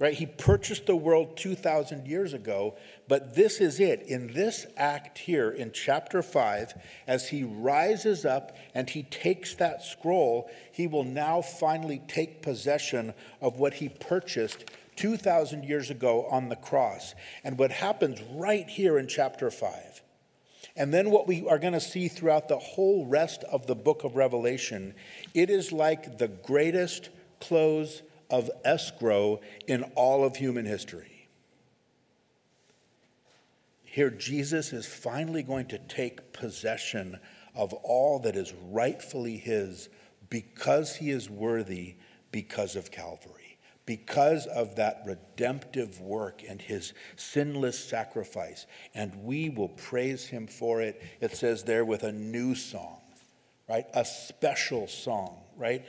right? 0.00 0.14
He 0.14 0.26
purchased 0.26 0.86
the 0.86 0.96
world 0.96 1.36
2,000 1.36 2.06
years 2.08 2.32
ago, 2.32 2.76
but 3.10 3.34
this 3.34 3.60
is 3.60 3.80
it. 3.80 4.02
In 4.02 4.32
this 4.34 4.68
act 4.76 5.18
here 5.18 5.50
in 5.50 5.72
chapter 5.72 6.22
5, 6.22 6.74
as 7.08 7.30
he 7.30 7.42
rises 7.42 8.24
up 8.24 8.56
and 8.72 8.88
he 8.88 9.02
takes 9.02 9.52
that 9.56 9.82
scroll, 9.82 10.48
he 10.70 10.86
will 10.86 11.02
now 11.02 11.42
finally 11.42 12.00
take 12.06 12.40
possession 12.40 13.12
of 13.40 13.58
what 13.58 13.74
he 13.74 13.88
purchased 13.88 14.70
2,000 14.94 15.64
years 15.64 15.90
ago 15.90 16.24
on 16.30 16.50
the 16.50 16.54
cross. 16.54 17.16
And 17.42 17.58
what 17.58 17.72
happens 17.72 18.22
right 18.32 18.68
here 18.68 18.96
in 18.96 19.08
chapter 19.08 19.50
5. 19.50 20.02
And 20.76 20.94
then 20.94 21.10
what 21.10 21.26
we 21.26 21.48
are 21.48 21.58
going 21.58 21.72
to 21.72 21.80
see 21.80 22.06
throughout 22.06 22.46
the 22.46 22.60
whole 22.60 23.06
rest 23.06 23.42
of 23.50 23.66
the 23.66 23.74
book 23.74 24.04
of 24.04 24.14
Revelation, 24.14 24.94
it 25.34 25.50
is 25.50 25.72
like 25.72 26.18
the 26.18 26.28
greatest 26.28 27.08
close 27.40 28.02
of 28.30 28.48
escrow 28.64 29.40
in 29.66 29.82
all 29.96 30.24
of 30.24 30.36
human 30.36 30.64
history. 30.64 31.09
Here, 33.92 34.10
Jesus 34.10 34.72
is 34.72 34.86
finally 34.86 35.42
going 35.42 35.66
to 35.66 35.78
take 35.78 36.32
possession 36.32 37.18
of 37.54 37.72
all 37.72 38.20
that 38.20 38.36
is 38.36 38.52
rightfully 38.70 39.36
his 39.36 39.88
because 40.28 40.96
he 40.96 41.10
is 41.10 41.28
worthy 41.28 41.96
because 42.30 42.76
of 42.76 42.92
Calvary, 42.92 43.58
because 43.86 44.46
of 44.46 44.76
that 44.76 45.02
redemptive 45.04 46.00
work 46.00 46.42
and 46.48 46.62
his 46.62 46.92
sinless 47.16 47.78
sacrifice. 47.78 48.66
And 48.94 49.24
we 49.24 49.50
will 49.50 49.70
praise 49.70 50.26
him 50.26 50.46
for 50.46 50.80
it. 50.80 51.02
It 51.20 51.36
says 51.36 51.64
there 51.64 51.84
with 51.84 52.04
a 52.04 52.12
new 52.12 52.54
song, 52.54 53.00
right? 53.68 53.86
A 53.92 54.04
special 54.04 54.86
song 54.86 55.40
right? 55.60 55.84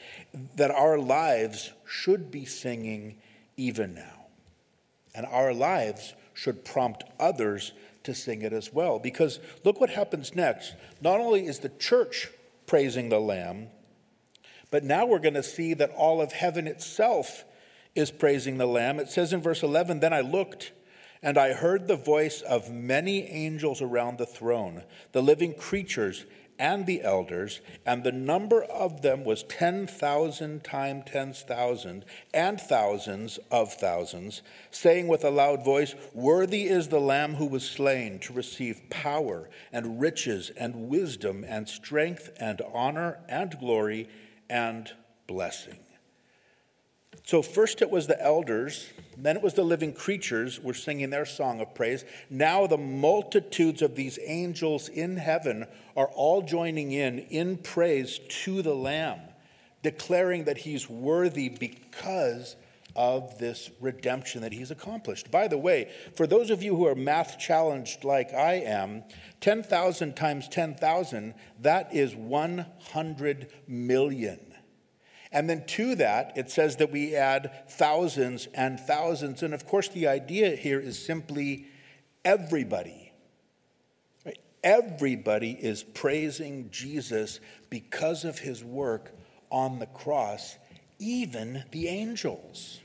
That 0.58 0.70
our 0.70 0.99
lives 0.99 1.72
should 1.88 2.30
be 2.30 2.45
singing 2.45 3.16
even 3.56 3.95
now. 3.95 4.26
And 5.16 5.26
our 5.26 5.54
lives 5.54 6.14
should 6.34 6.66
prompt 6.66 7.04
others 7.20 7.72
to 8.04 8.14
sing 8.14 8.41
it 8.41 8.54
as 8.54 8.74
well. 8.74 8.99
Because 8.99 9.39
look 9.64 9.80
what 9.80 9.89
happens 9.89 10.36
next. 10.36 10.76
Not 11.02 11.20
only 11.20 11.45
is 11.45 11.60
the 11.60 11.70
church 11.70 12.30
praising 12.66 13.10
the 13.10 13.20
Lamb, 13.20 13.68
but 14.70 14.84
now 14.84 15.06
we're 15.06 15.20
going 15.20 15.34
to 15.36 15.43
see 15.43 15.74
that 15.76 15.91
all 15.91 16.22
of 16.22 16.32
heaven 16.32 16.66
itself 16.68 17.43
is 17.93 18.10
praising 18.10 18.58
the 18.58 18.66
Lamb. 18.66 18.99
It 18.99 19.10
says 19.10 19.34
in 19.34 19.41
verse 19.41 19.64
11 19.64 19.99
Then 19.99 20.14
I 20.14 20.22
looked, 20.22 20.72
and 21.22 21.38
I 21.38 21.54
heard 21.54 21.88
the 21.88 21.97
voice 21.97 22.41
of 22.41 22.72
many 22.72 23.28
angels 23.28 23.82
around 23.82 24.18
the 24.18 24.26
throne, 24.26 24.84
the 25.12 25.22
living 25.22 25.54
creatures 25.54 26.26
and 26.62 26.86
the 26.86 27.01
elders, 27.01 27.59
and 27.88 28.03
the 28.03 28.12
number 28.12 28.64
of 28.66 29.01
them 29.01 29.24
was 29.24 29.41
10,000 29.43 30.64
times 30.64 31.03
10,000 31.07 32.05
and 32.36 32.62
thousands 32.62 33.39
of 33.49 33.74
thousands, 33.74 34.43
saying 34.70 35.07
with 35.07 35.26
a 35.26 35.32
loud 35.32 35.66
voice, 35.66 35.95
Worthy 36.14 36.68
is 36.68 36.89
the 36.89 36.99
Lamb 36.99 37.36
who 37.36 37.47
was 37.47 37.68
slain 37.68 38.20
to 38.20 38.34
receive 38.34 38.80
power 38.91 39.49
and 39.74 39.99
riches 39.99 40.51
and 40.51 40.88
wisdom 40.88 41.43
and 41.47 41.68
strength 41.68 42.30
and 42.39 42.62
honor 42.72 43.18
and 43.28 43.57
glory 43.59 44.07
and 44.47 44.91
blessing. 45.26 45.80
So, 47.24 47.41
first 47.41 47.82
it 47.82 47.89
was 47.89 48.07
the 48.07 48.22
elders, 48.22 48.89
then 49.17 49.38
it 49.38 49.43
was 49.43 49.53
the 49.53 49.63
living 49.63 49.93
creatures 49.93 50.59
were 50.59 50.74
singing 50.74 51.11
their 51.11 51.26
song 51.26 51.61
of 51.61 51.76
praise. 51.76 52.03
Now, 52.30 52.65
the 52.67 52.78
multitudes 52.78 53.82
of 53.82 53.95
these 53.95 54.17
angels 54.26 54.89
in 54.89 55.17
heaven 55.17 55.67
are 55.95 56.07
all 56.07 56.41
joining 56.41 56.91
in 56.91 57.19
in 57.19 57.57
praise 57.57 58.19
to 58.43 58.61
the 58.61 58.74
Lamb, 58.74 59.19
declaring 59.84 60.45
that 60.45 60.57
he's 60.57 60.89
worthy 60.89 61.49
because 61.49 62.55
of 62.95 63.38
this 63.38 63.69
redemption 63.80 64.41
that 64.41 64.51
he's 64.51 64.72
accomplished. 64.72 65.32
By 65.32 65.47
the 65.47 65.57
way, 65.57 65.91
for 66.15 66.28
those 66.28 66.49
of 66.49 66.61
you 66.61 66.76
who 66.76 66.88
are 66.88 66.95
math 66.95 67.39
challenged 67.39 68.03
like 68.03 68.34
I 68.34 68.55
am, 68.55 69.03
10,000 69.39 70.15
times 70.15 70.47
10,000, 70.49 71.34
that 71.61 71.93
is 71.93 72.15
100 72.15 73.51
million. 73.67 74.39
And 75.32 75.49
then 75.49 75.65
to 75.65 75.95
that, 75.95 76.34
it 76.36 76.51
says 76.51 76.75
that 76.77 76.91
we 76.91 77.15
add 77.15 77.69
thousands 77.69 78.47
and 78.53 78.79
thousands. 78.79 79.43
And 79.43 79.53
of 79.53 79.65
course, 79.65 79.88
the 79.88 80.07
idea 80.07 80.55
here 80.55 80.79
is 80.79 81.03
simply 81.03 81.67
everybody. 82.25 83.13
Everybody 84.63 85.51
is 85.51 85.84
praising 85.84 86.69
Jesus 86.69 87.39
because 87.69 88.25
of 88.25 88.39
his 88.39 88.63
work 88.63 89.11
on 89.49 89.79
the 89.79 89.88
cross, 89.88 90.57
even 90.99 91.63
the 91.71 91.88
angels, 91.88 92.79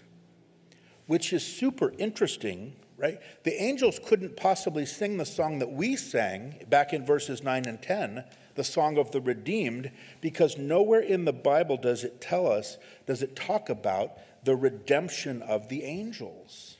which 1.06 1.32
is 1.32 1.44
super 1.44 1.92
interesting, 1.98 2.74
right? 2.96 3.18
The 3.42 3.60
angels 3.62 4.00
couldn't 4.06 4.36
possibly 4.36 4.86
sing 4.86 5.18
the 5.18 5.26
song 5.26 5.58
that 5.58 5.70
we 5.70 5.96
sang 5.96 6.64
back 6.70 6.94
in 6.94 7.04
verses 7.04 7.42
9 7.42 7.66
and 7.66 7.82
10 7.82 8.24
the 8.56 8.64
song 8.64 8.98
of 8.98 9.12
the 9.12 9.20
redeemed, 9.20 9.90
because 10.20 10.58
nowhere 10.58 11.00
in 11.00 11.24
the 11.24 11.32
Bible 11.32 11.76
does 11.76 12.04
it 12.04 12.20
tell 12.20 12.50
us, 12.50 12.78
does 13.06 13.22
it 13.22 13.36
talk 13.36 13.68
about 13.68 14.18
the 14.46 14.56
redemption 14.56 15.42
of 15.42 15.68
the 15.68 15.82
angels. 15.82 16.76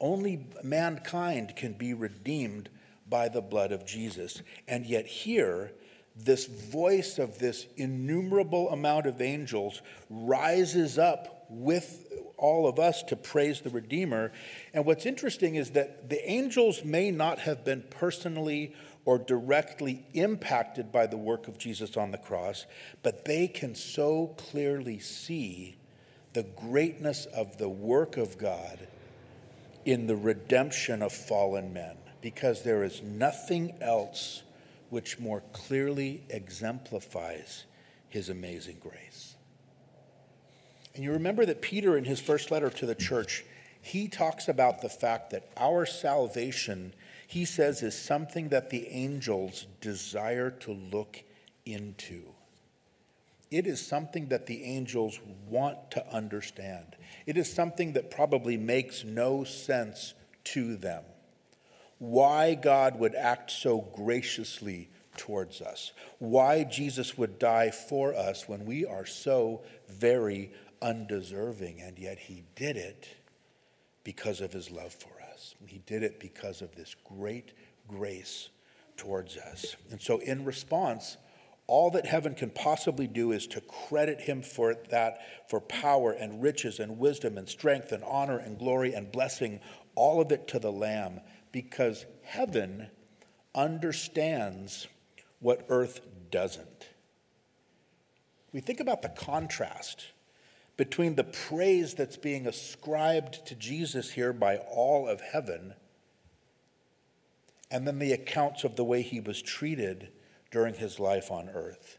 Only 0.00 0.46
mankind 0.64 1.54
can 1.56 1.74
be 1.74 1.94
redeemed 1.94 2.70
by 3.08 3.28
the 3.28 3.42
blood 3.42 3.70
of 3.70 3.84
Jesus. 3.84 4.42
And 4.66 4.86
yet, 4.86 5.06
here, 5.06 5.72
this 6.16 6.46
voice 6.46 7.18
of 7.18 7.38
this 7.38 7.66
innumerable 7.76 8.70
amount 8.70 9.06
of 9.06 9.20
angels 9.20 9.82
rises 10.08 10.98
up 10.98 11.46
with 11.50 12.08
all 12.38 12.66
of 12.66 12.78
us 12.78 13.02
to 13.04 13.14
praise 13.14 13.60
the 13.60 13.70
Redeemer. 13.70 14.32
And 14.72 14.86
what's 14.86 15.06
interesting 15.06 15.56
is 15.56 15.70
that 15.72 16.08
the 16.08 16.28
angels 16.28 16.82
may 16.82 17.10
not 17.10 17.40
have 17.40 17.62
been 17.62 17.84
personally 17.90 18.74
or 19.04 19.18
directly 19.18 20.04
impacted 20.14 20.92
by 20.92 21.06
the 21.06 21.16
work 21.16 21.48
of 21.48 21.58
Jesus 21.58 21.96
on 21.96 22.10
the 22.10 22.18
cross, 22.18 22.66
but 23.02 23.24
they 23.24 23.48
can 23.48 23.74
so 23.74 24.34
clearly 24.36 24.98
see 24.98 25.76
the 26.32 26.44
greatness 26.44 27.26
of 27.26 27.58
the 27.58 27.68
work 27.68 28.16
of 28.16 28.38
God 28.38 28.86
in 29.84 30.06
the 30.06 30.16
redemption 30.16 31.02
of 31.02 31.12
fallen 31.12 31.72
men, 31.72 31.96
because 32.20 32.62
there 32.62 32.84
is 32.84 33.02
nothing 33.02 33.74
else 33.80 34.42
which 34.90 35.18
more 35.18 35.42
clearly 35.52 36.22
exemplifies 36.30 37.64
his 38.08 38.28
amazing 38.28 38.76
grace. 38.80 39.34
And 40.94 41.02
you 41.02 41.12
remember 41.12 41.44
that 41.46 41.62
Peter, 41.62 41.96
in 41.96 42.04
his 42.04 42.20
first 42.20 42.50
letter 42.50 42.70
to 42.70 42.86
the 42.86 42.94
church, 42.94 43.44
he 43.80 44.06
talks 44.06 44.48
about 44.48 44.80
the 44.80 44.88
fact 44.88 45.30
that 45.30 45.48
our 45.56 45.86
salvation 45.86 46.92
he 47.32 47.46
says 47.46 47.82
is 47.82 47.98
something 47.98 48.50
that 48.50 48.68
the 48.68 48.86
angels 48.88 49.66
desire 49.80 50.50
to 50.50 50.70
look 50.70 51.22
into. 51.64 52.24
It 53.50 53.66
is 53.66 53.80
something 53.80 54.28
that 54.28 54.44
the 54.44 54.62
angels 54.64 55.18
want 55.48 55.92
to 55.92 56.06
understand. 56.14 56.94
It 57.24 57.38
is 57.38 57.50
something 57.50 57.94
that 57.94 58.10
probably 58.10 58.58
makes 58.58 59.02
no 59.02 59.44
sense 59.44 60.12
to 60.44 60.76
them. 60.76 61.04
Why 61.98 62.52
God 62.52 62.98
would 62.98 63.14
act 63.14 63.50
so 63.50 63.80
graciously 63.96 64.90
towards 65.16 65.62
us, 65.62 65.92
why 66.18 66.64
Jesus 66.64 67.16
would 67.16 67.38
die 67.38 67.70
for 67.70 68.14
us 68.14 68.46
when 68.46 68.66
we 68.66 68.84
are 68.84 69.06
so 69.06 69.62
very 69.88 70.52
undeserving, 70.82 71.80
and 71.80 71.98
yet 71.98 72.18
he 72.18 72.42
did 72.56 72.76
it 72.76 73.08
because 74.04 74.42
of 74.42 74.52
his 74.52 74.70
love 74.70 74.92
for 74.92 75.08
us 75.08 75.21
us. 75.42 75.54
He 75.66 75.78
did 75.78 76.02
it 76.02 76.20
because 76.20 76.62
of 76.62 76.74
this 76.74 76.94
great 77.04 77.52
grace 77.88 78.50
towards 78.96 79.36
us. 79.36 79.76
And 79.90 80.00
so, 80.00 80.18
in 80.18 80.44
response, 80.44 81.16
all 81.66 81.90
that 81.90 82.06
heaven 82.06 82.34
can 82.34 82.50
possibly 82.50 83.06
do 83.06 83.32
is 83.32 83.46
to 83.48 83.60
credit 83.60 84.20
him 84.20 84.42
for 84.42 84.74
that, 84.90 85.18
for 85.48 85.60
power 85.60 86.12
and 86.12 86.42
riches 86.42 86.78
and 86.78 86.98
wisdom 86.98 87.38
and 87.38 87.48
strength 87.48 87.92
and 87.92 88.04
honor 88.04 88.38
and 88.38 88.58
glory 88.58 88.94
and 88.94 89.10
blessing, 89.10 89.60
all 89.94 90.20
of 90.20 90.32
it 90.32 90.48
to 90.48 90.58
the 90.58 90.72
Lamb, 90.72 91.20
because 91.50 92.04
heaven 92.22 92.88
understands 93.54 94.86
what 95.40 95.64
earth 95.68 96.00
doesn't. 96.30 96.88
We 98.52 98.60
think 98.60 98.80
about 98.80 99.02
the 99.02 99.08
contrast 99.08 100.11
between 100.82 101.14
the 101.14 101.22
praise 101.22 101.94
that's 101.94 102.16
being 102.16 102.44
ascribed 102.44 103.46
to 103.46 103.54
Jesus 103.54 104.10
here 104.10 104.32
by 104.32 104.56
all 104.56 105.08
of 105.08 105.20
heaven 105.20 105.74
and 107.70 107.86
then 107.86 108.00
the 108.00 108.12
accounts 108.12 108.64
of 108.64 108.74
the 108.74 108.82
way 108.82 109.00
he 109.00 109.20
was 109.20 109.40
treated 109.40 110.08
during 110.50 110.74
his 110.74 110.98
life 110.98 111.30
on 111.30 111.48
earth. 111.48 111.98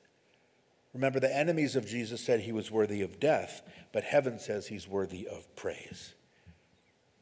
Remember, 0.94 1.22
the 1.22 1.34
enemies 1.34 1.78
of 1.78 1.88
Jesus 1.88 2.20
said 2.20 2.42
he 2.42 2.52
was 2.52 2.70
worthy 2.70 3.02
of 3.02 3.22
death, 3.22 3.62
but 3.94 4.04
heaven 4.04 4.38
says 4.38 4.68
he's 4.68 4.86
worthy 4.86 5.30
of 5.30 5.56
praise. 5.56 6.14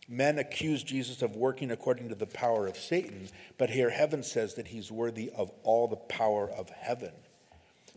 Men 0.09 0.39
accuse 0.39 0.81
Jesus 0.81 1.21
of 1.21 1.35
working 1.35 1.69
according 1.69 2.09
to 2.09 2.15
the 2.15 2.25
power 2.25 2.65
of 2.65 2.75
Satan, 2.75 3.29
but 3.59 3.69
here 3.69 3.91
heaven 3.91 4.23
says 4.23 4.55
that 4.55 4.69
he's 4.69 4.91
worthy 4.91 5.29
of 5.35 5.51
all 5.61 5.87
the 5.87 5.95
power 5.95 6.49
of 6.49 6.71
heaven. 6.71 7.11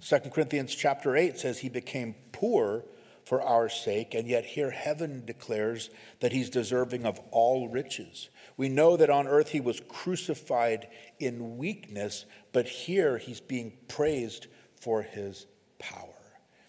2 0.07 0.19
Corinthians 0.35 0.75
chapter 0.75 1.17
8 1.17 1.39
says 1.39 1.61
he 1.61 1.71
became 1.71 2.15
poor 2.31 2.85
for 3.25 3.41
our 3.43 3.69
sake, 3.69 4.15
and 4.15 4.29
yet 4.29 4.45
here 4.45 4.71
heaven 4.71 5.25
declares 5.25 5.91
that 6.21 6.33
he's 6.33 6.51
deserving 6.51 7.07
of 7.07 7.19
all 7.31 7.69
riches. 7.69 8.29
We 8.57 8.69
know 8.69 8.97
that 8.97 9.11
on 9.11 9.27
earth 9.27 9.51
he 9.51 9.61
was 9.61 9.83
crucified 9.89 10.89
in 11.19 11.57
weakness, 11.57 12.27
but 12.53 12.67
here 12.67 13.19
he's 13.19 13.41
being 13.41 13.73
praised 13.89 14.47
for 14.77 15.03
his 15.03 15.47
power. 15.79 16.09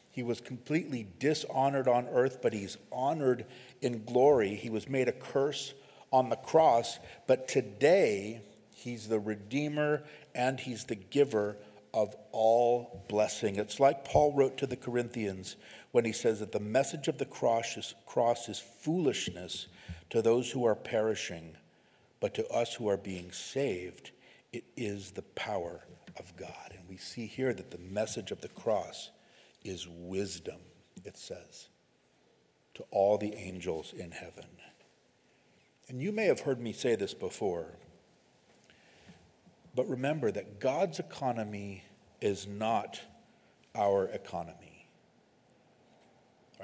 He 0.10 0.24
was 0.24 0.40
completely 0.40 1.08
dishonored 1.20 1.90
on 1.90 2.08
earth, 2.08 2.40
but 2.42 2.54
he's 2.54 2.78
honored 2.90 3.46
in 3.82 4.06
glory. 4.06 4.56
He 4.56 4.70
was 4.70 4.88
made 4.88 5.10
a 5.10 5.12
curse 5.12 5.74
on 6.10 6.30
the 6.30 6.38
cross, 6.38 7.00
but 7.28 7.50
today 7.50 8.42
he's 8.74 9.10
the 9.10 9.20
Redeemer 9.20 10.04
and 10.34 10.58
he's 10.58 10.86
the 10.86 10.96
giver 10.96 11.58
of 11.94 12.16
all 12.32 13.06
blessing. 13.10 13.58
It's 13.58 13.80
like 13.80 14.06
Paul 14.06 14.34
wrote 14.34 14.58
to 14.60 14.68
the 14.68 14.76
Corinthians 14.78 15.58
when 15.96 16.04
he 16.04 16.12
says 16.12 16.42
that 16.42 16.52
the 16.52 16.60
message 16.60 17.08
of 17.08 17.18
the 17.20 17.26
cross 17.26 17.78
is, 17.78 17.96
cross 18.06 18.50
is 18.50 18.60
foolishness 18.60 19.68
to 20.10 20.22
those 20.22 20.52
who 20.52 20.66
are 20.66 20.76
perishing, 20.76 21.56
but 22.20 22.34
to 22.34 22.46
us 22.50 22.74
who 22.74 22.90
are 22.90 22.98
being 22.98 23.32
saved, 23.32 24.12
it 24.52 24.66
is 24.76 25.12
the 25.12 25.22
power 25.22 25.86
of 26.20 26.36
God. 26.36 26.74
And 26.78 26.82
we 26.90 26.98
see 26.98 27.28
here 27.28 27.54
that 27.54 27.72
the 27.72 27.78
message 27.78 28.32
of 28.32 28.42
the 28.42 28.50
cross 28.50 29.12
is 29.64 29.88
wisdom, 29.90 30.60
it 31.06 31.16
says, 31.16 31.70
to 32.74 32.84
all 32.92 33.18
the 33.18 33.34
angels 33.34 33.94
in 33.98 34.12
heaven. 34.12 34.50
And 35.88 36.02
you 36.02 36.12
may 36.12 36.26
have 36.26 36.42
heard 36.42 36.60
me 36.60 36.74
say 36.74 36.98
this 36.98 37.14
before, 37.14 37.68
but 39.74 39.88
remember 39.88 40.30
that 40.30 40.60
God's 40.60 41.00
economy 41.00 41.86
is 42.20 42.46
not 42.46 43.00
our 43.74 44.08
economy. 44.08 44.75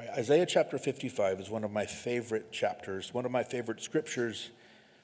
Isaiah 0.09 0.45
chapter 0.45 0.77
55 0.77 1.39
is 1.39 1.49
one 1.49 1.63
of 1.63 1.71
my 1.71 1.85
favorite 1.85 2.51
chapters, 2.51 3.13
one 3.13 3.25
of 3.25 3.31
my 3.31 3.43
favorite 3.43 3.81
scriptures, 3.81 4.49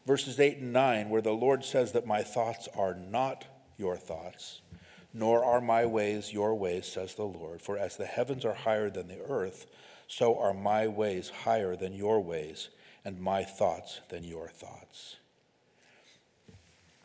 verses 0.06 0.40
8 0.40 0.58
and 0.58 0.74
9, 0.74 1.10
where 1.10 1.22
the 1.22 1.32
Lord 1.32 1.64
says 1.64 1.92
that 1.92 2.08
my 2.08 2.24
thoughts 2.24 2.68
are 2.76 2.96
not 2.96 3.46
your 3.78 3.96
thoughts, 3.96 4.62
nor 5.14 5.44
are 5.44 5.62
my 5.62 5.86
ways 5.86 6.34
your 6.34 6.56
ways, 6.56 6.88
says 6.88 7.14
the 7.16 7.24
Lord. 7.24 7.62
For 7.62 7.78
as 7.78 7.96
the 7.96 8.06
heavens 8.06 8.44
are 8.44 8.54
higher 8.54 8.90
than 8.90 9.08
the 9.08 9.22
earth, 9.22 9.68
so 10.08 10.38
are 10.40 10.54
my 10.54 10.88
ways 10.88 11.32
higher 11.44 11.76
than 11.76 11.94
your 11.94 12.20
ways, 12.22 12.70
and 13.06 13.20
my 13.20 13.44
thoughts 13.44 14.02
than 14.10 14.24
your 14.24 14.48
thoughts. 14.50 15.18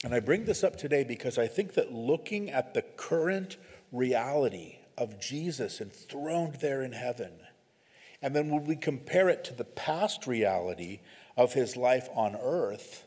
And 0.05 0.15
I 0.15 0.21
bring 0.21 0.45
this 0.45 0.65
up 0.65 0.77
today 0.77 1.05
because 1.05 1.39
I 1.39 1.47
think 1.47 1.75
that 1.75 1.93
looking 1.93 2.51
at 2.51 2.75
the 2.75 2.83
current 2.83 3.57
reality 3.93 4.79
of 4.97 5.21
Jesus 5.21 5.81
enthroned 5.81 6.55
there 6.57 6.83
in 6.83 6.93
heaven, 6.93 7.33
and 8.23 8.35
then 8.35 8.51
when 8.51 8.65
we 8.65 8.77
compare 8.77 9.29
it 9.29 9.45
to 9.45 9.55
the 9.55 9.65
past 9.65 10.27
reality 10.27 11.01
of 11.37 11.53
his 11.53 11.77
life 11.77 12.09
on 12.15 12.37
earth, 12.37 13.05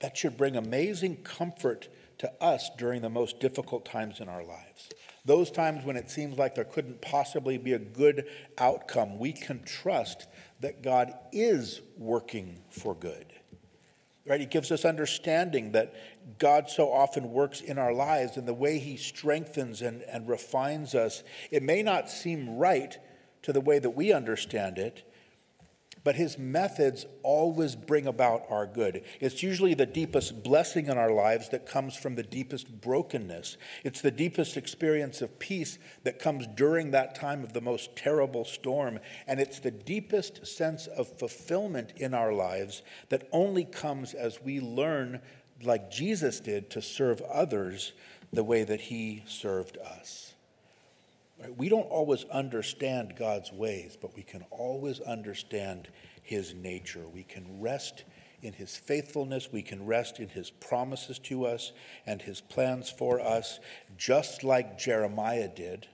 that 0.00 0.16
should 0.16 0.36
bring 0.36 0.56
amazing 0.56 1.16
comfort 1.16 1.88
to 2.18 2.32
us 2.42 2.70
during 2.78 3.02
the 3.02 3.10
most 3.10 3.40
difficult 3.40 3.84
times 3.84 4.20
in 4.20 4.28
our 4.28 4.42
lives. 4.42 4.88
Those 5.26 5.50
times 5.50 5.84
when 5.84 5.96
it 5.96 6.10
seems 6.10 6.38
like 6.38 6.54
there 6.54 6.64
couldn't 6.64 7.02
possibly 7.02 7.58
be 7.58 7.72
a 7.74 7.78
good 7.78 8.26
outcome, 8.58 9.18
we 9.18 9.32
can 9.32 9.62
trust 9.64 10.28
that 10.60 10.82
God 10.82 11.12
is 11.32 11.80
working 11.98 12.62
for 12.70 12.94
good. 12.94 13.26
Right? 14.26 14.40
He 14.40 14.46
gives 14.46 14.72
us 14.72 14.84
understanding 14.84 15.72
that 15.72 15.94
God 16.38 16.70
so 16.70 16.90
often 16.90 17.32
works 17.32 17.60
in 17.60 17.78
our 17.78 17.92
lives 17.92 18.36
and 18.36 18.46
the 18.46 18.54
way 18.54 18.78
He 18.78 18.96
strengthens 18.96 19.82
and, 19.82 20.02
and 20.02 20.28
refines 20.28 20.94
us. 20.94 21.22
It 21.50 21.62
may 21.62 21.82
not 21.82 22.10
seem 22.10 22.56
right 22.56 22.96
to 23.46 23.52
the 23.52 23.60
way 23.60 23.78
that 23.78 23.90
we 23.90 24.12
understand 24.12 24.76
it, 24.76 25.08
but 26.02 26.16
his 26.16 26.36
methods 26.36 27.06
always 27.22 27.76
bring 27.76 28.08
about 28.08 28.42
our 28.50 28.66
good. 28.66 29.04
It's 29.20 29.40
usually 29.40 29.72
the 29.72 29.86
deepest 29.86 30.42
blessing 30.42 30.86
in 30.86 30.98
our 30.98 31.12
lives 31.12 31.50
that 31.50 31.64
comes 31.64 31.94
from 31.96 32.16
the 32.16 32.24
deepest 32.24 32.80
brokenness. 32.80 33.56
It's 33.84 34.00
the 34.00 34.10
deepest 34.10 34.56
experience 34.56 35.22
of 35.22 35.38
peace 35.38 35.78
that 36.02 36.18
comes 36.18 36.48
during 36.48 36.90
that 36.90 37.14
time 37.14 37.44
of 37.44 37.52
the 37.52 37.60
most 37.60 37.94
terrible 37.94 38.44
storm. 38.44 38.98
And 39.28 39.38
it's 39.38 39.60
the 39.60 39.70
deepest 39.70 40.44
sense 40.44 40.88
of 40.88 41.06
fulfillment 41.16 41.92
in 41.96 42.14
our 42.14 42.32
lives 42.32 42.82
that 43.10 43.28
only 43.30 43.64
comes 43.64 44.12
as 44.12 44.42
we 44.42 44.58
learn, 44.58 45.20
like 45.62 45.88
Jesus 45.88 46.40
did, 46.40 46.68
to 46.70 46.82
serve 46.82 47.20
others 47.22 47.92
the 48.32 48.42
way 48.42 48.64
that 48.64 48.80
he 48.80 49.22
served 49.28 49.78
us. 49.78 50.35
Right? 51.40 51.56
We 51.56 51.68
don't 51.68 51.88
always 51.88 52.24
understand 52.24 53.14
God's 53.18 53.52
ways, 53.52 53.96
but 54.00 54.16
we 54.16 54.22
can 54.22 54.44
always 54.50 55.00
understand 55.00 55.88
his 56.22 56.54
nature. 56.54 57.06
We 57.08 57.22
can 57.22 57.60
rest 57.60 58.04
in 58.42 58.52
his 58.52 58.76
faithfulness, 58.76 59.48
we 59.50 59.62
can 59.62 59.86
rest 59.86 60.20
in 60.20 60.28
his 60.28 60.50
promises 60.50 61.18
to 61.20 61.46
us 61.46 61.72
and 62.04 62.20
his 62.20 62.40
plans 62.40 62.90
for 62.90 63.20
us, 63.20 63.58
just 63.96 64.44
like 64.44 64.78
Jeremiah 64.78 65.48
did, 65.48 65.88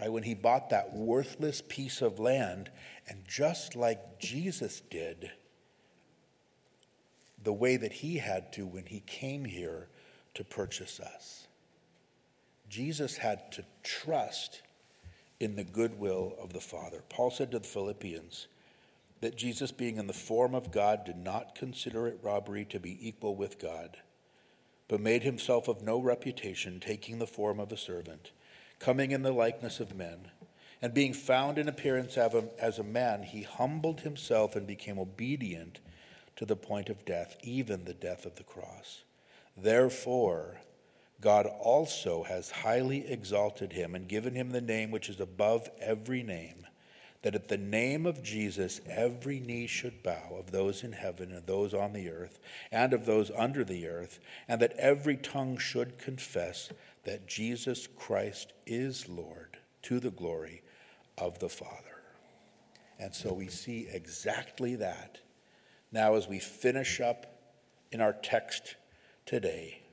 right? 0.00 0.10
When 0.10 0.22
he 0.22 0.34
bought 0.34 0.70
that 0.70 0.94
worthless 0.94 1.62
piece 1.66 2.00
of 2.00 2.18
land, 2.18 2.70
and 3.06 3.24
just 3.28 3.76
like 3.76 4.18
Jesus 4.18 4.80
did, 4.90 5.30
the 7.42 7.52
way 7.52 7.76
that 7.76 7.92
he 7.92 8.16
had 8.16 8.52
to 8.54 8.66
when 8.66 8.86
he 8.86 9.00
came 9.00 9.44
here 9.44 9.88
to 10.32 10.42
purchase 10.42 10.98
us. 10.98 11.46
Jesus 12.68 13.18
had 13.18 13.52
to 13.52 13.64
trust 13.82 14.62
in 15.40 15.56
the 15.56 15.64
goodwill 15.64 16.34
of 16.40 16.52
the 16.52 16.60
Father. 16.60 17.02
Paul 17.08 17.30
said 17.30 17.50
to 17.50 17.58
the 17.58 17.66
Philippians 17.66 18.46
that 19.20 19.36
Jesus, 19.36 19.72
being 19.72 19.96
in 19.96 20.06
the 20.06 20.12
form 20.12 20.54
of 20.54 20.70
God, 20.70 21.04
did 21.04 21.16
not 21.16 21.54
consider 21.54 22.06
it 22.06 22.20
robbery 22.22 22.64
to 22.66 22.78
be 22.78 22.98
equal 23.06 23.34
with 23.34 23.58
God, 23.58 23.96
but 24.86 25.00
made 25.00 25.22
himself 25.22 25.66
of 25.66 25.82
no 25.82 25.98
reputation, 25.98 26.78
taking 26.78 27.18
the 27.18 27.26
form 27.26 27.58
of 27.58 27.72
a 27.72 27.76
servant, 27.76 28.32
coming 28.78 29.12
in 29.12 29.22
the 29.22 29.32
likeness 29.32 29.80
of 29.80 29.96
men. 29.96 30.30
And 30.82 30.92
being 30.92 31.14
found 31.14 31.56
in 31.56 31.68
appearance 31.68 32.18
as 32.18 32.78
a 32.78 32.82
man, 32.82 33.22
he 33.22 33.42
humbled 33.42 34.00
himself 34.00 34.54
and 34.54 34.66
became 34.66 34.98
obedient 34.98 35.80
to 36.36 36.44
the 36.44 36.56
point 36.56 36.90
of 36.90 37.06
death, 37.06 37.36
even 37.42 37.84
the 37.84 37.94
death 37.94 38.26
of 38.26 38.34
the 38.34 38.42
cross. 38.42 39.04
Therefore, 39.56 40.60
God 41.24 41.46
also 41.46 42.24
has 42.24 42.50
highly 42.50 43.10
exalted 43.10 43.72
him 43.72 43.94
and 43.94 44.06
given 44.06 44.34
him 44.34 44.50
the 44.50 44.60
name 44.60 44.90
which 44.90 45.08
is 45.08 45.20
above 45.20 45.70
every 45.80 46.22
name, 46.22 46.66
that 47.22 47.34
at 47.34 47.48
the 47.48 47.56
name 47.56 48.04
of 48.04 48.22
Jesus 48.22 48.82
every 48.86 49.40
knee 49.40 49.66
should 49.66 50.02
bow 50.02 50.36
of 50.38 50.50
those 50.50 50.84
in 50.84 50.92
heaven 50.92 51.32
and 51.32 51.46
those 51.46 51.72
on 51.72 51.94
the 51.94 52.10
earth 52.10 52.40
and 52.70 52.92
of 52.92 53.06
those 53.06 53.30
under 53.38 53.64
the 53.64 53.88
earth, 53.88 54.20
and 54.46 54.60
that 54.60 54.74
every 54.76 55.16
tongue 55.16 55.56
should 55.56 55.96
confess 55.96 56.70
that 57.04 57.26
Jesus 57.26 57.88
Christ 57.96 58.52
is 58.66 59.08
Lord 59.08 59.56
to 59.84 60.00
the 60.00 60.10
glory 60.10 60.60
of 61.16 61.38
the 61.38 61.48
Father. 61.48 62.02
And 63.00 63.14
so 63.14 63.32
we 63.32 63.48
see 63.48 63.88
exactly 63.90 64.76
that 64.76 65.20
now 65.90 66.16
as 66.16 66.28
we 66.28 66.38
finish 66.38 67.00
up 67.00 67.24
in 67.90 68.02
our 68.02 68.12
text 68.12 68.76
today 69.24 69.83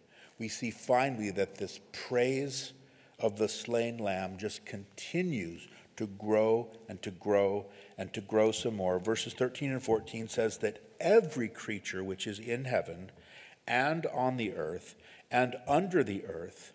we 0.41 0.47
see 0.47 0.71
finally 0.71 1.29
that 1.29 1.57
this 1.57 1.79
praise 1.91 2.73
of 3.19 3.37
the 3.37 3.47
slain 3.47 3.99
lamb 3.99 4.39
just 4.39 4.65
continues 4.65 5.67
to 5.95 6.07
grow 6.07 6.67
and 6.89 6.99
to 7.03 7.11
grow 7.11 7.67
and 7.95 8.11
to 8.11 8.21
grow 8.21 8.51
some 8.51 8.75
more. 8.75 8.97
Verses 8.97 9.35
13 9.35 9.71
and 9.71 9.83
14 9.83 10.27
says 10.27 10.57
that 10.57 10.81
every 10.99 11.47
creature 11.47 12.03
which 12.03 12.25
is 12.25 12.39
in 12.39 12.65
heaven 12.65 13.11
and 13.67 14.07
on 14.07 14.37
the 14.37 14.55
earth 14.55 14.95
and 15.29 15.57
under 15.67 16.03
the 16.03 16.25
earth, 16.25 16.73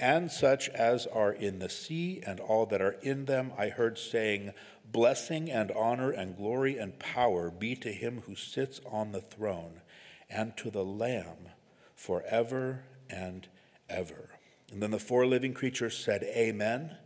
and 0.00 0.32
such 0.32 0.70
as 0.70 1.06
are 1.06 1.32
in 1.32 1.58
the 1.58 1.68
sea 1.68 2.22
and 2.26 2.40
all 2.40 2.64
that 2.64 2.80
are 2.80 2.96
in 3.02 3.26
them, 3.26 3.52
I 3.58 3.68
heard 3.68 3.98
saying, 3.98 4.54
Blessing 4.90 5.50
and 5.50 5.70
honor 5.72 6.10
and 6.10 6.34
glory 6.34 6.78
and 6.78 6.98
power 6.98 7.50
be 7.50 7.76
to 7.76 7.92
him 7.92 8.22
who 8.24 8.36
sits 8.36 8.80
on 8.90 9.12
the 9.12 9.20
throne 9.20 9.82
and 10.30 10.56
to 10.56 10.70
the 10.70 10.84
Lamb 10.84 11.50
forever 11.94 12.84
and 13.12 13.46
ever. 13.88 14.30
And 14.72 14.82
then 14.82 14.90
the 14.90 14.98
four 14.98 15.26
living 15.26 15.52
creatures 15.52 15.96
said, 15.96 16.22
Amen. 16.24 16.96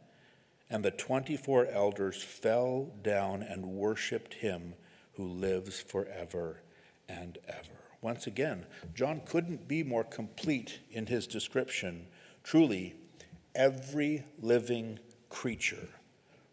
And 0.70 0.84
the 0.84 0.90
24 0.90 1.66
elders 1.66 2.22
fell 2.22 2.92
down 3.02 3.42
and 3.42 3.66
worshiped 3.66 4.34
him 4.34 4.74
who 5.14 5.26
lives 5.26 5.80
forever 5.80 6.62
and 7.08 7.38
ever. 7.48 7.76
Once 8.00 8.26
again, 8.26 8.66
John 8.94 9.20
couldn't 9.24 9.66
be 9.66 9.82
more 9.82 10.04
complete 10.04 10.80
in 10.90 11.06
his 11.06 11.26
description. 11.26 12.06
Truly, 12.44 12.94
every 13.54 14.24
living 14.40 14.98
creature. 15.28 15.88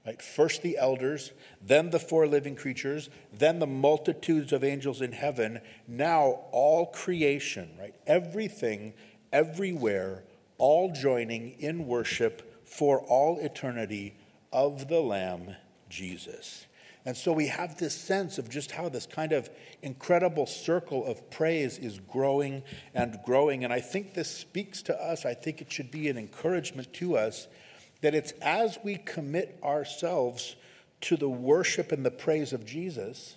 Right? 0.06 0.22
First 0.22 0.64
the 0.64 0.78
elders, 0.78 1.32
then 1.62 1.90
the 1.90 2.00
four 2.00 2.28
living 2.28 2.56
creatures, 2.56 3.10
then 3.32 3.60
the 3.60 3.68
multitudes 3.68 4.52
of 4.52 4.64
angels 4.64 5.02
in 5.02 5.14
heaven, 5.14 5.62
now 5.88 6.42
all 6.52 6.88
creation, 6.88 7.70
right? 7.80 7.96
Everything 8.06 8.94
everywhere, 9.34 10.24
all 10.58 10.94
joining 10.94 11.60
in 11.60 11.88
worship 11.88 12.66
for 12.66 13.00
all 13.00 13.40
eternity 13.40 14.16
of 14.54 14.88
the 14.88 15.02
Lamb, 15.02 15.56
Jesus. 15.90 16.68
And 17.06 17.18
so 17.18 17.34
we 17.34 17.48
have 17.48 17.78
this 17.78 17.94
sense 17.94 18.38
of 18.38 18.50
just 18.50 18.72
how 18.72 18.88
this 18.88 19.06
kind 19.06 19.34
of 19.34 19.50
incredible 19.82 20.46
circle 20.46 21.06
of 21.06 21.30
praise 21.30 21.78
is 21.78 22.00
growing 22.00 22.64
and 22.94 23.20
growing. 23.26 23.66
And 23.66 23.74
I 23.74 23.82
think 23.82 24.14
this 24.14 24.30
speaks 24.30 24.82
to 24.84 24.96
us. 24.96 25.26
I 25.26 25.34
think 25.34 25.62
it 25.62 25.70
should 25.70 25.92
be 25.92 26.08
an 26.08 26.18
encouragement 26.18 26.94
to 26.94 27.18
us 27.18 27.48
that 28.02 28.16
it's 28.16 28.32
as 28.42 28.78
we 28.84 28.96
commit 28.98 29.60
ourselves 29.64 30.56
to 31.02 31.18
the 31.18 31.30
worship 31.30 31.92
and 31.92 32.06
the 32.06 32.12
praise 32.12 32.54
of 32.54 32.66
Jesus 32.66 33.36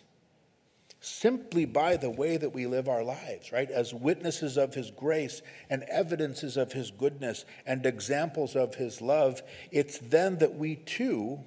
simply 1.01 1.65
by 1.65 1.97
the 1.97 2.11
way 2.11 2.37
that 2.37 2.55
we 2.55 2.67
live 2.67 2.89
our 2.89 3.05
lives, 3.05 3.53
right? 3.53 3.71
As 3.71 3.95
witnesses 3.95 4.57
of 4.57 4.75
His 4.75 4.91
grace 4.91 5.43
and 5.71 5.83
evidences 5.85 6.57
of 6.57 6.73
His 6.73 6.91
goodness 6.91 7.45
and 7.67 7.87
examples 7.87 8.57
of 8.57 8.75
His 8.77 9.01
love, 9.01 9.43
it's 9.71 9.99
then 9.99 10.39
that 10.39 10.57
we 10.57 10.77
too 10.77 11.41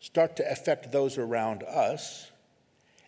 start 0.00 0.36
to 0.36 0.50
affect 0.50 0.92
those 0.92 1.18
around 1.18 1.62
us, 1.62 2.30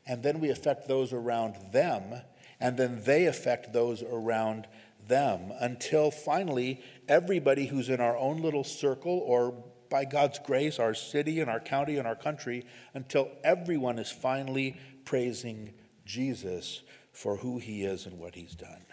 and 0.07 0.23
then 0.23 0.41
we 0.41 0.51
affect 0.51 0.89
those 0.89 1.13
around 1.13 1.55
them, 1.73 2.23
and 2.61 2.77
then 2.77 3.03
they 3.05 3.27
affect 3.27 3.73
those 3.73 4.03
around 4.03 4.67
them 5.07 5.53
until 5.61 6.11
finally 6.11 6.83
everybody 7.09 7.67
who's 7.67 7.89
in 7.89 8.01
our 8.01 8.17
own 8.17 8.43
little 8.43 8.65
circle 8.65 9.23
or 9.25 9.55
by 9.91 10.05
God's 10.05 10.39
grace, 10.39 10.79
our 10.79 10.95
city 10.95 11.41
and 11.41 11.49
our 11.49 11.61
county 11.61 11.97
and 11.97 12.07
our 12.07 12.15
country, 12.15 12.67
until 12.95 13.31
everyone 13.43 13.99
is 13.99 14.11
finally 14.11 14.77
praising 15.09 15.73
Jesus 16.05 16.83
for 17.13 17.37
who 17.37 17.57
he 17.57 17.83
is 17.83 18.05
and 18.05 18.19
what 18.19 18.35
he's 18.35 18.55
done. 18.55 18.85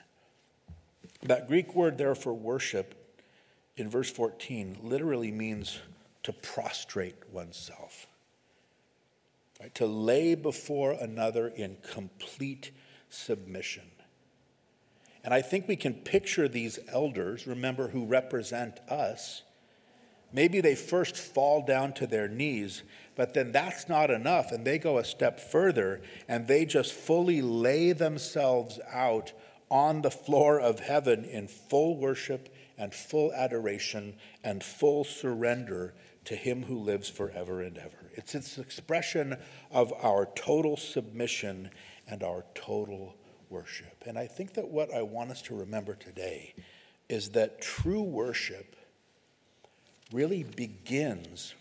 That 1.23 1.49
Greek 1.49 1.75
word 1.75 1.97
there 1.97 2.15
for 2.15 2.33
worship 2.33 3.19
in 3.75 3.89
verse 3.89 4.09
14 4.09 4.77
literally 4.81 5.33
means 5.33 5.77
to 6.23 6.31
prostrate 6.31 7.17
oneself, 7.33 8.07
right? 9.59 9.75
to 9.75 9.85
lay 9.85 10.35
before 10.35 10.93
another 10.93 11.49
in 11.49 11.75
complete 11.91 12.71
submission. 13.09 13.83
And 15.25 15.33
I 15.33 15.41
think 15.41 15.67
we 15.67 15.75
can 15.75 15.95
picture 15.95 16.47
these 16.47 16.79
elders, 16.87 17.45
remember, 17.45 17.89
who 17.89 18.05
represent 18.05 18.79
us. 18.89 19.43
Maybe 20.31 20.61
they 20.61 20.75
first 20.75 21.17
fall 21.17 21.65
down 21.65 21.91
to 21.93 22.07
their 22.07 22.29
knees 22.29 22.83
but 23.15 23.33
then 23.33 23.51
that's 23.51 23.87
not 23.87 24.11
enough. 24.11 24.51
And 24.51 24.65
they 24.65 24.77
go 24.77 24.97
a 24.97 25.03
step 25.03 25.39
further 25.39 26.01
and 26.27 26.47
they 26.47 26.65
just 26.65 26.93
fully 26.93 27.41
lay 27.41 27.91
themselves 27.91 28.79
out 28.91 29.33
on 29.69 30.01
the 30.01 30.11
floor 30.11 30.59
of 30.59 30.79
heaven 30.79 31.25
in 31.25 31.47
full 31.47 31.97
worship 31.97 32.49
and 32.77 32.93
full 32.93 33.33
adoration 33.33 34.15
and 34.43 34.63
full 34.63 35.03
surrender 35.03 35.93
to 36.25 36.35
Him 36.35 36.63
who 36.63 36.79
lives 36.79 37.09
forever 37.09 37.61
and 37.61 37.77
ever. 37.77 38.11
It's 38.13 38.35
its 38.35 38.57
expression 38.57 39.37
of 39.71 39.93
our 40.03 40.27
total 40.35 40.75
submission 40.77 41.69
and 42.07 42.23
our 42.23 42.43
total 42.53 43.15
worship. 43.49 44.03
And 44.05 44.17
I 44.17 44.27
think 44.27 44.53
that 44.55 44.67
what 44.67 44.93
I 44.93 45.01
want 45.01 45.31
us 45.31 45.41
to 45.43 45.55
remember 45.55 45.95
today 45.95 46.53
is 47.09 47.29
that 47.29 47.61
true 47.61 48.01
worship 48.01 48.75
really 50.11 50.43
begins 50.43 51.53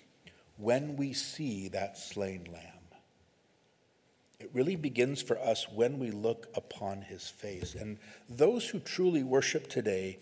when 0.56 0.96
we 0.96 1.12
see 1.12 1.68
that 1.68 1.98
slain 1.98 2.48
lamb. 2.52 2.74
It 4.40 4.50
really 4.52 4.76
begins 4.76 5.22
for 5.22 5.38
us 5.38 5.68
when 5.70 5.98
we 5.98 6.10
look 6.10 6.48
upon 6.54 7.02
his 7.02 7.28
face. 7.28 7.74
And 7.74 7.98
those 8.28 8.68
who 8.68 8.78
truly 8.78 9.22
worship 9.22 9.68
today, 9.68 10.18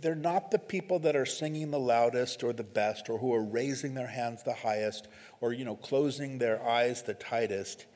they're 0.00 0.14
not 0.14 0.50
the 0.50 0.58
people 0.58 0.98
that 1.00 1.16
are 1.16 1.26
singing 1.26 1.70
the 1.70 1.78
loudest 1.78 2.42
or 2.42 2.52
the 2.52 2.64
best 2.64 3.10
or 3.10 3.18
who 3.18 3.34
are 3.34 3.42
raising 3.42 3.94
their 3.94 4.06
hands 4.06 4.42
the 4.42 4.54
highest 4.54 5.08
or 5.40 5.52
you 5.52 5.64
know 5.64 5.76
closing 5.76 6.38
their 6.38 6.66
eyes 6.66 7.02
the 7.02 7.14
tightest. 7.14 7.86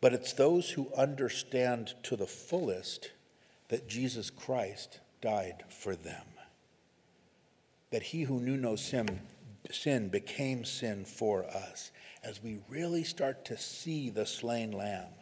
But 0.00 0.12
it's 0.12 0.32
those 0.32 0.70
who 0.70 0.92
understand 0.96 1.94
to 2.04 2.16
the 2.16 2.26
fullest 2.26 3.10
that 3.68 3.88
Jesus 3.88 4.30
Christ 4.30 5.00
died 5.20 5.64
for 5.68 5.94
them. 5.94 6.24
That 7.90 8.02
he 8.02 8.22
who 8.22 8.40
knew 8.40 8.56
no 8.56 8.76
sin, 8.76 9.20
sin 9.70 10.08
became 10.08 10.64
sin 10.64 11.04
for 11.04 11.44
us. 11.44 11.90
As 12.22 12.42
we 12.42 12.58
really 12.68 13.04
start 13.04 13.44
to 13.46 13.56
see 13.56 14.10
the 14.10 14.26
slain 14.26 14.72
lamb, 14.72 15.12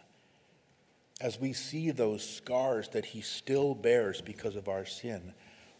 as 1.20 1.40
we 1.40 1.52
see 1.52 1.90
those 1.90 2.28
scars 2.28 2.88
that 2.90 3.06
he 3.06 3.20
still 3.20 3.74
bears 3.74 4.20
because 4.20 4.56
of 4.56 4.68
our 4.68 4.84
sin, 4.84 5.32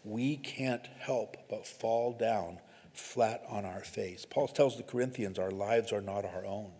we 0.03 0.37
can't 0.37 0.85
help 0.99 1.37
but 1.49 1.67
fall 1.67 2.13
down 2.13 2.59
flat 2.93 3.43
on 3.49 3.65
our 3.65 3.83
face. 3.83 4.25
Paul 4.25 4.47
tells 4.47 4.77
the 4.77 4.83
Corinthians 4.83 5.37
our 5.37 5.51
lives 5.51 5.91
are 5.91 6.01
not 6.01 6.25
our 6.25 6.45
own 6.45 6.71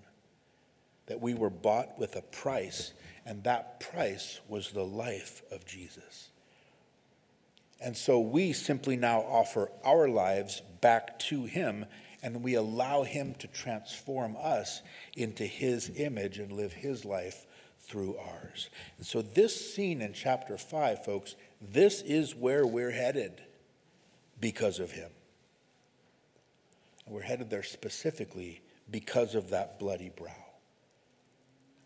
that 1.07 1.21
we 1.21 1.33
were 1.33 1.49
bought 1.49 1.97
with 1.97 2.15
a 2.15 2.21
price, 2.21 2.93
and 3.25 3.43
that 3.43 3.79
price 3.79 4.39
was 4.47 4.71
the 4.71 4.83
life 4.83 5.41
of 5.51 5.65
Jesus. 5.65 6.29
And 7.81 7.95
so 7.95 8.19
we 8.19 8.53
simply 8.53 8.97
now 8.97 9.21
offer 9.21 9.71
our 9.83 10.07
lives 10.09 10.61
back 10.82 11.19
to 11.19 11.45
Him, 11.45 11.86
and 12.21 12.43
we 12.43 12.55
allow 12.55 13.03
Him 13.03 13.36
to 13.39 13.47
transform 13.47 14.36
us 14.39 14.82
into 15.15 15.45
His 15.45 15.91
image 15.95 16.39
and 16.39 16.51
live 16.51 16.73
His 16.73 17.05
life 17.05 17.45
through 17.80 18.17
ours. 18.17 18.69
And 18.97 19.05
so, 19.05 19.21
this 19.21 19.73
scene 19.73 20.01
in 20.01 20.13
chapter 20.13 20.57
5, 20.57 21.05
folks, 21.05 21.36
this 21.61 22.01
is 22.01 22.36
where 22.36 22.65
we're 22.65 22.91
headed 22.91 23.41
because 24.39 24.80
of 24.80 24.91
Him. 24.91 25.11
And 27.05 27.15
we're 27.15 27.21
headed 27.21 27.49
there 27.49 27.63
specifically 27.63 28.61
because 28.89 29.36
of 29.36 29.49
that 29.51 29.80
bloody 29.80 30.09
brow 30.09 30.47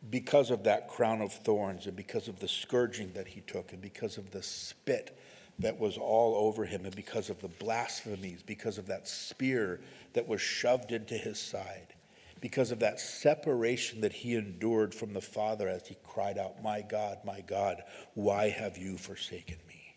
because 0.09 0.49
of 0.49 0.63
that 0.63 0.87
crown 0.87 1.21
of 1.21 1.31
thorns 1.31 1.85
and 1.85 1.95
because 1.95 2.27
of 2.27 2.39
the 2.39 2.47
scourging 2.47 3.11
that 3.13 3.27
he 3.27 3.41
took 3.41 3.71
and 3.71 3.81
because 3.81 4.17
of 4.17 4.31
the 4.31 4.41
spit 4.41 5.17
that 5.61 5.79
was 5.79 5.97
all 5.97 6.35
over 6.35 6.65
him 6.65 6.85
and 6.85 6.95
because 6.95 7.29
of 7.29 7.41
the 7.41 7.47
blasphemies, 7.47 8.43
because 8.43 8.77
of 8.77 8.87
that 8.87 9.07
spear 9.07 9.79
that 10.13 10.27
was 10.27 10.41
shoved 10.41 10.91
into 10.91 11.15
his 11.15 11.39
side, 11.39 11.93
because 12.39 12.71
of 12.71 12.79
that 12.79 12.99
separation 12.99 14.01
that 14.01 14.13
he 14.13 14.35
endured 14.35 14.93
from 14.93 15.13
the 15.13 15.21
Father 15.21 15.67
as 15.67 15.87
he 15.87 15.95
cried 16.03 16.37
out, 16.37 16.63
My 16.63 16.81
God, 16.81 17.19
my 17.23 17.41
God, 17.41 17.83
why 18.13 18.49
have 18.49 18.77
you 18.77 18.97
forsaken 18.97 19.57
me? 19.67 19.95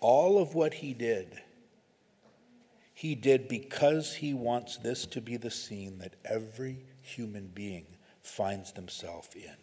All 0.00 0.40
of 0.40 0.54
what 0.54 0.74
he 0.74 0.92
did, 0.92 1.40
he 2.94 3.14
did 3.14 3.48
because 3.48 4.14
he 4.14 4.34
wants 4.34 4.76
this 4.76 5.06
to 5.06 5.20
be 5.20 5.36
the 5.36 5.50
scene 5.50 5.98
that 5.98 6.14
every 6.24 6.84
human 7.02 7.46
being 7.48 7.86
finds 8.22 8.72
themselves 8.72 9.28
in. 9.34 9.56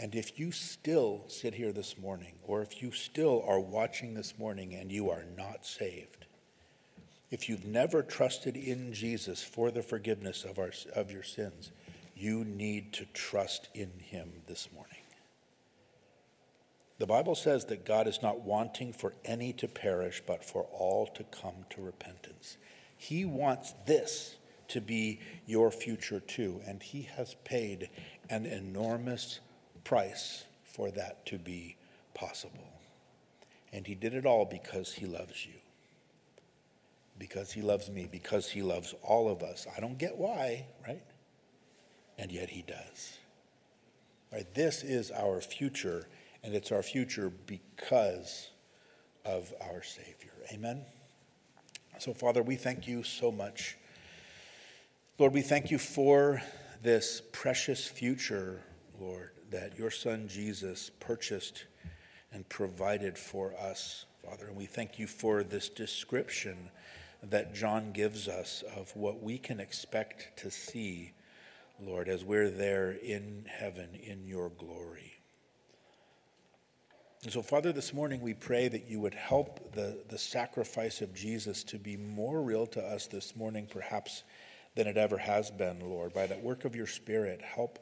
And 0.00 0.14
if 0.14 0.38
you 0.38 0.52
still 0.52 1.24
sit 1.26 1.54
here 1.54 1.72
this 1.72 1.98
morning, 1.98 2.34
or 2.44 2.62
if 2.62 2.80
you 2.82 2.92
still 2.92 3.44
are 3.46 3.58
watching 3.58 4.14
this 4.14 4.38
morning 4.38 4.74
and 4.74 4.92
you 4.92 5.10
are 5.10 5.24
not 5.36 5.66
saved, 5.66 6.26
if 7.30 7.48
you've 7.48 7.66
never 7.66 8.02
trusted 8.02 8.56
in 8.56 8.92
Jesus 8.92 9.42
for 9.42 9.70
the 9.70 9.82
forgiveness 9.82 10.44
of, 10.44 10.58
our, 10.58 10.70
of 10.94 11.10
your 11.10 11.24
sins, 11.24 11.72
you 12.16 12.44
need 12.44 12.92
to 12.94 13.06
trust 13.06 13.68
in 13.74 13.90
him 13.98 14.30
this 14.46 14.68
morning. 14.72 14.94
The 16.98 17.06
Bible 17.06 17.34
says 17.34 17.66
that 17.66 17.84
God 17.84 18.08
is 18.08 18.22
not 18.22 18.40
wanting 18.40 18.92
for 18.92 19.14
any 19.24 19.52
to 19.54 19.68
perish, 19.68 20.22
but 20.26 20.44
for 20.44 20.64
all 20.72 21.06
to 21.14 21.24
come 21.24 21.64
to 21.70 21.82
repentance. 21.82 22.56
He 22.96 23.24
wants 23.24 23.74
this 23.86 24.36
to 24.68 24.80
be 24.80 25.20
your 25.46 25.70
future 25.70 26.20
too. 26.20 26.60
And 26.66 26.82
He 26.82 27.02
has 27.16 27.34
paid 27.44 27.88
an 28.28 28.46
enormous 28.46 29.38
price 29.78 30.44
for 30.64 30.90
that 30.92 31.24
to 31.26 31.38
be 31.38 31.76
possible. 32.14 32.68
And 33.72 33.86
He 33.86 33.94
did 33.94 34.14
it 34.14 34.26
all 34.26 34.44
because 34.44 34.92
He 34.92 35.06
loves 35.06 35.46
you. 35.46 35.54
Because 37.18 37.52
He 37.52 37.62
loves 37.62 37.90
me, 37.90 38.08
because 38.10 38.50
He 38.50 38.62
loves 38.62 38.94
all 39.02 39.30
of 39.30 39.42
us. 39.42 39.66
I 39.76 39.80
don't 39.80 39.98
get 39.98 40.16
why, 40.16 40.66
right? 40.86 41.02
And 42.18 42.30
yet 42.30 42.50
He 42.50 42.62
does. 42.62 43.18
Right? 44.32 44.52
This 44.54 44.82
is 44.82 45.10
our 45.10 45.40
future, 45.40 46.06
and 46.44 46.54
it's 46.54 46.70
our 46.70 46.82
future 46.82 47.30
because 47.46 48.50
of 49.24 49.52
our 49.60 49.82
Savior. 49.82 50.32
Amen? 50.52 50.82
So, 51.98 52.14
Father, 52.14 52.42
we 52.42 52.56
thank 52.56 52.86
you 52.86 53.02
so 53.02 53.32
much 53.32 53.76
Lord, 55.18 55.32
we 55.32 55.42
thank 55.42 55.72
you 55.72 55.78
for 55.78 56.40
this 56.80 57.20
precious 57.32 57.88
future, 57.88 58.62
Lord, 59.00 59.32
that 59.50 59.78
your 59.78 59.90
Son 59.90 60.28
Jesus 60.28 60.90
purchased 61.00 61.64
and 62.32 62.48
provided 62.48 63.16
for 63.18 63.54
us, 63.54 64.04
Father. 64.24 64.48
And 64.48 64.56
we 64.56 64.66
thank 64.66 64.98
you 64.98 65.06
for 65.06 65.42
this 65.42 65.68
description 65.68 66.70
that 67.22 67.54
John 67.54 67.92
gives 67.92 68.28
us 68.28 68.62
of 68.76 68.94
what 68.94 69.22
we 69.22 69.38
can 69.38 69.60
expect 69.60 70.38
to 70.38 70.50
see, 70.50 71.12
Lord, 71.80 72.08
as 72.08 72.24
we're 72.24 72.50
there 72.50 72.92
in 72.92 73.46
heaven 73.48 73.90
in 73.94 74.26
your 74.26 74.50
glory. 74.50 75.14
And 77.24 77.32
so, 77.32 77.42
Father, 77.42 77.72
this 77.72 77.92
morning 77.92 78.20
we 78.20 78.34
pray 78.34 78.68
that 78.68 78.88
you 78.88 79.00
would 79.00 79.14
help 79.14 79.72
the, 79.72 79.98
the 80.08 80.18
sacrifice 80.18 81.00
of 81.00 81.12
Jesus 81.14 81.64
to 81.64 81.78
be 81.78 81.96
more 81.96 82.40
real 82.40 82.66
to 82.68 82.80
us 82.80 83.08
this 83.08 83.34
morning, 83.34 83.66
perhaps 83.68 84.22
than 84.76 84.86
it 84.86 84.96
ever 84.96 85.18
has 85.18 85.50
been, 85.50 85.80
Lord. 85.80 86.14
By 86.14 86.26
that 86.28 86.42
work 86.42 86.64
of 86.64 86.76
your 86.76 86.86
Spirit, 86.86 87.42
help, 87.42 87.80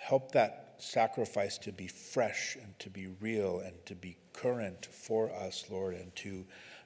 help 0.00 0.32
that 0.32 0.74
sacrifice 0.78 1.58
to 1.58 1.72
be 1.72 1.88
fresh 1.88 2.56
and 2.62 2.78
to 2.78 2.88
be 2.90 3.08
real 3.20 3.60
and 3.60 3.74
to 3.86 3.94
be 3.94 4.16
current 4.32 4.86
for 4.86 5.32
us, 5.34 5.64
Lord, 5.70 5.94
and 5.94 6.14
to 6.16 6.44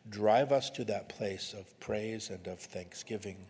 drive 0.09 0.51
us 0.53 0.71
to 0.71 0.85
that 0.85 1.09
place 1.09 1.55
of 1.57 1.79
praise 1.79 2.31
and 2.31 2.47
of 2.47 2.59
thanksgiving, 2.59 3.47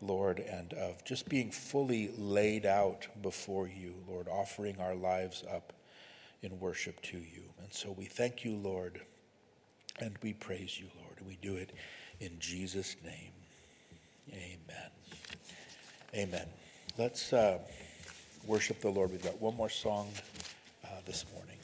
Lord, 0.00 0.40
and 0.40 0.72
of 0.74 1.04
just 1.04 1.28
being 1.28 1.50
fully 1.50 2.10
laid 2.18 2.66
out 2.66 3.06
before 3.22 3.68
you, 3.68 3.94
Lord, 4.08 4.28
offering 4.28 4.80
our 4.80 4.94
lives 4.94 5.44
up 5.50 5.72
in 6.42 6.58
worship 6.60 7.00
to 7.02 7.18
you. 7.18 7.44
And 7.62 7.72
so 7.72 7.92
we 7.92 8.04
thank 8.04 8.44
you, 8.44 8.56
Lord, 8.56 9.00
and 10.00 10.16
we 10.22 10.32
praise 10.32 10.78
you, 10.78 10.86
Lord. 11.00 11.26
We 11.26 11.38
do 11.40 11.56
it 11.56 11.72
in 12.20 12.38
Jesus' 12.38 12.96
name. 13.04 13.32
Amen. 14.32 14.90
Amen. 16.14 16.48
Let's 16.98 17.32
uh, 17.32 17.58
worship 18.46 18.80
the 18.80 18.88
Lord. 18.90 19.10
We've 19.10 19.22
got 19.22 19.40
one 19.40 19.56
more 19.56 19.68
song 19.68 20.08
uh, 20.84 20.88
this 21.04 21.24
morning. 21.34 21.55